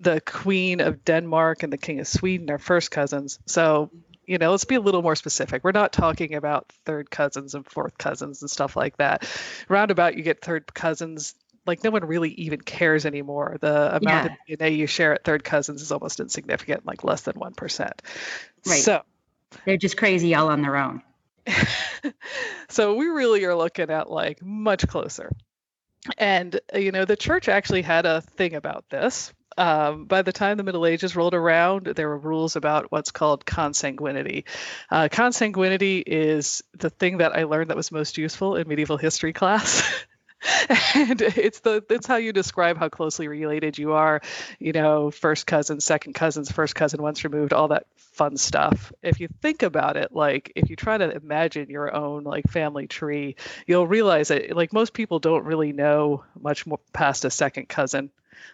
the 0.00 0.20
Queen 0.20 0.80
of 0.80 1.04
Denmark 1.04 1.62
and 1.62 1.72
the 1.72 1.78
King 1.78 2.00
of 2.00 2.08
Sweden 2.08 2.50
are 2.50 2.58
first 2.58 2.90
cousins. 2.90 3.38
So 3.46 3.90
you 4.26 4.38
know 4.38 4.50
let's 4.50 4.64
be 4.64 4.74
a 4.74 4.80
little 4.80 5.02
more 5.02 5.16
specific. 5.16 5.64
We're 5.64 5.72
not 5.72 5.92
talking 5.92 6.34
about 6.34 6.70
third 6.84 7.10
cousins 7.10 7.54
and 7.54 7.66
fourth 7.66 7.98
cousins 7.98 8.42
and 8.42 8.50
stuff 8.50 8.76
like 8.76 8.96
that. 8.98 9.28
Roundabout 9.68 10.16
you 10.16 10.22
get 10.22 10.40
third 10.40 10.72
cousins 10.72 11.34
like 11.66 11.82
no 11.82 11.90
one 11.90 12.04
really 12.04 12.30
even 12.30 12.60
cares 12.60 13.06
anymore. 13.06 13.56
The 13.60 13.96
amount 13.96 14.32
yeah. 14.46 14.54
of 14.54 14.60
dna 14.60 14.76
you 14.76 14.86
share 14.86 15.14
at 15.14 15.24
third 15.24 15.44
cousins 15.44 15.82
is 15.82 15.92
almost 15.92 16.20
insignificant 16.20 16.84
like 16.84 17.04
less 17.04 17.22
than 17.22 17.34
1% 17.34 17.90
right. 18.66 18.82
So 18.82 19.02
they're 19.64 19.76
just 19.76 19.96
crazy 19.96 20.34
all 20.34 20.48
on 20.48 20.62
their 20.62 20.76
own. 20.76 21.02
So 22.68 22.94
we 22.94 23.06
really 23.06 23.44
are 23.44 23.54
looking 23.54 23.88
at 23.90 24.10
like 24.10 24.42
much 24.42 24.88
closer. 24.88 25.30
And 26.18 26.58
you 26.74 26.90
know 26.90 27.04
the 27.04 27.16
church 27.16 27.48
actually 27.48 27.82
had 27.82 28.04
a 28.04 28.20
thing 28.20 28.54
about 28.54 28.88
this 28.90 29.32
um, 29.56 30.04
by 30.06 30.22
the 30.22 30.32
time 30.32 30.56
the 30.56 30.62
Middle 30.62 30.86
Ages 30.86 31.16
rolled 31.16 31.34
around, 31.34 31.86
there 31.86 32.08
were 32.08 32.18
rules 32.18 32.56
about 32.56 32.90
what's 32.90 33.10
called 33.10 33.44
consanguinity. 33.44 34.44
Uh, 34.90 35.08
consanguinity 35.08 36.02
is 36.06 36.62
the 36.74 36.90
thing 36.90 37.18
that 37.18 37.36
I 37.36 37.44
learned 37.44 37.70
that 37.70 37.76
was 37.76 37.92
most 37.92 38.18
useful 38.18 38.56
in 38.56 38.68
medieval 38.68 38.96
history 38.96 39.32
class. 39.32 39.82
and 40.94 41.20
it's 41.22 41.60
the 41.60 41.84
it's 41.90 42.06
how 42.06 42.16
you 42.16 42.32
describe 42.32 42.76
how 42.76 42.88
closely 42.88 43.28
related 43.28 43.78
you 43.78 43.92
are 43.92 44.20
you 44.58 44.72
know 44.72 45.10
first 45.10 45.46
cousin 45.46 45.80
second 45.80 46.12
cousins 46.12 46.50
first 46.50 46.74
cousin 46.74 47.02
once 47.02 47.24
removed 47.24 47.52
all 47.52 47.68
that 47.68 47.86
fun 47.96 48.36
stuff 48.36 48.92
if 49.02 49.20
you 49.20 49.28
think 49.40 49.62
about 49.62 49.96
it 49.96 50.12
like 50.12 50.52
if 50.54 50.70
you 50.70 50.76
try 50.76 50.96
to 50.96 51.10
imagine 51.10 51.68
your 51.70 51.94
own 51.94 52.24
like 52.24 52.46
family 52.48 52.86
tree 52.86 53.36
you'll 53.66 53.86
realize 53.86 54.28
that 54.28 54.54
like 54.54 54.72
most 54.72 54.92
people 54.92 55.18
don't 55.18 55.44
really 55.44 55.72
know 55.72 56.24
much 56.40 56.66
more 56.66 56.78
past 56.92 57.24
a 57.24 57.30
second 57.30 57.68
cousin 57.68 58.10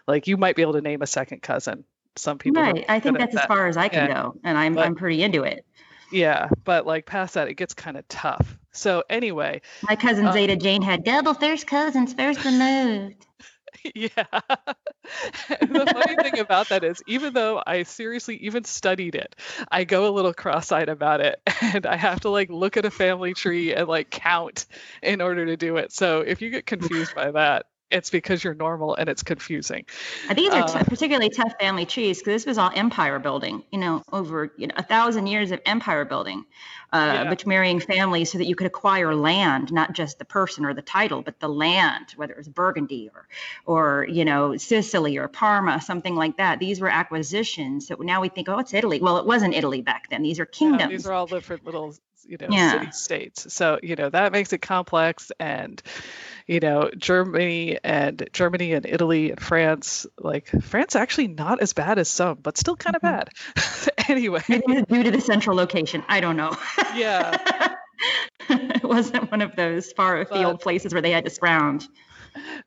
like 0.07 0.27
you 0.27 0.37
might 0.37 0.57
be 0.57 0.63
able 0.63 0.75
to 0.75 0.81
name 0.81 1.03
a 1.03 1.07
second 1.07 1.43
cousin. 1.43 1.85
Some 2.17 2.39
people. 2.39 2.63
Right. 2.63 2.85
I 2.89 3.01
think 3.01 3.19
that's 3.19 3.35
that. 3.35 3.43
as 3.43 3.47
far 3.47 3.67
as 3.67 3.77
I 3.77 3.89
can 3.89 4.09
yeah. 4.09 4.15
go, 4.15 4.37
and 4.43 4.59
I'm 4.59 4.75
but, 4.75 4.85
I'm 4.85 4.95
pretty 4.97 5.23
into 5.23 5.45
it. 5.45 5.65
Yeah, 6.11 6.49
but 6.65 6.87
like 6.87 7.07
past 7.07 7.35
that, 7.35 7.49
it 7.49 7.55
gets 7.55 7.75
kind 7.75 7.97
of 7.97 8.07
tough. 8.09 8.57
So 8.73 9.03
anyway, 9.11 9.63
my 9.83 9.97
cousin 9.97 10.27
um, 10.27 10.33
Zeta 10.33 10.57
Jane 10.57 10.83
had 10.83 11.05
double 11.05 11.35
first 11.35 11.67
cousins 11.67 12.15
first 12.15 12.45
removed. 12.45 13.27
yeah. 13.95 14.09
the 15.61 15.87
funny 15.93 16.17
thing 16.31 16.39
about 16.39 16.69
that 16.69 16.85
is, 16.85 17.03
even 17.07 17.33
though 17.33 17.63
I 17.67 17.83
seriously 17.85 18.37
even 18.37 18.65
studied 18.65 19.15
it, 19.15 19.35
I 19.71 19.85
go 19.85 20.09
a 20.09 20.13
little 20.13 20.35
cross-eyed 20.35 20.89
about 20.89 21.21
it, 21.21 21.41
and 21.63 21.87
I 21.87 21.97
have 21.97 22.21
to 22.21 22.31
like 22.31 22.51
look 22.51 22.77
at 22.77 22.85
a 22.85 22.91
family 22.91 23.35
tree 23.35 23.75
and 23.75 23.89
like 23.89 24.11
count 24.11 24.67
in 25.03 25.21
order 25.21 25.47
to 25.47 25.57
do 25.57 25.77
it. 25.77 25.93
So 25.93 26.21
if 26.21 26.43
you 26.43 26.51
get 26.51 26.67
confused 26.67 27.15
by 27.15 27.31
that, 27.33 27.67
it's 27.91 28.11
because 28.11 28.45
you're 28.45 28.55
normal 28.55 28.95
and 28.95 29.09
it's 29.09 29.23
confusing. 29.23 29.85
These 30.35 30.53
are 30.53 30.63
uh, 30.63 30.67
t- 30.67 30.85
particularly 30.85 31.31
tough 31.31 31.55
family 31.59 31.87
trees 31.87 32.19
because 32.19 32.43
this 32.43 32.47
was 32.47 32.59
all 32.59 32.71
empire 32.75 33.19
building, 33.19 33.65
you 33.71 33.79
know, 33.79 34.03
over 34.13 34.53
you 34.57 34.69
know, 34.69 34.75
a 34.77 34.83
thousand 34.83 35.27
years 35.27 35.51
of 35.51 35.61
empire 35.67 36.05
building, 36.05 36.45
uh, 36.93 37.13
yeah. 37.15 37.31
which 37.31 37.47
marrying 37.47 37.81
families 37.81 38.31
so 38.31 38.39
that 38.39 38.47
you 38.47 38.55
could 38.55 38.67
acquire 38.67 39.15
land, 39.15 39.73
not 39.73 39.93
just 39.93 40.19
the 40.19 40.25
person 40.25 40.65
or 40.65 40.75
the 40.75 40.83
title, 40.83 41.23
but 41.23 41.41
the 41.41 41.49
land, 41.49 42.13
whether 42.17 42.33
it 42.33 42.39
was 42.39 42.49
Burgundy 42.49 43.11
or, 43.13 43.27
or 43.67 44.07
you 44.09 44.25
know, 44.25 44.57
Sicily 44.57 45.17
or 45.17 45.29
Parma, 45.29 45.81
something 45.81 46.15
like 46.15 46.37
that. 46.37 46.59
These 46.59 46.81
were 46.81 46.89
acquisitions. 46.89 47.89
So 47.89 47.97
now 47.97 48.21
we 48.21 48.29
think, 48.29 48.49
oh, 48.49 48.59
it's 48.59 48.75
Italy. 48.75 49.01
Well, 49.01 49.19
it 49.19 49.27
wasn't 49.27 49.55
Italy 49.55 49.83
back 49.83 50.11
then. 50.11 50.23
These 50.23 50.39
are 50.39 50.47
kingdoms. 50.47 50.83
Yeah, 50.83 50.97
these 50.97 51.07
are 51.07 51.13
all 51.13 51.27
different 51.27 51.65
little 51.65 51.95
you 52.27 52.37
know 52.41 52.49
yeah. 52.51 52.73
city 52.73 52.93
states. 52.93 53.53
So 53.53 53.79
you 53.83 53.97
know 53.97 54.11
that 54.11 54.33
makes 54.33 54.53
it 54.53 54.59
complex 54.59 55.33
and 55.39 55.83
you 56.47 56.61
know 56.61 56.91
germany 56.97 57.79
and 57.85 58.29
germany 58.33 58.73
and 58.73 58.85
italy 58.87 59.31
and 59.31 59.41
france 59.41 60.07
like 60.19 60.49
france 60.63 60.97
actually 60.97 61.29
not 61.29 61.61
as 61.61 61.75
bad 61.75 61.99
as 61.99 62.09
some 62.09 62.39
but 62.43 62.59
still 62.59 62.77
kind 62.77 62.97
of 62.97 63.03
mm-hmm. 63.03 63.17
bad. 63.17 63.91
Anyway. 64.09 64.43
Maybe 64.49 64.83
due 64.83 65.05
to 65.05 65.11
the 65.13 65.21
central 65.21 65.57
location. 65.57 66.03
I 66.09 66.21
don't 66.21 66.37
know. 66.37 66.57
Yeah. 66.95 67.77
It 68.49 68.83
wasn't 68.83 69.31
one 69.31 69.43
of 69.43 69.55
those 69.55 69.93
far 69.93 70.23
afield 70.23 70.55
but, 70.55 70.63
places 70.63 70.95
where 70.95 71.03
they 71.03 71.11
had 71.11 71.25
to 71.25 71.31
scrounge 71.31 71.87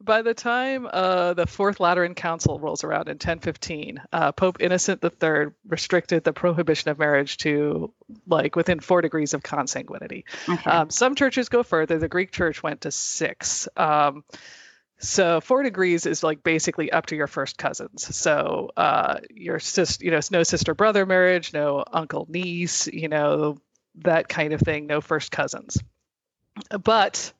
by 0.01 0.21
the 0.21 0.33
time 0.33 0.87
uh, 0.91 1.33
the 1.33 1.47
Fourth 1.47 1.79
Lateran 1.79 2.15
Council 2.15 2.59
rolls 2.59 2.83
around 2.83 3.07
in 3.07 3.15
1015, 3.15 4.01
uh, 4.11 4.31
Pope 4.31 4.57
Innocent 4.59 5.03
III 5.03 5.47
restricted 5.67 6.23
the 6.23 6.33
prohibition 6.33 6.89
of 6.89 6.99
marriage 6.99 7.37
to 7.37 7.93
like 8.27 8.55
within 8.55 8.79
four 8.79 9.01
degrees 9.01 9.33
of 9.33 9.43
consanguinity. 9.43 10.23
Okay. 10.47 10.69
Um, 10.69 10.89
some 10.89 11.15
churches 11.15 11.49
go 11.49 11.63
further. 11.63 11.97
The 11.99 12.07
Greek 12.07 12.31
Church 12.31 12.61
went 12.63 12.81
to 12.81 12.91
six. 12.91 13.67
Um, 13.75 14.23
so 14.99 15.41
four 15.41 15.63
degrees 15.63 16.05
is 16.05 16.23
like 16.23 16.43
basically 16.43 16.91
up 16.91 17.07
to 17.07 17.15
your 17.15 17.27
first 17.27 17.57
cousins. 17.57 18.15
So 18.15 18.71
uh, 18.77 19.19
your 19.29 19.59
sister, 19.59 20.05
you 20.05 20.11
know, 20.11 20.19
no 20.31 20.43
sister 20.43 20.73
brother 20.73 21.05
marriage, 21.05 21.53
no 21.53 21.83
uncle 21.91 22.25
niece, 22.29 22.87
you 22.87 23.09
know, 23.09 23.57
that 23.95 24.29
kind 24.29 24.53
of 24.53 24.61
thing. 24.61 24.87
No 24.87 25.01
first 25.01 25.31
cousins. 25.31 25.77
But 26.69 27.33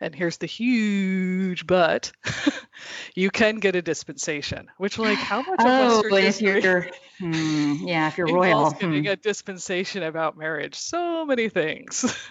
and 0.00 0.14
here's 0.14 0.38
the 0.38 0.46
huge 0.46 1.66
but 1.66 2.12
you 3.14 3.30
can 3.30 3.56
get 3.56 3.76
a 3.76 3.82
dispensation 3.82 4.68
which 4.78 4.98
like 4.98 5.18
how 5.18 5.42
much 5.42 5.60
oh, 5.60 6.00
of 6.00 6.12
if 6.12 6.40
you're 6.40 6.86
hmm, 7.18 7.74
yeah 7.80 8.08
if 8.08 8.18
you're 8.18 8.26
royal 8.32 8.70
getting 8.70 9.04
hmm. 9.04 9.10
a 9.10 9.16
dispensation 9.16 10.02
about 10.02 10.36
marriage 10.36 10.74
so 10.74 11.24
many 11.24 11.48
things. 11.48 12.04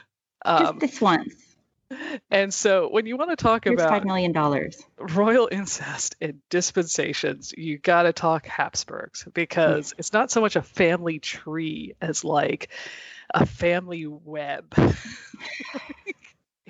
Um, 0.46 0.80
just 0.80 0.80
this 0.80 1.02
once. 1.02 1.36
and 2.32 2.54
so 2.54 2.88
when 2.88 3.06
you 3.06 3.18
want 3.18 3.30
to 3.30 3.36
talk 3.36 3.66
here's 3.66 3.74
about 3.74 3.90
five 3.90 4.06
million 4.06 4.32
dollars. 4.32 4.82
royal 4.98 5.50
incest 5.52 6.16
and 6.22 6.40
dispensations 6.50 7.54
you 7.58 7.78
got 7.78 8.04
to 8.04 8.14
talk 8.14 8.46
habsburgs 8.46 9.28
because 9.34 9.94
it's 9.98 10.14
not 10.14 10.32
so 10.32 10.40
much 10.40 10.56
a 10.56 10.62
family 10.62 11.20
tree 11.20 11.94
as 12.00 12.24
like 12.24 12.70
a 13.34 13.46
family 13.46 14.08
web 14.08 14.74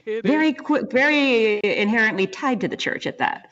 It 0.05 0.25
very 0.25 0.53
quick, 0.53 0.91
very 0.91 1.59
inherently 1.63 2.27
tied 2.27 2.61
to 2.61 2.67
the 2.67 2.77
church 2.77 3.07
at 3.07 3.19
that. 3.19 3.49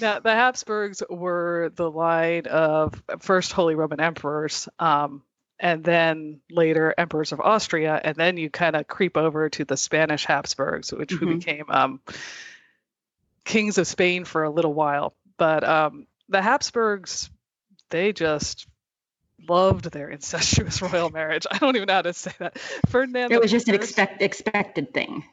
Now, 0.00 0.20
the 0.20 0.34
Habsburgs 0.34 1.02
were 1.08 1.72
the 1.74 1.90
line 1.90 2.46
of 2.46 3.02
first 3.20 3.52
Holy 3.52 3.74
Roman 3.74 4.00
emperors, 4.00 4.68
um, 4.78 5.22
and 5.58 5.84
then 5.84 6.40
later 6.50 6.94
emperors 6.96 7.32
of 7.32 7.40
Austria, 7.40 8.00
and 8.02 8.16
then 8.16 8.36
you 8.36 8.50
kind 8.50 8.76
of 8.76 8.86
creep 8.86 9.16
over 9.16 9.48
to 9.50 9.64
the 9.64 9.76
Spanish 9.76 10.24
Habsburgs, 10.24 10.92
which 10.92 11.10
mm-hmm. 11.10 11.38
became 11.38 11.64
um, 11.68 12.00
kings 13.44 13.78
of 13.78 13.86
Spain 13.86 14.24
for 14.24 14.44
a 14.44 14.50
little 14.50 14.72
while. 14.72 15.14
But 15.36 15.64
um, 15.64 16.06
the 16.28 16.40
Habsburgs, 16.40 17.30
they 17.90 18.12
just 18.12 18.66
loved 19.48 19.90
their 19.90 20.08
incestuous 20.08 20.80
royal 20.82 21.10
marriage. 21.10 21.46
I 21.50 21.58
don't 21.58 21.76
even 21.76 21.86
know 21.86 21.94
how 21.94 22.02
to 22.02 22.12
say 22.12 22.32
that. 22.38 22.58
Ferdinand. 22.88 23.32
It 23.32 23.40
was 23.40 23.50
just 23.50 23.68
an 23.68 23.74
expect, 23.74 24.22
expected 24.22 24.94
thing. 24.94 25.24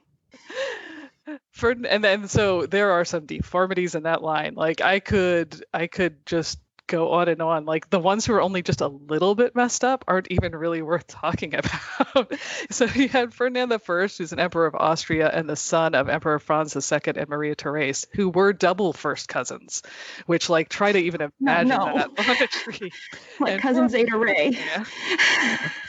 For, 1.51 1.71
and 1.71 2.03
then 2.03 2.27
so 2.27 2.65
there 2.65 2.91
are 2.91 3.05
some 3.05 3.25
deformities 3.25 3.95
in 3.95 4.03
that 4.03 4.21
line. 4.21 4.55
Like 4.55 4.81
I 4.81 4.99
could 4.99 5.63
I 5.73 5.87
could 5.87 6.25
just 6.25 6.59
go 6.87 7.11
on 7.11 7.27
and 7.27 7.41
on. 7.41 7.65
Like 7.65 7.89
the 7.89 7.99
ones 7.99 8.25
who 8.25 8.33
are 8.33 8.41
only 8.41 8.61
just 8.61 8.81
a 8.81 8.87
little 8.87 9.35
bit 9.35 9.55
messed 9.55 9.83
up 9.83 10.05
aren't 10.07 10.27
even 10.31 10.55
really 10.55 10.81
worth 10.81 11.05
talking 11.07 11.53
about. 11.53 12.33
so 12.71 12.85
you 12.85 13.09
had 13.09 13.33
Ferdinand 13.33 13.71
I, 13.71 13.77
who's 13.77 14.31
an 14.31 14.39
emperor 14.39 14.65
of 14.65 14.75
Austria 14.75 15.29
and 15.29 15.49
the 15.49 15.55
son 15.55 15.93
of 15.93 16.09
Emperor 16.09 16.39
Franz 16.39 16.75
II 16.75 16.99
and 17.15 17.29
Maria 17.29 17.55
Therese, 17.55 18.07
who 18.13 18.29
were 18.29 18.53
double 18.53 18.93
first 18.93 19.27
cousins, 19.27 19.83
which 20.25 20.49
like 20.49 20.69
try 20.69 20.91
to 20.91 20.99
even 20.99 21.31
imagine 21.39 21.69
no, 21.69 21.85
no. 21.87 21.95
that 21.95 22.29
on 22.29 22.43
a 22.43 22.47
tree. 22.47 22.91
like 23.39 23.53
and 23.53 23.61
cousins 23.61 23.93
Ada 23.93 24.17
Ray. 24.17 24.49
Yeah. 24.51 24.83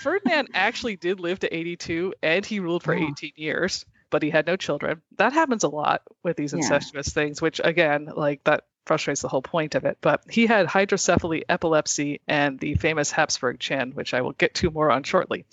Ferdinand 0.01 0.49
actually 0.55 0.97
did 0.97 1.21
live 1.21 1.39
to 1.41 1.55
82 1.55 2.15
and 2.23 2.45
he 2.45 2.61
ruled 2.61 2.83
for 2.83 2.95
oh. 2.95 3.09
18 3.09 3.33
years 3.37 3.87
but 4.11 4.23
he 4.23 4.31
had 4.31 4.47
no 4.47 4.57
children. 4.57 5.03
That 5.17 5.33
happens 5.33 5.65
a 5.65 5.69
lot 5.69 6.03
with 6.23 6.37
these 6.37 6.55
incestuous 6.55 7.09
yeah. 7.09 7.13
things, 7.13 7.43
which 7.43 7.61
again, 7.63 8.11
like 8.15 8.45
that 8.45 8.65
frustrates 8.87 9.23
the 9.23 9.29
whole 9.29 9.43
point 9.43 9.75
of 9.75 9.85
it. 9.85 9.99
But 10.01 10.23
he 10.29 10.47
had 10.47 10.67
hydrocephaly, 10.67 11.45
epilepsy, 11.49 12.21
and 12.27 12.59
the 12.59 12.75
famous 12.75 13.11
Habsburg 13.11 13.61
chin, 13.61 13.93
which 13.93 14.15
I 14.15 14.23
will 14.23 14.33
get 14.33 14.55
to 14.57 14.71
more 14.71 14.91
on 14.91 15.03
shortly. 15.05 15.45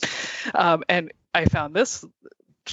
Um, 0.54 0.84
and 0.90 1.12
I 1.34 1.46
found 1.46 1.76
this 1.76 2.04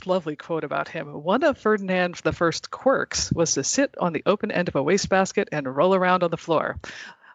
lovely 0.06 0.36
quote 0.36 0.64
about 0.64 0.88
him. 0.88 1.06
One 1.22 1.42
of 1.42 1.58
Ferdinand 1.58 2.14
the 2.24 2.32
First 2.32 2.70
quirks 2.70 3.30
was 3.32 3.54
to 3.54 3.64
sit 3.64 3.94
on 4.00 4.12
the 4.12 4.22
open 4.24 4.50
end 4.50 4.68
of 4.68 4.76
a 4.76 4.82
wastebasket 4.82 5.48
and 5.52 5.76
roll 5.76 5.94
around 5.94 6.22
on 6.22 6.30
the 6.30 6.38
floor. 6.38 6.78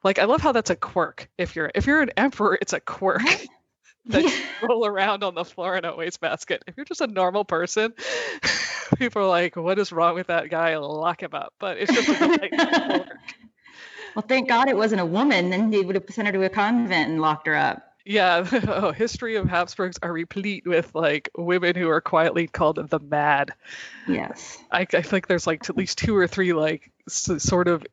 Like 0.04 0.20
I 0.20 0.26
love 0.26 0.42
how 0.42 0.54
that's 0.54 0.70
a 0.70 0.76
quirk. 0.76 1.30
If 1.38 1.56
you're 1.56 1.70
if 1.76 1.86
you're 1.86 2.02
an 2.02 2.12
emperor, 2.18 2.58
it's 2.60 2.74
a 2.74 2.80
quirk 2.80 3.22
that 4.08 4.24
you 4.24 4.68
roll 4.68 4.86
around 4.86 5.24
on 5.24 5.36
the 5.36 5.46
floor 5.46 5.76
in 5.78 5.86
a 5.86 5.96
wastebasket. 5.96 6.64
If 6.68 6.76
you're 6.78 6.86
just 6.86 7.02
a 7.02 7.08
normal 7.08 7.46
person, 7.46 7.94
people 8.98 9.24
are 9.24 9.28
like, 9.28 9.56
"What 9.56 9.80
is 9.80 9.92
wrong 9.92 10.16
with 10.16 10.28
that 10.28 10.50
guy? 10.50 10.78
Lock 10.78 11.24
him 11.24 11.34
up." 11.34 11.54
But 11.60 11.78
it's 11.78 11.94
just 11.94 12.08
like 12.20 12.54
Well, 14.16 14.26
thank 14.28 14.50
God 14.50 14.68
it 14.68 14.76
wasn't 14.76 15.02
a 15.02 15.06
woman. 15.06 15.52
Then 15.52 15.70
they 15.70 15.82
would 15.82 15.96
have 15.96 16.06
sent 16.10 16.28
her 16.28 16.32
to 16.34 16.44
a 16.44 16.50
convent 16.50 17.10
and 17.10 17.22
locked 17.22 17.46
her 17.46 17.56
up. 17.56 17.84
Yeah, 18.04 18.48
oh, 18.68 18.92
history 18.92 19.36
of 19.36 19.50
Habsburgs 19.50 20.00
are 20.02 20.12
replete 20.12 20.66
with 20.66 20.96
like 20.96 21.30
women 21.38 21.76
who 21.76 21.90
are 21.90 22.00
quietly 22.02 22.48
called 22.48 22.78
the 22.90 23.00
mad. 23.00 23.52
Yes. 24.08 24.58
I, 24.72 24.88
I 24.94 25.02
think 25.02 25.28
there's 25.28 25.46
like 25.46 25.70
at 25.70 25.76
least 25.76 25.98
two 25.98 26.16
or 26.16 26.26
three 26.26 26.54
like 26.54 26.92
s- 27.08 27.44
sort 27.44 27.68
of 27.68 27.86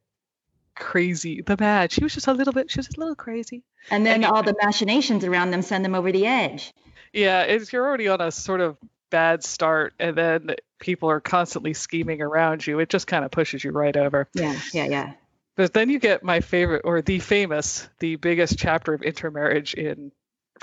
crazy. 0.74 1.42
The 1.42 1.56
bad. 1.56 1.92
She 1.92 2.02
was 2.02 2.14
just 2.14 2.26
a 2.26 2.32
little 2.32 2.52
bit. 2.52 2.70
She 2.70 2.78
was 2.78 2.88
a 2.88 3.00
little 3.00 3.14
crazy. 3.14 3.62
And 3.90 4.04
then 4.04 4.24
all 4.24 4.42
the 4.42 4.56
machinations 4.62 5.24
around 5.24 5.50
them 5.50 5.62
send 5.62 5.84
them 5.84 5.94
over 5.94 6.12
the 6.12 6.26
edge. 6.26 6.72
Yeah, 7.12 7.42
it's 7.42 7.72
you're 7.72 7.86
already 7.86 8.08
on 8.08 8.20
a 8.20 8.30
sort 8.30 8.60
of 8.60 8.76
bad 9.10 9.44
start, 9.44 9.94
and 10.00 10.16
then 10.16 10.56
people 10.80 11.10
are 11.10 11.20
constantly 11.20 11.74
scheming 11.74 12.20
around 12.20 12.66
you. 12.66 12.80
It 12.80 12.88
just 12.88 13.06
kind 13.06 13.24
of 13.24 13.30
pushes 13.30 13.62
you 13.62 13.70
right 13.70 13.96
over. 13.96 14.28
Yeah, 14.34 14.58
yeah, 14.72 14.86
yeah. 14.86 15.12
But 15.56 15.72
then 15.72 15.88
you 15.88 16.00
get 16.00 16.24
my 16.24 16.40
favorite, 16.40 16.82
or 16.84 17.00
the 17.00 17.20
famous, 17.20 17.88
the 18.00 18.16
biggest 18.16 18.58
chapter 18.58 18.92
of 18.92 19.02
intermarriage 19.02 19.74
in 19.74 20.10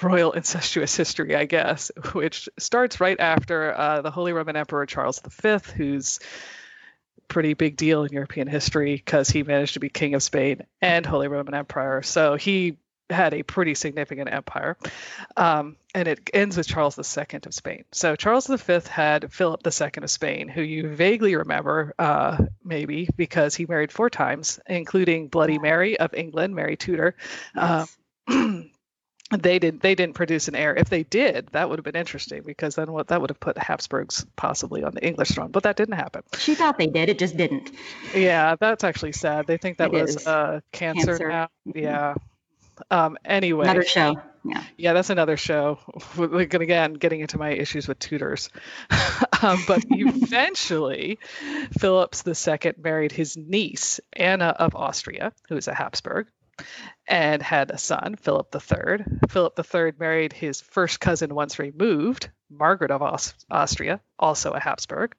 royal 0.01 0.31
incestuous 0.33 0.95
history, 0.95 1.35
I 1.35 1.45
guess, 1.45 1.91
which 2.11 2.49
starts 2.59 2.99
right 2.99 3.19
after 3.19 3.73
uh, 3.73 4.01
the 4.01 4.11
Holy 4.11 4.33
Roman 4.33 4.57
Emperor 4.57 4.85
Charles 4.85 5.21
V, 5.21 5.57
who's 5.75 6.19
pretty 7.31 7.53
big 7.53 7.77
deal 7.77 8.03
in 8.03 8.11
European 8.11 8.45
history 8.45 8.93
because 8.95 9.29
he 9.29 9.41
managed 9.41 9.75
to 9.75 9.79
be 9.79 9.87
king 9.87 10.15
of 10.15 10.21
Spain 10.21 10.63
and 10.81 11.05
Holy 11.05 11.29
Roman 11.29 11.53
Empire. 11.53 12.01
So 12.01 12.35
he 12.35 12.77
had 13.09 13.33
a 13.33 13.41
pretty 13.41 13.73
significant 13.73 14.31
empire. 14.31 14.75
Um, 15.37 15.77
and 15.95 16.09
it 16.09 16.29
ends 16.33 16.57
with 16.57 16.67
Charles 16.67 16.97
II 16.97 17.39
of 17.45 17.53
Spain. 17.53 17.85
So 17.93 18.17
Charles 18.17 18.47
V 18.47 18.79
had 18.89 19.31
Philip 19.31 19.61
II 19.65 20.03
of 20.03 20.09
Spain, 20.09 20.49
who 20.49 20.61
you 20.61 20.89
vaguely 20.89 21.37
remember, 21.37 21.93
uh, 21.97 22.37
maybe 22.65 23.07
because 23.15 23.55
he 23.55 23.65
married 23.65 23.93
four 23.93 24.09
times, 24.09 24.59
including 24.67 25.29
Bloody 25.29 25.57
Mary 25.57 25.97
of 25.97 26.13
England, 26.13 26.53
Mary 26.53 26.75
Tudor. 26.75 27.15
Yes. 27.55 27.97
Uh, 28.27 28.61
they 29.39 29.59
didn't 29.59 29.81
they 29.81 29.95
didn't 29.95 30.15
produce 30.15 30.47
an 30.47 30.55
heir. 30.55 30.75
If 30.75 30.89
they 30.89 31.03
did, 31.03 31.47
that 31.51 31.69
would 31.69 31.79
have 31.79 31.85
been 31.85 31.95
interesting 31.95 32.43
because 32.43 32.75
then 32.75 32.91
what 32.91 33.07
that 33.07 33.21
would 33.21 33.29
have 33.29 33.39
put 33.39 33.55
the 33.55 33.61
Habsburgs 33.61 34.25
possibly 34.35 34.83
on 34.83 34.93
the 34.93 35.05
English 35.05 35.29
throne. 35.29 35.51
But 35.51 35.63
that 35.63 35.75
didn't 35.75 35.95
happen. 35.95 36.23
She 36.37 36.55
thought 36.55 36.77
they 36.77 36.87
did, 36.87 37.09
it 37.09 37.19
just 37.19 37.37
didn't. 37.37 37.71
Yeah, 38.13 38.55
that's 38.59 38.83
actually 38.83 39.13
sad. 39.13 39.47
They 39.47 39.57
think 39.57 39.77
that 39.77 39.93
it 39.93 40.01
was 40.01 40.27
uh, 40.27 40.61
cancer, 40.71 41.17
cancer, 41.17 41.29
now. 41.29 41.49
Mm-hmm. 41.67 41.79
Yeah. 41.79 42.15
Um, 42.89 43.17
anyway, 43.23 43.65
another 43.65 43.83
show. 43.83 44.21
Yeah. 44.43 44.63
Yeah, 44.75 44.93
that's 44.93 45.09
another 45.09 45.37
show. 45.37 45.79
Like 46.17 46.53
again, 46.53 46.93
getting 46.93 47.21
into 47.21 47.37
my 47.37 47.51
issues 47.51 47.87
with 47.87 47.99
Tudors. 47.99 48.49
um, 49.41 49.63
but 49.67 49.83
eventually, 49.89 51.19
Phillips 51.77 52.23
II 52.27 52.73
married 52.77 53.11
his 53.11 53.37
niece 53.37 53.99
Anna 54.13 54.47
of 54.47 54.75
Austria, 54.75 55.31
who 55.47 55.57
is 55.57 55.67
a 55.67 55.73
Habsburg, 55.73 56.27
and 57.07 57.41
had 57.41 57.71
a 57.71 57.77
son, 57.77 58.15
Philip 58.15 58.53
III. 58.53 59.05
Philip 59.29 59.59
III 59.59 59.93
married 59.99 60.33
his 60.33 60.61
first 60.61 60.99
cousin 60.99 61.33
once 61.33 61.59
removed, 61.59 62.29
Margaret 62.49 62.91
of 62.91 63.01
Austria, 63.49 64.01
also 64.19 64.51
a 64.51 64.59
Habsburg, 64.59 65.15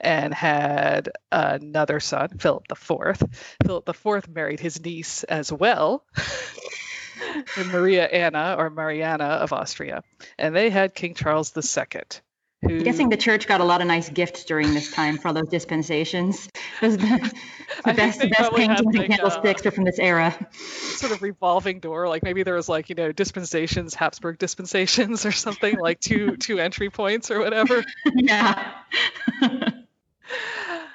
and 0.00 0.34
had 0.34 1.10
another 1.30 2.00
son, 2.00 2.38
Philip 2.38 2.64
IV. 2.70 3.22
Philip 3.64 3.88
IV 3.88 4.28
married 4.28 4.60
his 4.60 4.84
niece 4.84 5.24
as 5.24 5.52
well. 5.52 6.04
Maria 7.72 8.04
Anna 8.04 8.56
or 8.58 8.70
Mariana 8.70 9.24
of 9.24 9.52
Austria, 9.52 10.02
and 10.38 10.54
they 10.54 10.70
had 10.70 10.94
King 10.94 11.14
Charles 11.14 11.52
II. 11.56 12.02
Who, 12.62 12.68
I'm 12.68 12.84
guessing 12.84 13.08
the 13.08 13.16
church 13.16 13.48
got 13.48 13.60
a 13.60 13.64
lot 13.64 13.80
of 13.80 13.88
nice 13.88 14.08
gifts 14.08 14.44
during 14.44 14.72
this 14.72 14.92
time 14.92 15.18
for 15.18 15.28
all 15.28 15.34
those 15.34 15.48
dispensations. 15.48 16.48
the, 16.80 16.88
the 17.84 17.94
best, 17.94 18.20
the 18.20 18.28
best 18.28 18.52
paintings 18.52 18.82
like, 18.84 18.94
and 18.94 19.14
candlesticks 19.14 19.66
uh, 19.66 19.68
are 19.68 19.72
from 19.72 19.84
this 19.84 19.98
era. 19.98 20.34
Sort 20.52 21.12
of 21.12 21.22
revolving 21.22 21.80
door, 21.80 22.08
like 22.08 22.22
maybe 22.22 22.44
there 22.44 22.54
was 22.54 22.68
like 22.68 22.88
you 22.88 22.94
know 22.94 23.10
dispensations, 23.10 23.94
Habsburg 23.94 24.38
dispensations, 24.38 25.26
or 25.26 25.32
something 25.32 25.76
like 25.78 25.98
two 25.98 26.36
two 26.36 26.60
entry 26.60 26.90
points 26.90 27.30
or 27.30 27.40
whatever. 27.40 27.84
Yeah. 28.14 28.72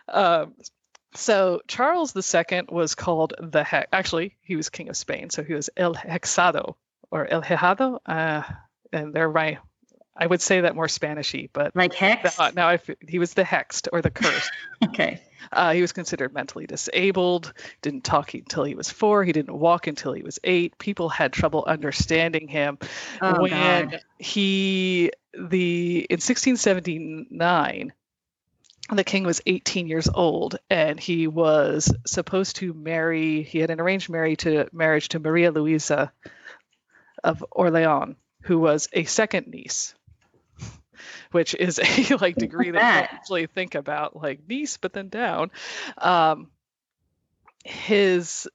um, 0.08 0.54
so 1.16 1.62
Charles 1.68 2.16
II 2.16 2.64
was 2.70 2.96
called 2.96 3.34
the 3.40 3.64
Hex. 3.64 3.90
Actually, 3.92 4.36
he 4.42 4.56
was 4.56 4.70
king 4.70 4.88
of 4.88 4.96
Spain, 4.96 5.30
so 5.30 5.44
he 5.44 5.54
was 5.54 5.70
El 5.76 5.96
Hexado 5.96 6.76
or 7.12 7.28
El 7.28 7.42
Hejado. 7.42 8.00
Uh, 8.06 8.44
and 8.94 9.14
they're 9.14 9.30
right. 9.30 9.58
I 10.18 10.26
would 10.26 10.42
say 10.42 10.62
that 10.62 10.76
more 10.76 10.88
Spanishy, 10.88 11.50
but 11.54 11.76
like 11.76 11.94
hex. 11.94 12.38
Now, 12.56 12.72
if 12.72 12.90
he 13.08 13.20
was 13.20 13.34
the 13.34 13.44
hexed 13.44 13.88
or 13.94 14.02
the 14.02 14.10
cursed. 14.10 14.52
okay. 14.84 15.22
Uh, 15.52 15.74
he 15.74 15.82
was 15.82 15.94
considered 15.94 16.34
mentally 16.34 16.66
disabled. 16.66 17.54
Didn't 17.82 18.04
talk 18.04 18.34
until 18.34 18.64
he 18.64 18.76
was 18.76 18.90
four. 18.90 19.24
He 19.24 19.32
didn't 19.32 19.56
walk 19.56 19.88
until 19.88 20.14
he 20.14 20.24
was 20.24 20.40
eight. 20.44 20.78
People 20.80 21.10
had 21.10 21.32
trouble 21.32 21.64
understanding 21.66 22.48
him. 22.48 22.80
Oh, 23.22 23.42
when 23.42 23.90
God. 23.90 24.02
he 24.18 25.12
the 25.34 26.00
in 26.10 26.16
1679 26.16 27.94
the 28.90 29.04
king 29.04 29.24
was 29.24 29.42
18 29.46 29.88
years 29.88 30.10
old 30.12 30.58
and 30.70 31.00
he 31.00 31.28
was 31.28 31.94
supposed 32.08 32.56
to 32.56 32.74
marry 32.74 33.44
he 33.44 33.60
had 33.60 33.70
an 33.70 33.80
arranged 33.80 34.10
marriage 34.10 34.40
to 34.40 34.68
marriage 34.72 35.10
to 35.10 35.20
maria 35.20 35.52
louisa 35.52 36.12
of 37.24 37.46
orleans 37.52 38.16
who 38.44 38.58
was 38.58 38.88
a 38.94 39.04
second 39.04 39.46
niece 39.48 39.94
which 41.32 41.54
is 41.54 41.80
a 42.12 42.16
like 42.16 42.36
degree 42.36 42.72
that, 42.72 43.10
you 43.12 43.18
actually 43.18 43.46
think 43.48 43.76
about 43.76 44.16
like 44.16 44.40
niece 44.48 44.78
but 44.78 44.94
then 44.94 45.10
down 45.10 45.52
um 45.98 46.48
his 47.64 48.48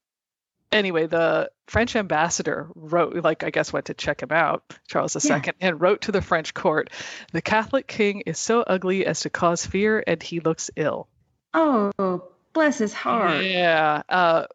anyway, 0.72 1.07
the 1.07 1.50
French 1.66 1.94
ambassador 1.94 2.68
wrote, 2.74 3.14
like, 3.22 3.44
I 3.44 3.50
guess 3.50 3.72
went 3.72 3.86
to 3.86 3.94
check 3.94 4.22
him 4.22 4.32
out, 4.32 4.78
Charles 4.88 5.14
II, 5.14 5.30
yeah. 5.30 5.53
and 5.61 5.80
wrote 5.80 6.03
to 6.03 6.12
the 6.12 6.22
French 6.22 6.55
court 6.55 6.90
The 7.32 7.42
Catholic 7.42 7.86
king 7.86 8.22
is 8.26 8.38
so 8.38 8.62
ugly 8.62 9.07
as 9.07 9.20
to 9.20 9.30
cause 9.30 9.64
fear, 9.64 10.03
and 10.07 10.22
he 10.22 10.40
looks 10.40 10.70
ill. 10.76 11.09
Oh, 11.55 12.24
bless 12.53 12.78
his 12.78 12.94
heart. 12.94 13.44
Yeah. 13.44 14.03
Uh, 14.09 14.46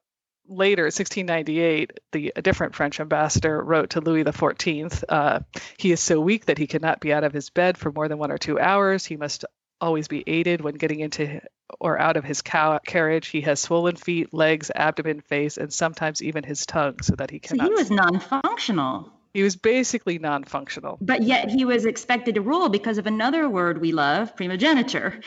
later, 0.47 0.83
1698, 0.83 1.99
the 2.11 2.33
a 2.35 2.41
different 2.41 2.75
French 2.75 2.99
ambassador 2.99 3.61
wrote 3.61 3.91
to 3.91 4.01
Louis 4.01 4.23
XIV, 4.23 5.03
uh, 5.09 5.39
he 5.77 5.91
is 5.91 5.99
so 5.99 6.19
weak 6.19 6.45
that 6.45 6.57
he 6.57 6.67
cannot 6.67 6.99
be 6.99 7.13
out 7.13 7.23
of 7.23 7.33
his 7.33 7.49
bed 7.49 7.77
for 7.77 7.91
more 7.91 8.07
than 8.07 8.17
one 8.17 8.31
or 8.31 8.37
two 8.37 8.59
hours. 8.59 9.05
He 9.05 9.17
must 9.17 9.45
always 9.79 10.07
be 10.07 10.23
aided 10.25 10.61
when 10.61 10.75
getting 10.75 10.99
into 10.99 11.41
or 11.79 11.99
out 11.99 12.17
of 12.17 12.23
his 12.23 12.41
cow- 12.41 12.79
carriage. 12.79 13.27
He 13.27 13.41
has 13.41 13.59
swollen 13.59 13.95
feet, 13.95 14.33
legs, 14.33 14.71
abdomen, 14.73 15.21
face, 15.21 15.57
and 15.57 15.71
sometimes 15.71 16.23
even 16.23 16.43
his 16.43 16.65
tongue, 16.65 17.01
so 17.01 17.15
that 17.15 17.29
he 17.29 17.39
cannot. 17.39 17.67
So 17.67 17.71
he 17.71 17.75
was 17.75 17.91
non-functional. 17.91 19.11
He 19.37 19.43
was 19.43 19.55
basically 19.55 20.17
non-functional. 20.17 20.97
But 20.99 21.21
yet 21.21 21.51
he 21.51 21.63
was 21.63 21.85
expected 21.85 22.33
to 22.33 22.41
rule 22.41 22.69
because 22.69 22.97
of 22.97 23.05
another 23.05 23.47
word 23.47 23.79
we 23.79 23.91
love, 23.91 24.35
primogeniture. 24.35 25.21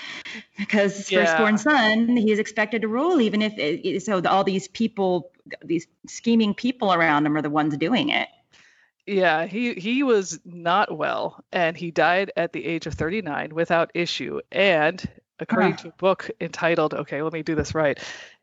Because 0.59 0.97
his 0.97 1.13
yeah. 1.13 1.27
firstborn 1.27 1.59
son, 1.59 2.17
he 2.17 2.33
is 2.33 2.41
expected 2.41 2.83
to 2.83 2.89
rule, 2.89 3.21
even 3.21 3.41
if 3.41 3.55
it, 3.57 4.03
so. 4.03 4.21
All 4.23 4.43
these 4.43 4.67
people, 4.67 5.31
these 5.65 5.87
scheming 6.09 6.55
people 6.55 6.93
around 6.93 7.25
him, 7.25 7.37
are 7.37 7.41
the 7.41 7.51
ones 7.51 7.77
doing 7.77 8.09
it. 8.09 8.27
Yeah, 9.07 9.47
he 9.47 9.75
he 9.75 10.03
was 10.03 10.41
not 10.45 10.91
well, 10.91 11.45
and 11.53 11.77
he 11.77 11.93
died 11.93 12.33
at 12.37 12.53
the 12.53 12.67
age 12.67 12.89
of 12.89 12.95
39 12.95 13.55
without 13.55 13.93
issue. 13.95 14.41
And 14.51 15.09
according 15.39 15.75
ah. 15.75 15.77
to 15.77 15.89
a 15.91 15.93
book 15.93 16.29
entitled, 16.41 16.95
okay, 16.95 17.23
let 17.23 17.33
me 17.33 17.45
do 17.45 17.55
this 17.55 17.77
right, 17.77 17.97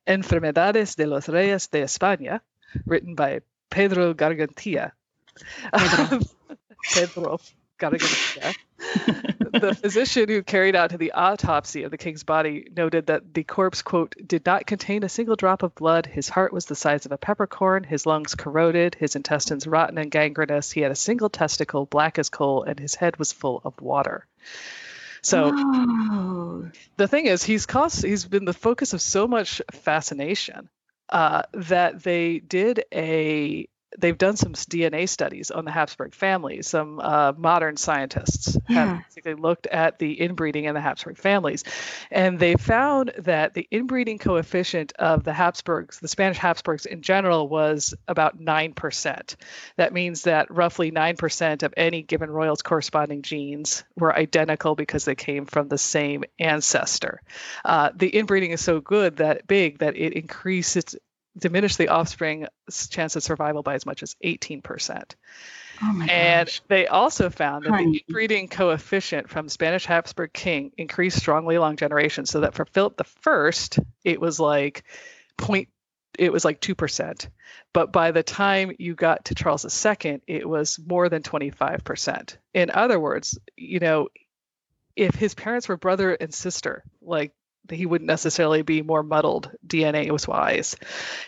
Enfermedades 0.07 0.95
de 0.95 1.05
los 1.05 1.28
Reyes 1.28 1.68
de 1.68 1.82
España, 1.82 2.39
written 2.86 3.15
by 3.15 3.41
Pedro 3.70 4.13
Gargantilla. 4.13 4.93
Pedro, 5.73 6.19
Pedro 6.93 7.39
Gargantilla. 7.79 8.55
the 9.59 9.75
physician 9.75 10.29
who 10.29 10.43
carried 10.43 10.75
out 10.75 10.97
the 10.97 11.11
autopsy 11.11 11.83
of 11.83 11.91
the 11.91 11.97
king's 11.97 12.23
body 12.23 12.67
noted 12.75 13.07
that 13.07 13.33
the 13.33 13.43
corpse, 13.43 13.81
quote, 13.81 14.15
did 14.25 14.45
not 14.45 14.65
contain 14.65 15.03
a 15.03 15.09
single 15.09 15.35
drop 15.35 15.63
of 15.63 15.75
blood. 15.75 16.05
His 16.05 16.29
heart 16.29 16.53
was 16.53 16.65
the 16.65 16.75
size 16.75 17.05
of 17.05 17.11
a 17.11 17.17
peppercorn, 17.17 17.83
his 17.83 18.05
lungs 18.05 18.35
corroded, 18.35 18.95
his 18.95 19.15
intestines 19.15 19.67
rotten 19.67 19.97
and 19.97 20.11
gangrenous. 20.11 20.71
He 20.71 20.81
had 20.81 20.91
a 20.91 20.95
single 20.95 21.29
testicle, 21.29 21.85
black 21.85 22.19
as 22.19 22.29
coal, 22.29 22.63
and 22.63 22.79
his 22.79 22.95
head 22.95 23.17
was 23.17 23.31
full 23.31 23.61
of 23.63 23.79
water. 23.81 24.25
So 25.21 25.51
oh. 25.53 26.69
the 26.95 27.07
thing 27.07 27.25
is, 27.25 27.43
he's 27.43 27.65
cost, 27.65 28.03
he's 28.03 28.25
been 28.25 28.45
the 28.45 28.53
focus 28.53 28.93
of 28.93 29.01
so 29.01 29.27
much 29.27 29.61
fascination 29.71 30.69
uh, 31.09 31.43
that 31.53 32.03
they 32.03 32.39
did 32.39 32.85
a 32.93 33.67
they've 33.97 34.17
done 34.17 34.35
some 34.35 34.53
DNA 34.53 35.07
studies 35.07 35.51
on 35.51 35.65
the 35.65 35.71
Habsburg 35.71 36.13
family. 36.13 36.61
Some 36.61 36.99
uh, 36.99 37.33
modern 37.38 37.77
scientists 37.77 38.57
yeah. 38.67 38.85
have 38.85 39.03
basically 39.05 39.35
looked 39.35 39.67
at 39.67 39.99
the 39.99 40.19
inbreeding 40.19 40.65
in 40.65 40.73
the 40.73 40.81
Habsburg 40.81 41.17
families, 41.17 41.63
and 42.11 42.39
they 42.39 42.55
found 42.55 43.13
that 43.19 43.53
the 43.53 43.67
inbreeding 43.71 44.17
coefficient 44.17 44.93
of 44.93 45.23
the 45.23 45.33
Habsburgs, 45.33 45.99
the 45.99 46.07
Spanish 46.07 46.38
Habsburgs 46.38 46.85
in 46.85 47.01
general, 47.01 47.47
was 47.47 47.93
about 48.07 48.39
nine 48.39 48.73
percent. 48.73 49.35
That 49.77 49.93
means 49.93 50.23
that 50.23 50.51
roughly 50.51 50.91
nine 50.91 51.15
percent 51.15 51.63
of 51.63 51.73
any 51.77 52.01
given 52.01 52.29
royal's 52.29 52.61
corresponding 52.61 53.21
genes 53.21 53.83
were 53.95 54.15
identical 54.15 54.75
because 54.75 55.05
they 55.05 55.15
came 55.15 55.45
from 55.45 55.67
the 55.67 55.77
same 55.77 56.23
ancestor. 56.39 57.21
Uh, 57.63 57.91
the 57.95 58.09
inbreeding 58.09 58.51
is 58.51 58.61
so 58.61 58.81
good 58.81 59.17
that 59.17 59.47
big 59.47 59.79
that 59.79 59.95
it 59.95 60.13
increases 60.13 60.95
diminish 61.38 61.75
the 61.75 61.89
offspring's 61.89 62.47
chance 62.89 63.15
of 63.15 63.23
survival 63.23 63.63
by 63.63 63.75
as 63.75 63.85
much 63.85 64.03
as 64.03 64.15
18%. 64.23 65.15
Oh 65.81 65.93
my 65.93 66.05
and 66.07 66.47
gosh. 66.47 66.61
they 66.67 66.88
also 66.88 67.29
found 67.29 67.65
that 67.65 67.77
the 67.77 68.03
inbreeding 68.07 68.47
coefficient 68.47 69.29
from 69.29 69.47
Spanish 69.47 69.85
Habsburg 69.85 70.33
king 70.33 70.71
increased 70.77 71.17
strongly 71.17 71.55
along 71.55 71.77
generations, 71.77 72.29
so 72.29 72.41
that 72.41 72.55
for 72.55 72.65
Philip 72.65 72.97
the 72.97 73.03
First, 73.03 73.79
it 74.03 74.19
was 74.19 74.39
like 74.39 74.83
point, 75.38 75.69
it 76.17 76.31
was 76.31 76.43
like 76.43 76.59
two 76.59 76.73
percent, 76.73 77.29
but 77.73 77.91
by 77.91 78.11
the 78.11 78.23
time 78.23 78.71
you 78.79 78.95
got 78.95 79.25
to 79.25 79.35
Charles 79.35 79.85
II, 79.85 80.21
it 80.25 80.49
was 80.49 80.79
more 80.83 81.09
than 81.09 81.21
25 81.21 81.83
percent. 81.83 82.39
In 82.55 82.71
other 82.71 82.99
words, 82.99 83.38
you 83.55 83.79
know, 83.79 84.09
if 84.95 85.13
his 85.13 85.35
parents 85.35 85.69
were 85.69 85.77
brother 85.77 86.11
and 86.11 86.33
sister, 86.33 86.83
like 87.01 87.33
he 87.72 87.86
wouldn't 87.86 88.07
necessarily 88.07 88.61
be 88.61 88.82
more 88.82 89.03
muddled 89.03 89.51
DNA 89.65 90.28
wise. 90.28 90.76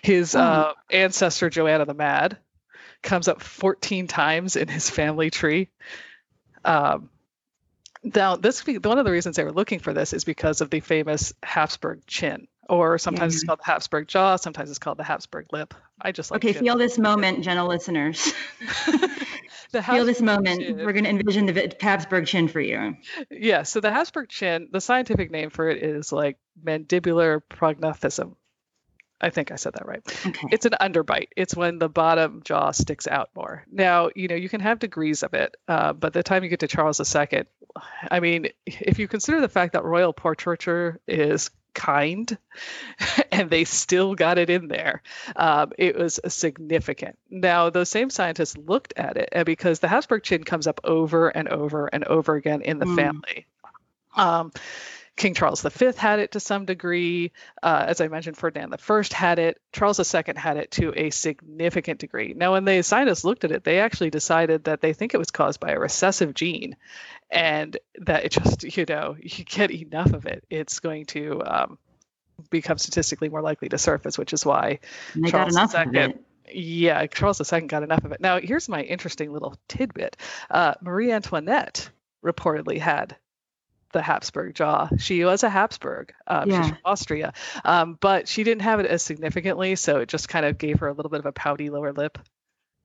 His 0.02 0.36
oh. 0.36 0.40
uh, 0.40 0.74
ancestor 0.92 1.50
Joanna 1.50 1.86
the 1.86 1.94
Mad 1.94 2.38
comes 3.02 3.28
up 3.28 3.42
14 3.42 4.08
times 4.08 4.56
in 4.56 4.68
his 4.68 4.90
family 4.90 5.30
tree. 5.30 5.70
Um, 6.66 7.10
now, 8.04 8.36
this 8.36 8.66
one 8.66 8.98
of 8.98 9.06
the 9.06 9.12
reasons 9.12 9.36
they 9.36 9.44
were 9.44 9.52
looking 9.52 9.80
for 9.80 9.94
this 9.94 10.14
is 10.14 10.24
because 10.24 10.62
of 10.62 10.70
the 10.70 10.80
famous 10.80 11.34
Habsburg 11.44 12.06
chin, 12.08 12.48
or 12.70 12.98
sometimes 12.98 13.34
yeah. 13.34 13.38
it's 13.38 13.44
called 13.44 13.60
the 13.60 13.66
Habsburg 13.66 14.08
jaw, 14.08 14.36
sometimes 14.36 14.70
it's 14.70 14.80
called 14.80 14.98
the 14.98 15.04
Habsburg 15.04 15.48
lip. 15.52 15.74
I 16.02 16.12
just 16.12 16.32
like 16.32 16.44
okay. 16.44 16.54
Feel 16.54 16.78
this 16.78 16.98
moment, 16.98 17.44
gentle 17.44 17.68
listeners. 17.68 18.34
Feel 19.72 20.06
this 20.06 20.22
moment. 20.22 20.62
Chin. 20.62 20.78
We're 20.78 20.94
going 20.94 21.04
to 21.04 21.10
envision 21.10 21.46
the 21.46 21.76
Habsburg 21.80 22.26
chin 22.26 22.48
for 22.48 22.60
you. 22.60 22.96
Yeah. 23.30 23.64
So 23.64 23.82
the 23.82 23.92
Habsburg 23.92 24.30
chin, 24.30 24.70
the 24.72 24.82
scientific 24.82 25.30
name 25.30 25.50
for 25.50 25.70
it 25.70 25.84
is 25.84 26.12
like 26.12 26.38
mandibular 26.64 27.42
prognathism. 27.50 28.36
I 29.22 29.30
think 29.32 29.52
I 29.52 29.56
said 29.56 29.74
that 29.74 29.86
right. 29.86 30.02
Okay. 30.26 30.48
It's 30.52 30.66
an 30.66 30.76
underbite. 30.80 31.28
It's 31.36 31.56
when 31.56 31.78
the 31.78 31.90
bottom 31.90 32.42
jaw 32.44 32.72
sticks 32.72 33.06
out 33.06 33.30
more. 33.36 33.66
Now, 33.70 34.10
you 34.16 34.30
know, 34.30 34.36
you 34.36 34.48
can 34.48 34.62
have 34.62 34.80
degrees 34.80 35.24
of 35.24 35.34
it, 35.34 35.58
uh, 35.68 35.92
but 35.94 36.14
the 36.14 36.24
time 36.24 36.44
you 36.44 36.50
get 36.50 36.62
to 36.62 36.68
Charles 36.68 37.02
II, 37.16 37.44
I 38.10 38.20
mean, 38.22 38.48
if 38.66 38.98
you 38.98 39.08
consider 39.10 39.42
the 39.42 39.50
fact 39.50 39.74
that 39.74 39.84
royal 39.84 40.14
portraiture 40.14 41.02
is 41.06 41.52
kind, 41.74 42.38
and 43.32 43.50
they 43.50 43.64
still 43.64 44.16
got 44.16 44.38
it 44.38 44.50
in 44.50 44.68
there. 44.68 45.02
Um, 45.36 45.72
it 45.78 45.98
was 45.98 46.20
significant. 46.28 47.18
Now, 47.30 47.70
those 47.70 47.90
same 47.90 48.10
scientists 48.10 48.58
looked 48.58 48.94
at 48.98 49.18
it, 49.18 49.30
and 49.32 49.46
because 49.46 49.80
the 49.80 49.88
Habsburg 49.88 50.24
chin 50.24 50.44
comes 50.44 50.68
up 50.68 50.82
over 50.84 51.30
and 51.30 51.48
over 51.48 51.88
and 51.88 52.04
over 52.06 52.36
again 52.36 52.62
in 52.62 52.80
the 52.80 52.86
mm. 52.86 52.96
family. 52.96 53.48
Um, 54.16 54.52
King 55.20 55.34
Charles 55.34 55.62
V 55.62 55.92
had 55.98 56.20
it 56.20 56.32
to 56.32 56.40
some 56.40 56.64
degree. 56.64 57.34
Uh, 57.62 57.84
as 57.88 58.00
I 58.00 58.08
mentioned, 58.08 58.38
Ferdinand 58.38 58.74
I 58.74 59.04
had 59.12 59.38
it. 59.38 59.62
Charles 59.74 60.00
II 60.00 60.24
had 60.38 60.56
it 60.56 60.72
to 60.72 60.94
a 60.96 61.10
significant 61.10 62.00
degree. 62.00 62.34
Now, 62.34 62.54
when 62.54 62.64
the 62.64 62.82
scientists 62.84 63.26
looked 63.26 63.44
at 63.44 63.52
it, 63.52 63.66
they 63.66 63.82
actually 63.82 64.12
decided 64.12 64.64
that 64.64 64.80
they 64.80 64.94
think 64.94 65.14
it 65.14 65.18
was 65.18 65.30
caused 65.30 65.60
by 65.60 65.72
a 65.72 65.80
recessive 65.80 66.34
gene, 66.34 66.78
and 67.30 67.78
that 68.00 68.24
it 68.24 68.32
just, 68.44 68.78
you 68.78 68.86
know, 68.88 69.18
you 69.22 69.44
get 69.44 69.72
enough 69.72 70.14
of 70.14 70.26
it, 70.26 70.46
it's 70.50 70.80
going 70.80 71.06
to 71.08 71.44
um, 71.46 71.78
become 72.50 72.78
statistically 72.78 73.28
more 73.28 73.42
likely 73.42 73.68
to 73.68 73.78
surface, 73.78 74.18
which 74.18 74.32
is 74.32 74.46
why 74.46 74.80
they 75.16 75.30
Charles 75.30 75.54
got 75.54 75.74
enough 75.74 75.94
II, 75.94 76.02
of 76.02 76.12
it. 76.12 76.24
Yeah, 76.54 77.06
Charles 77.08 77.42
II 77.54 77.68
got 77.68 77.84
enough 77.84 78.06
of 78.06 78.14
it. 78.14 78.22
Now, 78.22 78.40
here's 78.40 78.70
my 78.70 78.84
interesting 78.84 79.34
little 79.34 79.58
tidbit. 79.68 80.16
Uh, 80.50 80.76
Marie 80.82 81.12
Antoinette 81.12 81.90
reportedly 82.24 82.80
had 82.80 83.18
the 83.92 84.02
Habsburg 84.02 84.56
jaw. 84.56 84.90
She 84.98 85.24
was 85.24 85.44
a 85.44 85.50
Habsburg. 85.50 86.14
Um, 86.28 86.50
yeah. 86.50 86.62
She's 86.62 86.70
from 86.70 86.80
Austria, 86.86 87.34
um, 87.64 87.98
but 88.00 88.28
she 88.28 88.44
didn't 88.44 88.62
have 88.62 88.80
it 88.80 88.86
as 88.86 89.02
significantly, 89.02 89.76
so 89.76 89.98
it 89.98 90.10
just 90.10 90.30
kind 90.30 90.46
of 90.46 90.58
gave 90.58 90.80
her 90.80 90.88
a 90.88 90.94
little 90.94 91.10
bit 91.10 91.20
of 91.20 91.26
a 91.26 91.32
pouty 91.32 91.70
lower 91.70 91.94
lip. 91.94 92.18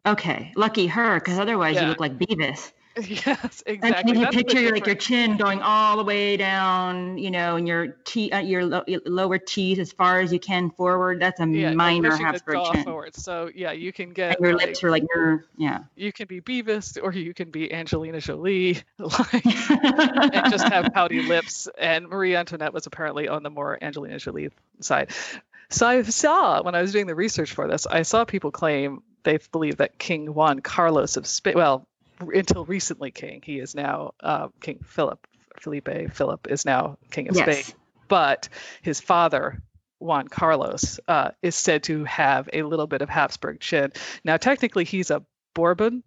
Okay, 0.06 0.52
lucky 0.56 0.86
her, 0.86 1.18
because 1.18 1.38
otherwise 1.38 1.76
yeah. 1.76 1.82
you 1.82 1.88
look 1.88 2.00
like 2.00 2.18
Beavis. 2.18 2.72
Yes, 3.08 3.62
exactly. 3.66 4.12
And 4.12 4.20
you 4.20 4.26
picture 4.28 4.70
like 4.70 4.86
your 4.86 4.94
chin 4.94 5.36
going 5.36 5.60
all 5.62 5.96
the 5.96 6.04
way 6.04 6.36
down, 6.36 7.18
you 7.18 7.30
know, 7.30 7.56
and 7.56 7.66
your 7.66 7.88
t 8.04 8.30
uh, 8.30 8.38
your, 8.38 8.64
lo- 8.64 8.84
your, 8.86 9.00
lower 9.04 9.38
teeth 9.38 9.78
as 9.78 9.90
far 9.90 10.20
as 10.20 10.32
you 10.32 10.38
can 10.38 10.70
forward. 10.70 11.20
That's 11.20 11.40
a 11.40 11.46
yeah, 11.46 11.72
minor 11.72 12.16
Habsburg 12.16 12.72
chin. 12.72 12.84
Forward. 12.84 13.16
So 13.16 13.50
yeah, 13.54 13.72
you 13.72 13.92
can 13.92 14.12
get. 14.12 14.36
And 14.36 14.44
your 14.44 14.56
like, 14.56 14.68
lips 14.68 14.84
are 14.84 14.90
like 14.90 15.04
your 15.12 15.44
yeah. 15.56 15.80
You 15.96 16.12
can 16.12 16.28
be 16.28 16.40
Beavis 16.40 16.96
or 17.02 17.12
you 17.12 17.34
can 17.34 17.50
be 17.50 17.72
Angelina 17.72 18.20
Jolie, 18.20 18.78
like, 18.98 19.44
and 19.70 20.52
just 20.52 20.68
have 20.68 20.92
pouty 20.92 21.22
lips. 21.22 21.68
And 21.76 22.08
Marie 22.08 22.36
Antoinette 22.36 22.72
was 22.72 22.86
apparently 22.86 23.26
on 23.26 23.42
the 23.42 23.50
more 23.50 23.76
Angelina 23.82 24.18
Jolie 24.18 24.50
side. 24.80 25.10
So 25.70 25.86
I 25.86 26.02
saw 26.02 26.62
when 26.62 26.76
I 26.76 26.82
was 26.82 26.92
doing 26.92 27.08
the 27.08 27.14
research 27.16 27.52
for 27.52 27.66
this, 27.66 27.86
I 27.86 28.02
saw 28.02 28.24
people 28.24 28.52
claim 28.52 29.02
they 29.24 29.38
believe 29.50 29.78
that 29.78 29.98
King 29.98 30.32
Juan 30.32 30.60
Carlos 30.60 31.16
of 31.16 31.26
Spain, 31.26 31.54
well, 31.56 31.86
until 32.20 32.64
recently 32.64 33.10
king. 33.10 33.42
He 33.44 33.58
is 33.58 33.74
now 33.74 34.14
uh, 34.20 34.48
King 34.60 34.80
Philip. 34.84 35.26
Felipe 35.60 36.12
Philip 36.12 36.48
is 36.48 36.64
now 36.64 36.98
king 37.10 37.28
of 37.28 37.36
yes. 37.36 37.66
Spain. 37.66 37.76
But 38.08 38.48
his 38.82 39.00
father, 39.00 39.62
Juan 39.98 40.28
Carlos, 40.28 41.00
uh, 41.08 41.30
is 41.42 41.54
said 41.54 41.84
to 41.84 42.04
have 42.04 42.48
a 42.52 42.62
little 42.62 42.86
bit 42.86 43.02
of 43.02 43.08
Habsburg 43.08 43.60
chin. 43.60 43.92
Now, 44.24 44.36
technically, 44.36 44.84
he's 44.84 45.10
a 45.10 45.24
Bourbon. 45.54 46.02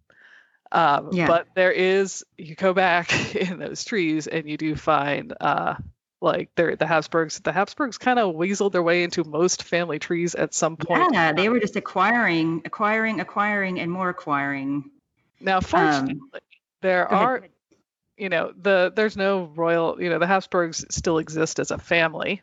Um, 0.71 1.09
yeah. 1.13 1.27
But 1.27 1.47
there 1.55 1.71
is, 1.71 2.25
you 2.37 2.55
go 2.55 2.73
back 2.73 3.35
in 3.35 3.59
those 3.59 3.85
trees 3.85 4.27
and 4.27 4.47
you 4.47 4.57
do 4.57 4.75
find 4.75 5.33
uh, 5.39 5.75
like 6.21 6.49
they're 6.55 6.75
the 6.75 6.85
Habsburgs. 6.87 7.39
The 7.39 7.53
Habsburgs 7.53 7.97
kind 7.97 8.19
of 8.19 8.35
weaseled 8.35 8.73
their 8.73 8.83
way 8.83 9.03
into 9.03 9.23
most 9.23 9.63
family 9.63 9.99
trees 9.99 10.35
at 10.35 10.53
some 10.53 10.75
point. 10.77 11.13
Yeah, 11.13 11.31
they 11.33 11.49
were 11.49 11.59
just 11.59 11.75
acquiring, 11.75 12.63
acquiring, 12.65 13.19
acquiring, 13.19 13.79
and 13.79 13.91
more 13.91 14.09
acquiring. 14.09 14.91
Now, 15.39 15.61
fortunately, 15.61 16.21
um, 16.33 16.39
there 16.81 17.07
are, 17.07 17.43
you 18.17 18.29
know, 18.29 18.51
the 18.55 18.91
there's 18.95 19.17
no 19.17 19.45
royal, 19.45 20.01
you 20.01 20.09
know, 20.09 20.19
the 20.19 20.27
Habsburgs 20.27 20.85
still 20.89 21.17
exist 21.17 21.59
as 21.59 21.71
a 21.71 21.77
family, 21.77 22.41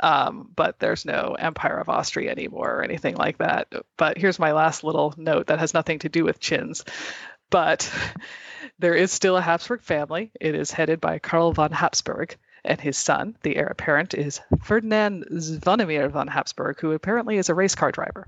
um, 0.00 0.50
but 0.54 0.78
there's 0.78 1.04
no 1.04 1.36
Empire 1.38 1.78
of 1.78 1.88
Austria 1.88 2.30
anymore 2.30 2.78
or 2.78 2.82
anything 2.82 3.16
like 3.16 3.38
that. 3.38 3.72
But 3.96 4.18
here's 4.18 4.38
my 4.38 4.52
last 4.52 4.84
little 4.84 5.14
note 5.16 5.48
that 5.48 5.58
has 5.58 5.74
nothing 5.74 6.00
to 6.00 6.08
do 6.08 6.24
with 6.24 6.40
chins, 6.40 6.84
but 7.50 7.90
there 8.78 8.94
is 8.94 9.10
still 9.10 9.36
a 9.36 9.42
Habsburg 9.42 9.82
family. 9.82 10.30
It 10.40 10.54
is 10.54 10.70
headed 10.70 11.00
by 11.00 11.18
Karl 11.18 11.52
von 11.52 11.72
Habsburg. 11.72 12.36
And 12.64 12.80
his 12.80 12.96
son, 12.96 13.36
the 13.44 13.54
heir 13.56 13.68
apparent, 13.68 14.12
is 14.12 14.40
Ferdinand 14.64 15.26
Zvonimir 15.30 16.10
von 16.10 16.26
Habsburg, 16.26 16.80
who 16.80 16.90
apparently 16.90 17.36
is 17.36 17.48
a 17.48 17.54
race 17.54 17.76
car 17.76 17.92
driver. 17.92 18.26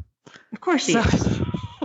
Of 0.53 0.61
course 0.61 0.87
he 0.87 0.93
so, 0.93 1.01
is. 1.01 1.41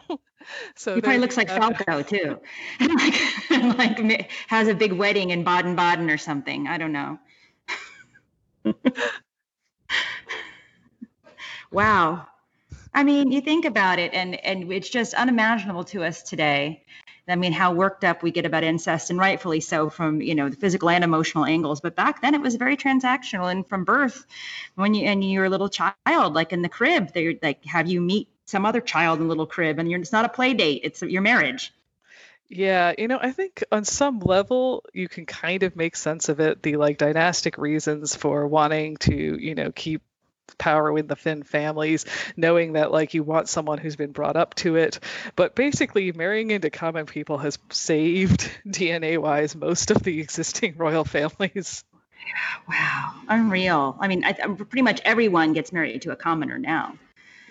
So 0.76 0.96
he 0.96 1.02
probably 1.02 1.20
looks 1.20 1.38
like 1.38 1.50
Falco 1.50 2.02
too, 2.04 2.40
like, 2.80 3.16
like 4.00 4.32
has 4.48 4.68
a 4.68 4.74
big 4.74 4.94
wedding 4.94 5.30
in 5.32 5.44
Baden 5.44 5.76
Baden 5.76 6.10
or 6.10 6.18
something. 6.18 6.68
I 6.68 6.78
don't 6.78 6.92
know. 6.92 7.20
wow. 11.72 12.28
I 12.94 13.04
mean, 13.04 13.32
you 13.32 13.42
think 13.42 13.66
about 13.66 14.00
it, 14.00 14.14
and 14.14 14.36
and 14.46 14.72
it's 14.72 14.90
just 14.90 15.14
unimaginable 15.14 15.84
to 15.86 16.04
us 16.04 16.22
today. 16.22 16.84
I 17.28 17.36
mean, 17.38 17.54
how 17.54 17.74
worked 17.74 18.04
up 18.04 18.22
we 18.22 18.32
get 18.32 18.46
about 18.46 18.64
incest, 18.64 19.10
and 19.10 19.18
rightfully 19.18 19.62
so, 19.62 19.90
from 19.90 20.22
you 20.22 20.36
know 20.36 20.50
the 20.50 20.58
physical 20.58 20.90
and 20.90 21.04
emotional 21.04 21.46
angles. 21.46 21.82
But 21.82 21.96
back 21.96 22.22
then, 22.22 22.36
it 22.36 22.42
was 22.42 22.56
very 22.56 22.78
transactional, 22.78 23.50
and 23.50 23.68
from 23.68 23.84
birth, 23.84 24.26
when 24.76 24.94
you 24.94 25.06
and 25.06 25.24
you're 25.24 25.46
a 25.46 25.50
little 25.50 25.70
child, 25.70 26.34
like 26.34 26.54
in 26.54 26.62
the 26.62 26.70
crib, 26.70 27.14
they 27.14 27.40
like 27.42 27.66
have 27.66 27.88
you 27.88 28.02
meet 28.02 28.28
some 28.46 28.66
other 28.66 28.82
child 28.82 29.20
in 29.20 29.26
a 29.26 29.30
little 29.30 29.48
crib 29.48 29.80
and 29.80 29.90
you're 29.90 30.00
it's 30.00 30.12
not 30.12 30.26
a 30.26 30.30
play 30.30 30.54
date 30.54 30.82
it's 30.84 31.02
your 31.02 31.22
marriage 31.22 31.74
yeah 32.50 32.94
you 32.98 33.08
know 33.08 33.20
i 33.22 33.32
think 33.32 33.64
on 33.72 33.84
some 33.86 34.20
level 34.20 34.84
you 34.94 35.08
can 35.08 35.26
kind 35.26 35.64
of 35.64 35.76
make 35.76 35.96
sense 35.96 36.30
of 36.30 36.40
it 36.40 36.62
the 36.62 36.76
like 36.76 36.98
dynastic 36.98 37.58
reasons 37.58 38.16
for 38.16 38.48
wanting 38.48 38.98
to 38.98 39.14
you 39.16 39.56
know 39.56 39.72
keep 39.72 40.02
power 40.58 40.92
with 40.92 41.08
the 41.08 41.16
Finn 41.16 41.44
families, 41.44 42.06
knowing 42.38 42.74
that 42.74 42.92
like 42.92 43.14
you 43.14 43.24
want 43.24 43.50
someone 43.50 43.78
who's 43.78 43.96
been 43.96 44.12
brought 44.12 44.36
up 44.36 44.56
to 44.56 44.76
it. 44.76 45.00
But 45.36 45.56
basically, 45.56 46.12
marrying 46.12 46.52
into 46.52 46.70
common 46.70 47.06
people 47.06 47.38
has 47.40 47.58
saved 47.72 48.50
DNA 48.68 49.18
wise 49.18 49.56
most 49.56 49.92
of 49.92 50.04
the 50.04 50.20
existing 50.20 50.76
royal 50.78 51.06
families. 51.06 51.84
Wow, 52.70 53.14
unreal. 53.28 53.98
I 54.00 54.08
mean, 54.08 54.24
I, 54.24 54.34
pretty 54.34 54.82
much 54.82 55.02
everyone 55.04 55.54
gets 55.54 55.74
married 55.74 56.04
to 56.04 56.12
a 56.12 56.16
commoner 56.16 56.58
now. 56.58 56.98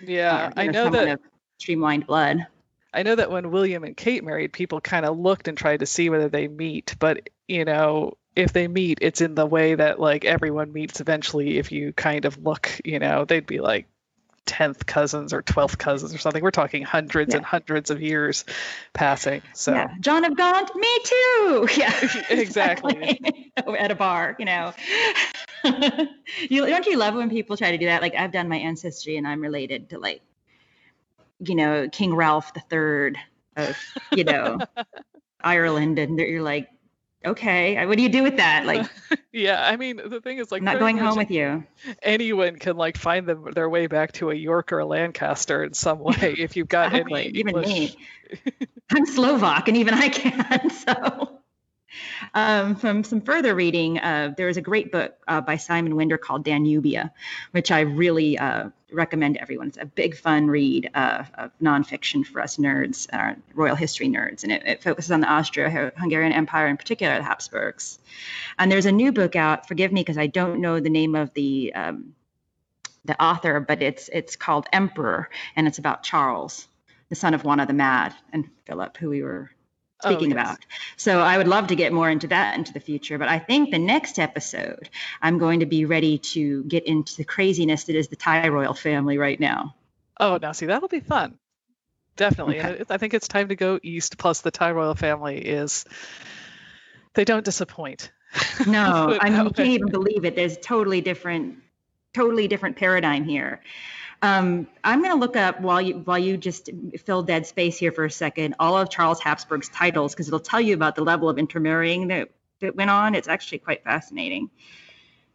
Yeah, 0.07 0.51
I 0.55 0.67
know 0.67 0.89
that 0.89 1.19
streamlined 1.57 2.07
blood. 2.07 2.45
I 2.93 3.03
know 3.03 3.15
that 3.15 3.31
when 3.31 3.51
William 3.51 3.83
and 3.83 3.97
Kate 3.97 4.23
married, 4.23 4.53
people 4.53 4.79
kind 4.79 5.05
of 5.05 5.17
looked 5.17 5.47
and 5.47 5.57
tried 5.57 5.79
to 5.79 5.85
see 5.85 6.09
whether 6.09 6.29
they 6.29 6.47
meet, 6.47 6.95
but 6.99 7.29
you 7.47 7.65
know, 7.65 8.17
if 8.35 8.53
they 8.53 8.67
meet, 8.67 8.99
it's 9.01 9.21
in 9.21 9.35
the 9.35 9.45
way 9.45 9.75
that 9.75 9.99
like 9.99 10.25
everyone 10.25 10.73
meets 10.73 11.01
eventually. 11.01 11.57
If 11.57 11.71
you 11.71 11.93
kind 11.93 12.25
of 12.25 12.43
look, 12.43 12.79
you 12.83 12.99
know, 12.99 13.25
they'd 13.25 13.45
be 13.45 13.59
like 13.59 13.87
10th 14.45 14.85
cousins 14.85 15.33
or 15.33 15.41
12th 15.41 15.77
cousins 15.77 16.13
or 16.13 16.17
something. 16.17 16.43
We're 16.43 16.51
talking 16.51 16.83
hundreds 16.83 17.33
yeah. 17.33 17.37
and 17.37 17.45
hundreds 17.45 17.89
of 17.89 18.01
years 18.01 18.45
passing. 18.93 19.41
So 19.53 19.73
yeah. 19.73 19.93
John 19.99 20.25
of 20.25 20.35
Gaunt, 20.35 20.75
me 20.75 20.99
too. 21.03 21.67
Yeah, 21.77 21.93
exactly. 22.29 23.19
At 23.57 23.91
a 23.91 23.95
bar, 23.95 24.35
you 24.39 24.45
know. 24.45 24.73
you 26.49 26.65
don't 26.65 26.85
you 26.85 26.97
love 26.97 27.15
when 27.15 27.29
people 27.29 27.57
try 27.57 27.71
to 27.71 27.77
do 27.77 27.85
that? 27.85 28.01
Like 28.01 28.15
I've 28.15 28.31
done 28.31 28.49
my 28.49 28.57
ancestry 28.57 29.17
and 29.17 29.27
I'm 29.27 29.41
related 29.41 29.89
to 29.89 29.99
like, 29.99 30.21
you 31.39 31.55
know, 31.55 31.89
King 31.89 32.15
Ralph 32.15 32.53
the 32.53 32.59
Third 32.61 33.17
of, 33.55 33.77
you 34.11 34.23
know, 34.23 34.59
Ireland, 35.41 35.99
and 35.99 36.17
you're 36.17 36.41
like, 36.41 36.69
okay, 37.25 37.85
what 37.85 37.97
do 37.97 38.03
you 38.03 38.09
do 38.09 38.23
with 38.23 38.37
that? 38.37 38.65
Like, 38.65 38.85
yeah, 39.31 39.63
I 39.65 39.77
mean, 39.77 39.97
the 39.97 40.21
thing 40.21 40.37
is, 40.37 40.51
like, 40.51 40.61
I'm 40.61 40.65
not 40.65 40.79
going 40.79 40.97
home 40.97 41.17
with 41.17 41.31
you. 41.31 41.63
Anyone 42.01 42.57
can 42.57 42.77
like 42.77 42.97
find 42.97 43.27
them 43.27 43.49
their 43.53 43.69
way 43.69 43.87
back 43.87 44.13
to 44.13 44.31
a 44.31 44.35
York 44.35 44.71
or 44.71 44.79
a 44.79 44.85
Lancaster 44.85 45.63
in 45.63 45.73
some 45.73 45.99
way 46.03 46.35
if 46.37 46.55
you've 46.55 46.67
got 46.67 46.93
any. 46.93 47.27
Even 47.27 47.59
me, 47.61 47.95
I'm 48.91 49.05
Slovak, 49.05 49.67
and 49.67 49.77
even 49.77 49.93
I 49.93 50.09
can. 50.09 50.69
So, 50.69 51.39
um, 52.33 52.75
from 52.75 53.03
some 53.03 53.21
further 53.21 53.55
reading, 53.55 53.99
uh, 53.99 54.33
there 54.35 54.49
is 54.49 54.57
a 54.57 54.61
great 54.61 54.91
book 54.91 55.15
uh, 55.27 55.41
by 55.41 55.57
Simon 55.57 55.95
Winder 55.95 56.17
called 56.17 56.45
Danubia, 56.45 57.11
which 57.51 57.71
I 57.71 57.81
really 57.81 58.37
uh, 58.37 58.69
recommend 58.93 59.37
everyone. 59.37 59.67
It's 59.67 59.77
a 59.77 59.85
big, 59.85 60.15
fun 60.15 60.47
read 60.47 60.89
uh, 60.93 61.23
of 61.35 61.51
nonfiction 61.61 62.25
for 62.25 62.41
us 62.41 62.57
nerds, 62.57 63.07
uh, 63.11 63.35
royal 63.53 63.75
history 63.75 64.07
nerds, 64.07 64.43
and 64.43 64.51
it, 64.51 64.63
it 64.65 64.83
focuses 64.83 65.11
on 65.11 65.19
the 65.19 65.31
Austro-Hungarian 65.31 66.33
Empire, 66.33 66.67
in 66.67 66.77
particular 66.77 67.17
the 67.17 67.23
Habsburgs. 67.23 67.99
And 68.57 68.71
there's 68.71 68.85
a 68.85 68.91
new 68.91 69.11
book 69.11 69.35
out. 69.35 69.67
Forgive 69.67 69.91
me 69.91 70.01
because 70.01 70.17
I 70.17 70.27
don't 70.27 70.61
know 70.61 70.79
the 70.79 70.89
name 70.89 71.15
of 71.15 71.33
the 71.33 71.73
um, 71.73 72.15
the 73.05 73.21
author, 73.21 73.59
but 73.59 73.81
it's 73.81 74.09
it's 74.09 74.35
called 74.35 74.67
Emperor, 74.71 75.29
and 75.55 75.67
it's 75.67 75.79
about 75.79 76.03
Charles, 76.03 76.67
the 77.09 77.15
son 77.15 77.33
of 77.33 77.43
Juana 77.43 77.65
the 77.65 77.73
Mad, 77.73 78.13
and 78.31 78.49
Philip, 78.65 78.97
who 78.97 79.09
we 79.09 79.23
were 79.23 79.51
Oh, 80.03 80.11
speaking 80.11 80.33
oh, 80.33 80.35
yes. 80.35 80.45
about. 80.47 80.65
So 80.97 81.19
I 81.19 81.37
would 81.37 81.47
love 81.47 81.67
to 81.67 81.75
get 81.75 81.93
more 81.93 82.09
into 82.09 82.27
that 82.27 82.57
into 82.57 82.73
the 82.73 82.79
future. 82.79 83.17
But 83.17 83.29
I 83.29 83.39
think 83.39 83.71
the 83.71 83.79
next 83.79 84.19
episode, 84.19 84.89
I'm 85.21 85.37
going 85.37 85.61
to 85.61 85.65
be 85.65 85.85
ready 85.85 86.17
to 86.19 86.63
get 86.63 86.85
into 86.85 87.17
the 87.17 87.23
craziness 87.23 87.85
that 87.85 87.95
is 87.95 88.07
the 88.07 88.15
Thai 88.15 88.49
royal 88.49 88.73
family 88.73 89.17
right 89.17 89.39
now. 89.39 89.75
Oh, 90.19 90.37
now 90.41 90.51
see, 90.51 90.65
that'll 90.67 90.87
be 90.87 90.99
fun. 90.99 91.37
Definitely. 92.15 92.59
Okay. 92.59 92.83
I 92.89 92.97
think 92.97 93.13
it's 93.13 93.27
time 93.27 93.47
to 93.47 93.55
go 93.55 93.79
east. 93.81 94.17
Plus, 94.17 94.41
the 94.41 94.51
Thai 94.51 94.71
royal 94.71 94.95
family 94.95 95.37
is, 95.37 95.85
they 97.13 97.25
don't 97.25 97.45
disappoint. 97.45 98.11
No, 98.67 99.17
I 99.19 99.29
mean, 99.29 99.45
you 99.45 99.51
can't 99.51 99.69
even 99.69 99.89
believe 99.89 100.25
it. 100.25 100.35
There's 100.35 100.57
totally 100.57 101.01
different 101.01 101.57
totally 102.13 102.47
different 102.47 102.77
paradigm 102.77 103.23
here. 103.23 103.61
Um, 104.23 104.67
I'm 104.85 104.99
going 104.99 105.11
to 105.11 105.19
look 105.19 105.35
up 105.35 105.59
while 105.59 105.81
you 105.81 105.95
while 105.95 106.17
you 106.17 106.37
just 106.37 106.69
fill 107.05 107.23
dead 107.23 107.45
space 107.45 107.77
here 107.77 107.91
for 107.91 108.05
a 108.05 108.11
second 108.11 108.55
all 108.57 108.77
of 108.77 108.89
Charles 108.89 109.19
Habsburg's 109.19 109.67
titles 109.67 110.13
because 110.13 110.29
it'll 110.29 110.39
tell 110.39 110.61
you 110.61 110.73
about 110.75 110.95
the 110.95 111.03
level 111.03 111.27
of 111.27 111.37
intermarrying 111.37 112.07
that 112.07 112.29
that 112.61 112.73
went 112.73 112.89
on. 112.89 113.15
It's 113.15 113.27
actually 113.27 113.59
quite 113.59 113.83
fascinating. 113.83 114.49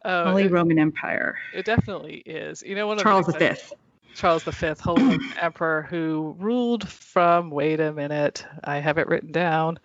Oh, 0.03 0.25
Holy 0.25 0.45
it, 0.45 0.51
Roman 0.51 0.79
Empire. 0.79 1.37
It 1.53 1.65
definitely 1.65 2.23
is. 2.25 2.63
You 2.63 2.73
know, 2.73 2.87
one 2.87 2.97
Charles 2.97 3.29
of 3.29 3.37
V. 3.37 3.55
Charles 4.19 4.43
V, 4.43 4.73
Holy 4.81 5.01
Roman 5.01 5.33
Emperor, 5.39 5.87
who 5.89 6.35
ruled 6.37 6.85
from, 6.89 7.51
wait 7.51 7.79
a 7.79 7.93
minute, 7.93 8.45
I 8.61 8.79
have 8.79 8.97
it 8.97 9.07
written 9.07 9.31
down. 9.31 9.79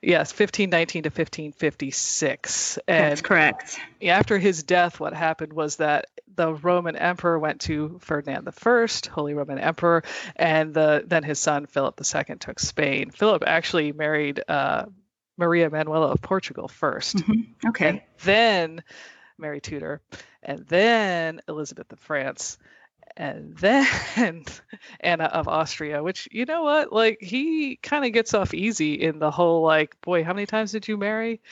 Yes, 0.00 0.32
1519 0.32 1.02
to 1.02 1.08
1556. 1.08 2.78
And 2.88 3.10
That's 3.10 3.20
correct. 3.20 3.78
After 4.02 4.38
his 4.38 4.62
death, 4.62 4.98
what 4.98 5.12
happened 5.12 5.52
was 5.52 5.76
that 5.76 6.06
the 6.34 6.54
Roman 6.54 6.96
Emperor 6.96 7.38
went 7.38 7.60
to 7.62 7.98
Ferdinand 8.00 8.48
I, 8.48 8.86
Holy 9.10 9.34
Roman 9.34 9.58
Emperor, 9.58 10.04
and 10.36 10.72
the, 10.72 11.04
then 11.06 11.22
his 11.22 11.38
son 11.38 11.66
Philip 11.66 12.00
II 12.00 12.36
took 12.36 12.58
Spain. 12.58 13.10
Philip 13.10 13.44
actually 13.46 13.92
married 13.92 14.42
uh, 14.48 14.86
Maria 15.36 15.68
Manuela 15.68 16.06
of 16.06 16.22
Portugal 16.22 16.68
1st 16.68 17.14
mm-hmm. 17.16 17.68
Okay. 17.68 17.88
And 17.88 18.00
then 18.22 18.82
Mary 19.36 19.60
Tudor, 19.60 20.00
and 20.42 20.66
then 20.66 21.42
Elizabeth 21.46 21.92
of 21.92 21.98
France 21.98 22.56
and 23.20 23.54
then 23.58 23.86
Anna 25.00 25.24
of 25.24 25.46
Austria, 25.46 26.02
which 26.02 26.26
you 26.32 26.46
know 26.46 26.62
what, 26.62 26.90
like 26.90 27.18
he 27.20 27.76
kind 27.76 28.06
of 28.06 28.12
gets 28.12 28.32
off 28.32 28.54
easy 28.54 28.94
in 28.94 29.18
the 29.18 29.30
whole 29.30 29.62
like, 29.62 30.00
boy, 30.00 30.24
how 30.24 30.32
many 30.32 30.46
times 30.46 30.72
did 30.72 30.88
you 30.88 30.96
marry? 30.96 31.42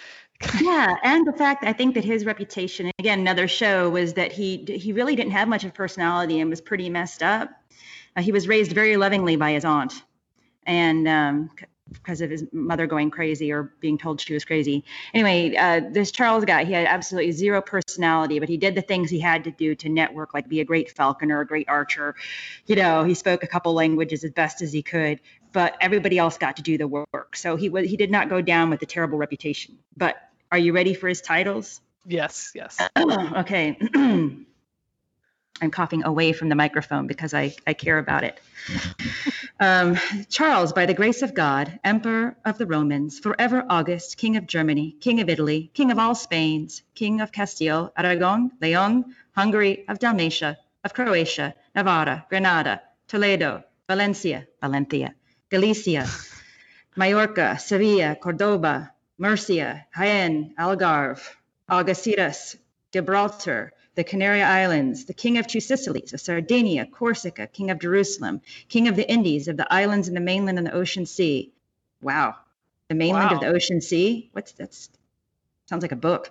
yeah, 0.63 0.95
and 1.03 1.27
the 1.27 1.33
fact 1.33 1.65
I 1.65 1.75
think 1.75 1.95
that 1.95 2.05
his 2.05 2.25
reputation, 2.25 2.91
again, 2.99 3.21
another 3.21 3.47
show 3.47 3.91
was 3.91 4.15
that 4.15 4.33
he 4.33 4.65
he 4.67 4.95
really 4.95 5.15
didn't 5.15 5.33
have 5.33 5.47
much 5.47 5.65
of 5.65 5.75
personality 5.75 6.41
and 6.41 6.49
was 6.49 6.63
pretty 6.63 6.89
messed 6.89 7.23
up. 7.23 7.51
Uh, 8.17 8.23
he 8.23 8.33
was 8.33 8.49
raised 8.49 8.73
very 8.73 8.97
lovingly 8.97 9.37
by 9.37 9.53
his 9.53 9.67
aunt, 9.67 9.93
and 10.65 11.07
um, 11.07 11.51
because 11.93 12.21
of 12.21 12.31
his 12.31 12.45
mother 12.53 12.87
going 12.87 13.11
crazy 13.11 13.53
or 13.53 13.73
being 13.81 13.99
told 13.99 14.21
she 14.21 14.35
was 14.35 14.45
crazy. 14.45 14.85
Anyway, 15.15 15.57
uh, 15.57 15.81
this 15.91 16.11
Charles 16.11 16.45
guy, 16.45 16.65
he 16.65 16.73
had 16.73 16.87
absolutely 16.87 17.33
zero 17.33 17.61
personality, 17.61 18.39
but 18.39 18.49
he 18.49 18.57
did 18.57 18.75
the 18.75 18.83
things 18.83 19.11
he 19.11 19.21
had 19.21 19.45
to 19.45 19.51
do 19.51 19.75
to 19.77 19.89
network, 19.89 20.35
like 20.35 20.49
be 20.49 20.61
a 20.61 20.65
great 20.65 20.91
falconer, 20.91 21.41
a 21.41 21.47
great 21.47 21.69
archer. 21.69 22.15
You 22.67 22.77
know, 22.77 23.05
he 23.05 23.15
spoke 23.15 23.43
a 23.43 23.47
couple 23.47 23.73
languages 23.75 24.25
as 24.25 24.31
best 24.31 24.63
as 24.63 24.73
he 24.73 24.83
could, 24.83 25.21
but 25.53 25.77
everybody 25.81 26.19
else 26.19 26.39
got 26.39 26.57
to 26.57 26.63
do 26.63 26.79
the 26.79 26.89
work. 26.89 27.37
So 27.37 27.57
he 27.57 27.69
was 27.69 27.89
he 27.89 27.97
did 27.97 28.11
not 28.11 28.29
go 28.29 28.41
down 28.41 28.71
with 28.71 28.83
a 28.83 28.87
terrible 28.87 29.19
reputation. 29.19 29.79
But 29.97 30.17
are 30.51 30.59
you 30.59 30.73
ready 30.73 30.95
for 30.95 31.09
his 31.09 31.21
titles? 31.21 31.81
Yes, 32.07 32.53
yes. 32.55 32.81
okay. 32.99 33.79
I'm 35.61 35.71
coughing 35.71 36.05
away 36.05 36.33
from 36.33 36.49
the 36.49 36.55
microphone 36.55 37.07
because 37.07 37.35
I, 37.35 37.55
I 37.67 37.75
care 37.75 37.99
about 37.99 38.25
it. 38.25 38.41
Um, 39.61 39.97
Charles, 40.29 40.73
by 40.73 40.87
the 40.87 40.95
grace 40.95 41.23
of 41.23 41.35
God, 41.35 41.81
Emperor 41.83 42.37
of 42.45 42.59
the 42.59 42.67
Romans, 42.67 43.19
forever 43.19 43.65
August, 43.69 44.17
King 44.17 44.37
of 44.37 44.47
Germany, 44.47 44.95
King 45.01 45.21
of 45.21 45.29
Italy, 45.29 45.73
King 45.75 45.91
of 45.91 45.99
all 45.99 46.15
Spains, 46.15 46.83
King 46.95 47.21
of 47.21 47.33
Castile, 47.33 47.93
Aragon, 47.97 48.53
Leon, 48.61 49.17
Hungary, 49.33 49.85
of 49.89 49.99
Dalmatia, 49.99 50.59
of 50.85 50.95
Croatia, 50.95 51.57
Navarra, 51.75 52.25
Granada, 52.29 52.83
Toledo, 53.09 53.65
Valencia, 53.89 54.47
Valencia, 54.61 55.17
Galicia, 55.51 56.07
Majorca, 56.95 57.59
Sevilla, 57.59 58.15
Cordoba, 58.15 58.93
Murcia, 59.19 59.87
Jaén, 59.97 60.55
Algarve, 60.55 61.35
Algeciras, 61.69 62.57
Gibraltar, 62.93 63.73
the 63.99 64.05
Canary 64.05 64.43
Islands, 64.43 65.07
the 65.07 65.13
King 65.13 65.39
of 65.39 65.49
Two 65.49 65.59
Sicilies, 65.59 66.13
of 66.13 66.21
Sardinia, 66.21 66.87
Corsica, 66.87 67.49
King 67.49 67.73
of 67.73 67.81
Jerusalem, 67.81 68.41
King 68.69 68.87
of 68.87 68.95
the 68.95 69.11
Indies, 69.11 69.49
of 69.49 69.57
the 69.57 69.67
islands 69.75 70.07
in 70.07 70.15
the 70.15 70.21
mainland 70.21 70.57
and 70.57 70.65
the 70.65 70.73
ocean 70.73 71.05
sea. 71.05 71.53
Wow. 72.01 72.37
The 72.87 72.95
mainland 72.95 73.31
wow. 73.33 73.35
of 73.35 73.41
the 73.41 73.49
ocean 73.49 73.81
sea? 73.81 74.31
What's 74.31 74.53
that? 74.53 74.73
Sounds 75.67 75.83
like 75.83 75.91
a 75.91 75.97
book. 75.97 76.31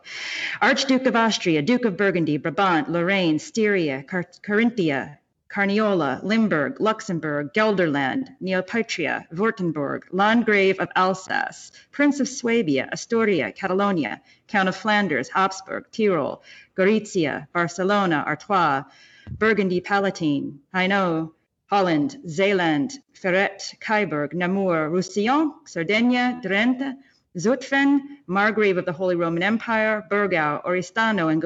Archduke 0.62 1.08
of 1.08 1.18
Austria, 1.18 1.62
Duke 1.62 1.84
of 1.84 1.98
Burgundy, 1.98 2.38
Brabant, 2.38 2.90
Lorraine, 2.90 3.38
Styria, 3.38 4.02
Car- 4.02 4.32
Carinthia, 4.42 5.18
Carniola, 5.50 6.22
Limburg, 6.24 6.80
Luxembourg, 6.80 7.54
Gelderland, 7.54 8.36
Neopatria, 8.42 9.26
Württemberg, 9.34 10.04
Landgrave 10.12 10.80
of 10.80 10.90
Alsace, 10.96 11.72
Prince 11.92 12.20
of 12.20 12.28
Swabia, 12.28 12.90
Asturia, 12.92 13.56
Catalonia, 13.56 14.22
Count 14.48 14.68
of 14.70 14.76
Flanders, 14.76 15.30
Habsburg, 15.30 15.86
Tyrol, 15.92 16.44
Gorizia, 16.76 17.48
Barcelona, 17.54 18.24
Artois, 18.28 18.84
Burgundy 19.32 19.80
Palatine, 19.80 20.60
Hainaut, 20.74 21.32
Holland, 21.68 22.18
Zeeland, 22.28 22.92
Ferrette, 23.14 23.78
Kyburg, 23.80 24.34
Namur, 24.34 24.90
Roussillon, 24.90 25.54
Sardinia, 25.66 26.40
Drenthe, 26.44 26.96
Zutphen, 27.38 28.02
Margrave 28.26 28.78
of 28.78 28.86
the 28.86 28.94
Holy 28.94 29.16
Roman 29.16 29.44
Empire, 29.44 30.06
Burgau, 30.10 30.64
Oristano, 30.66 31.32
and 31.32 31.42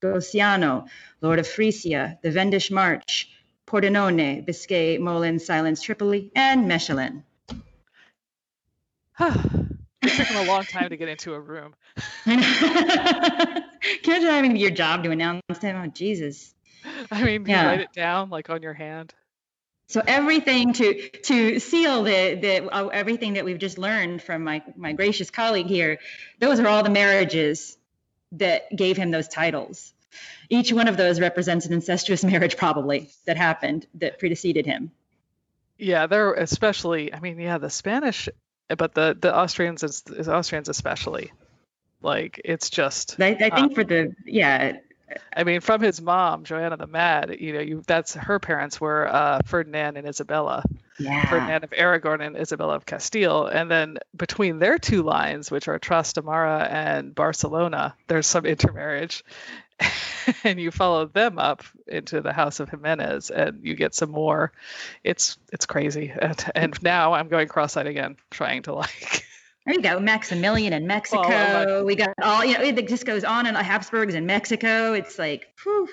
Goceano, 0.00 0.88
Lord 1.20 1.38
of 1.38 1.46
Frisia, 1.46 2.18
the 2.22 2.30
Vendish 2.30 2.70
March, 2.70 3.30
Pordenone, 3.68 4.46
Biscay, 4.46 4.96
Molin, 4.96 5.38
Silence, 5.38 5.82
Tripoli, 5.82 6.32
and 6.34 6.70
Mechlin. 6.70 7.22
it 9.20 10.16
took 10.16 10.26
him 10.26 10.36
a 10.38 10.50
long 10.50 10.62
time 10.62 10.88
to 10.88 10.96
get 10.96 11.08
into 11.08 11.34
a 11.34 11.40
room. 11.40 11.74
Can't 12.24 12.42
you 14.06 14.28
having 14.28 14.56
your 14.56 14.70
job 14.70 15.04
to 15.04 15.10
announce 15.10 15.42
them? 15.60 15.76
Oh, 15.76 15.86
Jesus. 15.88 16.54
I 17.10 17.22
mean, 17.22 17.44
yeah. 17.44 17.62
you 17.62 17.68
write 17.68 17.80
it 17.80 17.92
down 17.92 18.30
like 18.30 18.48
on 18.48 18.62
your 18.62 18.72
hand. 18.72 19.12
So 19.88 20.02
everything 20.06 20.72
to 20.74 21.08
to 21.24 21.58
seal 21.60 22.04
the 22.04 22.34
the 22.34 22.68
uh, 22.74 22.88
everything 22.88 23.34
that 23.34 23.44
we've 23.44 23.58
just 23.58 23.78
learned 23.78 24.22
from 24.22 24.44
my 24.44 24.62
my 24.76 24.92
gracious 24.92 25.30
colleague 25.30 25.66
here, 25.66 25.98
those 26.40 26.60
are 26.60 26.68
all 26.68 26.82
the 26.82 26.90
marriages 26.90 27.78
that 28.32 28.74
gave 28.74 28.98
him 28.98 29.10
those 29.10 29.28
titles. 29.28 29.94
Each 30.48 30.72
one 30.72 30.88
of 30.88 30.96
those 30.96 31.20
represents 31.20 31.66
an 31.66 31.72
incestuous 31.72 32.24
marriage, 32.24 32.56
probably 32.56 33.10
that 33.26 33.36
happened 33.36 33.86
that 33.94 34.18
preceded 34.18 34.66
him. 34.66 34.90
Yeah, 35.78 36.06
they're 36.06 36.34
especially. 36.34 37.14
I 37.14 37.20
mean, 37.20 37.38
yeah, 37.38 37.58
the 37.58 37.70
Spanish, 37.70 38.28
but 38.68 38.94
the 38.94 39.16
the 39.18 39.36
Austrians, 39.36 39.82
is, 39.82 40.02
Austrians 40.28 40.68
especially. 40.68 41.32
Like 42.02 42.40
it's 42.44 42.70
just. 42.70 43.20
I, 43.20 43.28
I 43.28 43.34
think 43.34 43.52
um, 43.54 43.74
for 43.74 43.84
the 43.84 44.14
yeah. 44.24 44.78
I 45.34 45.44
mean, 45.44 45.60
from 45.62 45.80
his 45.80 46.02
mom, 46.02 46.44
Joanna 46.44 46.76
the 46.76 46.86
Mad, 46.86 47.36
you 47.40 47.54
know, 47.54 47.60
you 47.60 47.82
that's 47.86 48.14
her 48.14 48.38
parents 48.38 48.80
were 48.80 49.08
uh, 49.08 49.40
Ferdinand 49.46 49.96
and 49.96 50.06
Isabella. 50.06 50.62
Yeah. 50.98 51.24
Ferdinand 51.30 51.64
of 51.64 51.72
Aragon 51.74 52.20
and 52.20 52.36
Isabella 52.36 52.74
of 52.74 52.84
Castile. 52.84 53.46
And 53.46 53.70
then 53.70 53.98
between 54.16 54.58
their 54.58 54.78
two 54.78 55.02
lines, 55.02 55.50
which 55.50 55.68
are 55.68 55.78
Trastamara 55.78 56.68
and 56.70 57.14
Barcelona, 57.14 57.94
there's 58.08 58.26
some 58.26 58.44
intermarriage. 58.44 59.24
and 60.44 60.60
you 60.60 60.70
follow 60.70 61.06
them 61.06 61.38
up 61.38 61.64
into 61.86 62.20
the 62.20 62.32
house 62.32 62.60
of 62.60 62.68
Jimenez 62.68 63.30
and 63.30 63.60
you 63.64 63.74
get 63.74 63.94
some 63.94 64.10
more. 64.10 64.52
It's 65.04 65.38
it's 65.52 65.66
crazy. 65.66 66.12
And, 66.20 66.52
and 66.54 66.82
now 66.82 67.14
I'm 67.14 67.28
going 67.28 67.48
cross-eyed 67.48 67.86
again, 67.86 68.16
trying 68.30 68.62
to 68.62 68.74
like 68.74 69.24
There 69.68 69.74
you 69.74 69.82
go, 69.82 70.00
Maximilian 70.00 70.72
in 70.72 70.86
Mexico. 70.86 71.24
Oh, 71.26 71.84
we 71.84 71.94
got 71.94 72.14
all 72.22 72.42
you 72.42 72.56
know. 72.56 72.64
It 72.64 72.88
just 72.88 73.04
goes 73.04 73.22
on 73.22 73.44
and 73.44 73.54
Habsburgs 73.54 74.14
in 74.14 74.24
Mexico. 74.24 74.94
It's 74.94 75.18
like, 75.18 75.52
whew. 75.62 75.90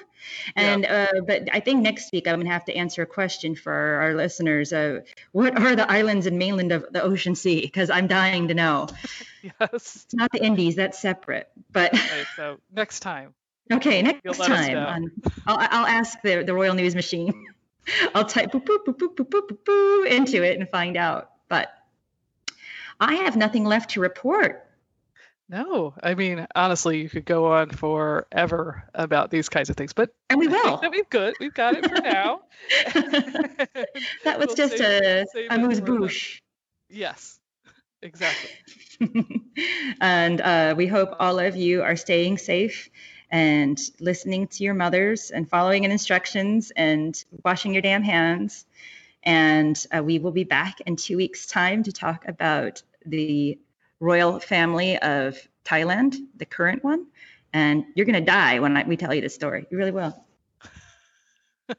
And 0.56 0.84
yeah. 0.84 1.08
uh, 1.12 1.22
but 1.28 1.50
I 1.52 1.60
think 1.60 1.82
next 1.82 2.14
week 2.14 2.26
I'm 2.26 2.40
gonna 2.40 2.50
have 2.50 2.64
to 2.66 2.74
answer 2.74 3.02
a 3.02 3.06
question 3.06 3.54
for 3.54 3.74
our, 3.74 4.14
listeners. 4.16 4.72
Uh, 4.72 5.02
what 5.34 5.60
are 5.60 5.76
the 5.76 5.92
islands 5.92 6.26
and 6.26 6.40
mainland 6.40 6.72
of 6.72 6.86
the 6.90 7.04
Ocean 7.04 7.36
Sea? 7.36 7.60
Because 7.60 7.90
I'm 7.90 8.08
dying 8.08 8.48
to 8.48 8.54
know. 8.54 8.88
yes. 9.44 10.06
It's 10.06 10.14
not 10.14 10.32
the 10.32 10.42
Indies. 10.42 10.78
That's 10.78 10.98
separate. 10.98 11.50
But 11.70 11.94
okay, 11.94 12.24
so 12.38 12.60
next 12.74 13.02
time. 13.02 13.34
Okay, 13.72 14.02
next 14.02 14.38
time. 14.38 14.78
Um, 14.78 15.12
I'll, 15.48 15.58
I'll 15.60 15.88
ask 15.88 16.22
the 16.22 16.44
the 16.44 16.54
Royal 16.54 16.76
News 16.76 16.96
Machine. 16.96 17.48
I'll 18.16 18.26
type 18.26 18.52
boop, 18.52 18.66
boop, 18.66 18.86
boop, 18.86 18.98
boop, 18.98 19.16
boop, 19.16 19.30
boop, 19.30 19.58
boop, 19.64 20.08
into 20.08 20.44
it 20.44 20.60
and 20.60 20.70
find 20.70 20.98
out. 20.98 21.32
But 21.50 21.70
I 23.00 23.16
have 23.16 23.36
nothing 23.36 23.64
left 23.64 23.92
to 23.92 24.00
report. 24.00 24.64
No, 25.48 25.94
I 26.02 26.16
mean 26.16 26.48
honestly, 26.56 27.02
you 27.02 27.10
could 27.10 27.26
go 27.26 27.54
on 27.54 27.70
forever 27.70 28.84
about 28.96 29.30
these 29.30 29.50
kinds 29.50 29.70
of 29.70 29.78
things, 29.78 29.94
but 29.94 30.10
and 30.30 30.40
we 30.40 30.48
will. 30.48 30.82
we've 30.92 31.10
good. 31.10 31.36
We've 31.40 31.54
got 31.54 31.76
it 31.76 31.88
for 31.88 32.02
now. 32.02 32.42
that 34.24 34.40
was 34.40 34.48
we'll 34.48 34.56
just 34.56 34.78
save, 34.78 35.26
a 35.36 35.54
amuse 35.54 35.82
bouche. 35.82 36.40
Yes, 36.90 37.40
exactly. 38.02 38.50
and 40.02 40.42
uh, 40.42 40.74
we 40.76 40.88
hope 40.88 41.16
all 41.20 41.38
of 41.38 41.56
you 41.56 41.84
are 41.84 41.96
staying 41.96 42.40
safe 42.40 42.90
and 43.36 43.78
listening 44.00 44.48
to 44.48 44.64
your 44.64 44.74
mothers 44.74 45.30
and 45.30 45.50
following 45.50 45.84
instructions 45.84 46.72
and 46.74 47.22
washing 47.44 47.74
your 47.74 47.82
damn 47.82 48.02
hands 48.02 48.66
and 49.24 49.86
uh, 49.92 50.02
we 50.02 50.20
will 50.20 50.32
be 50.32 50.46
back 50.46 50.80
in 50.86 50.96
two 50.96 51.18
weeks' 51.18 51.46
time 51.46 51.84
to 51.84 51.92
talk 51.92 52.28
about 52.30 52.82
the 53.06 53.60
royal 54.00 54.40
family 54.40 54.98
of 55.00 55.38
Thailand, 55.66 56.16
the 56.38 56.46
current 56.46 56.82
one. 56.82 57.08
And 57.52 57.84
you're 57.96 58.06
going 58.06 58.20
to 58.20 58.22
die 58.22 58.60
when 58.60 58.78
I, 58.78 58.86
we 58.86 58.96
tell 58.96 59.14
you 59.14 59.22
this 59.22 59.36
story. 59.36 59.66
You 59.70 59.78
really 59.78 59.92
will. 59.92 60.16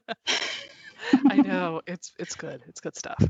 I 1.29 1.37
know 1.37 1.81
it's 1.87 2.13
it's 2.19 2.35
good. 2.35 2.61
It's 2.67 2.81
good 2.81 2.95
stuff. 2.95 3.23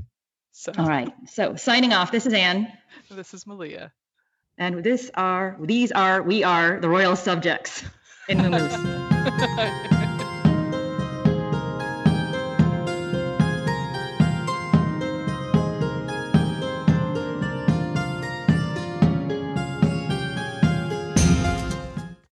So. 0.51 0.71
All 0.77 0.87
right. 0.87 1.13
So 1.27 1.55
signing 1.55 1.93
off. 1.93 2.11
This 2.11 2.25
is 2.25 2.33
Anne. 2.33 2.71
This 3.09 3.33
is 3.33 3.45
Malia. 3.45 3.93
And 4.57 4.83
this 4.83 5.11
are 5.13 5.57
these 5.61 5.91
are 5.91 6.23
we 6.23 6.43
are 6.43 6.79
the 6.79 6.89
royal 6.89 7.15
subjects 7.15 7.83
in 8.27 8.37
the 8.39 8.49
moose. 8.49 10.03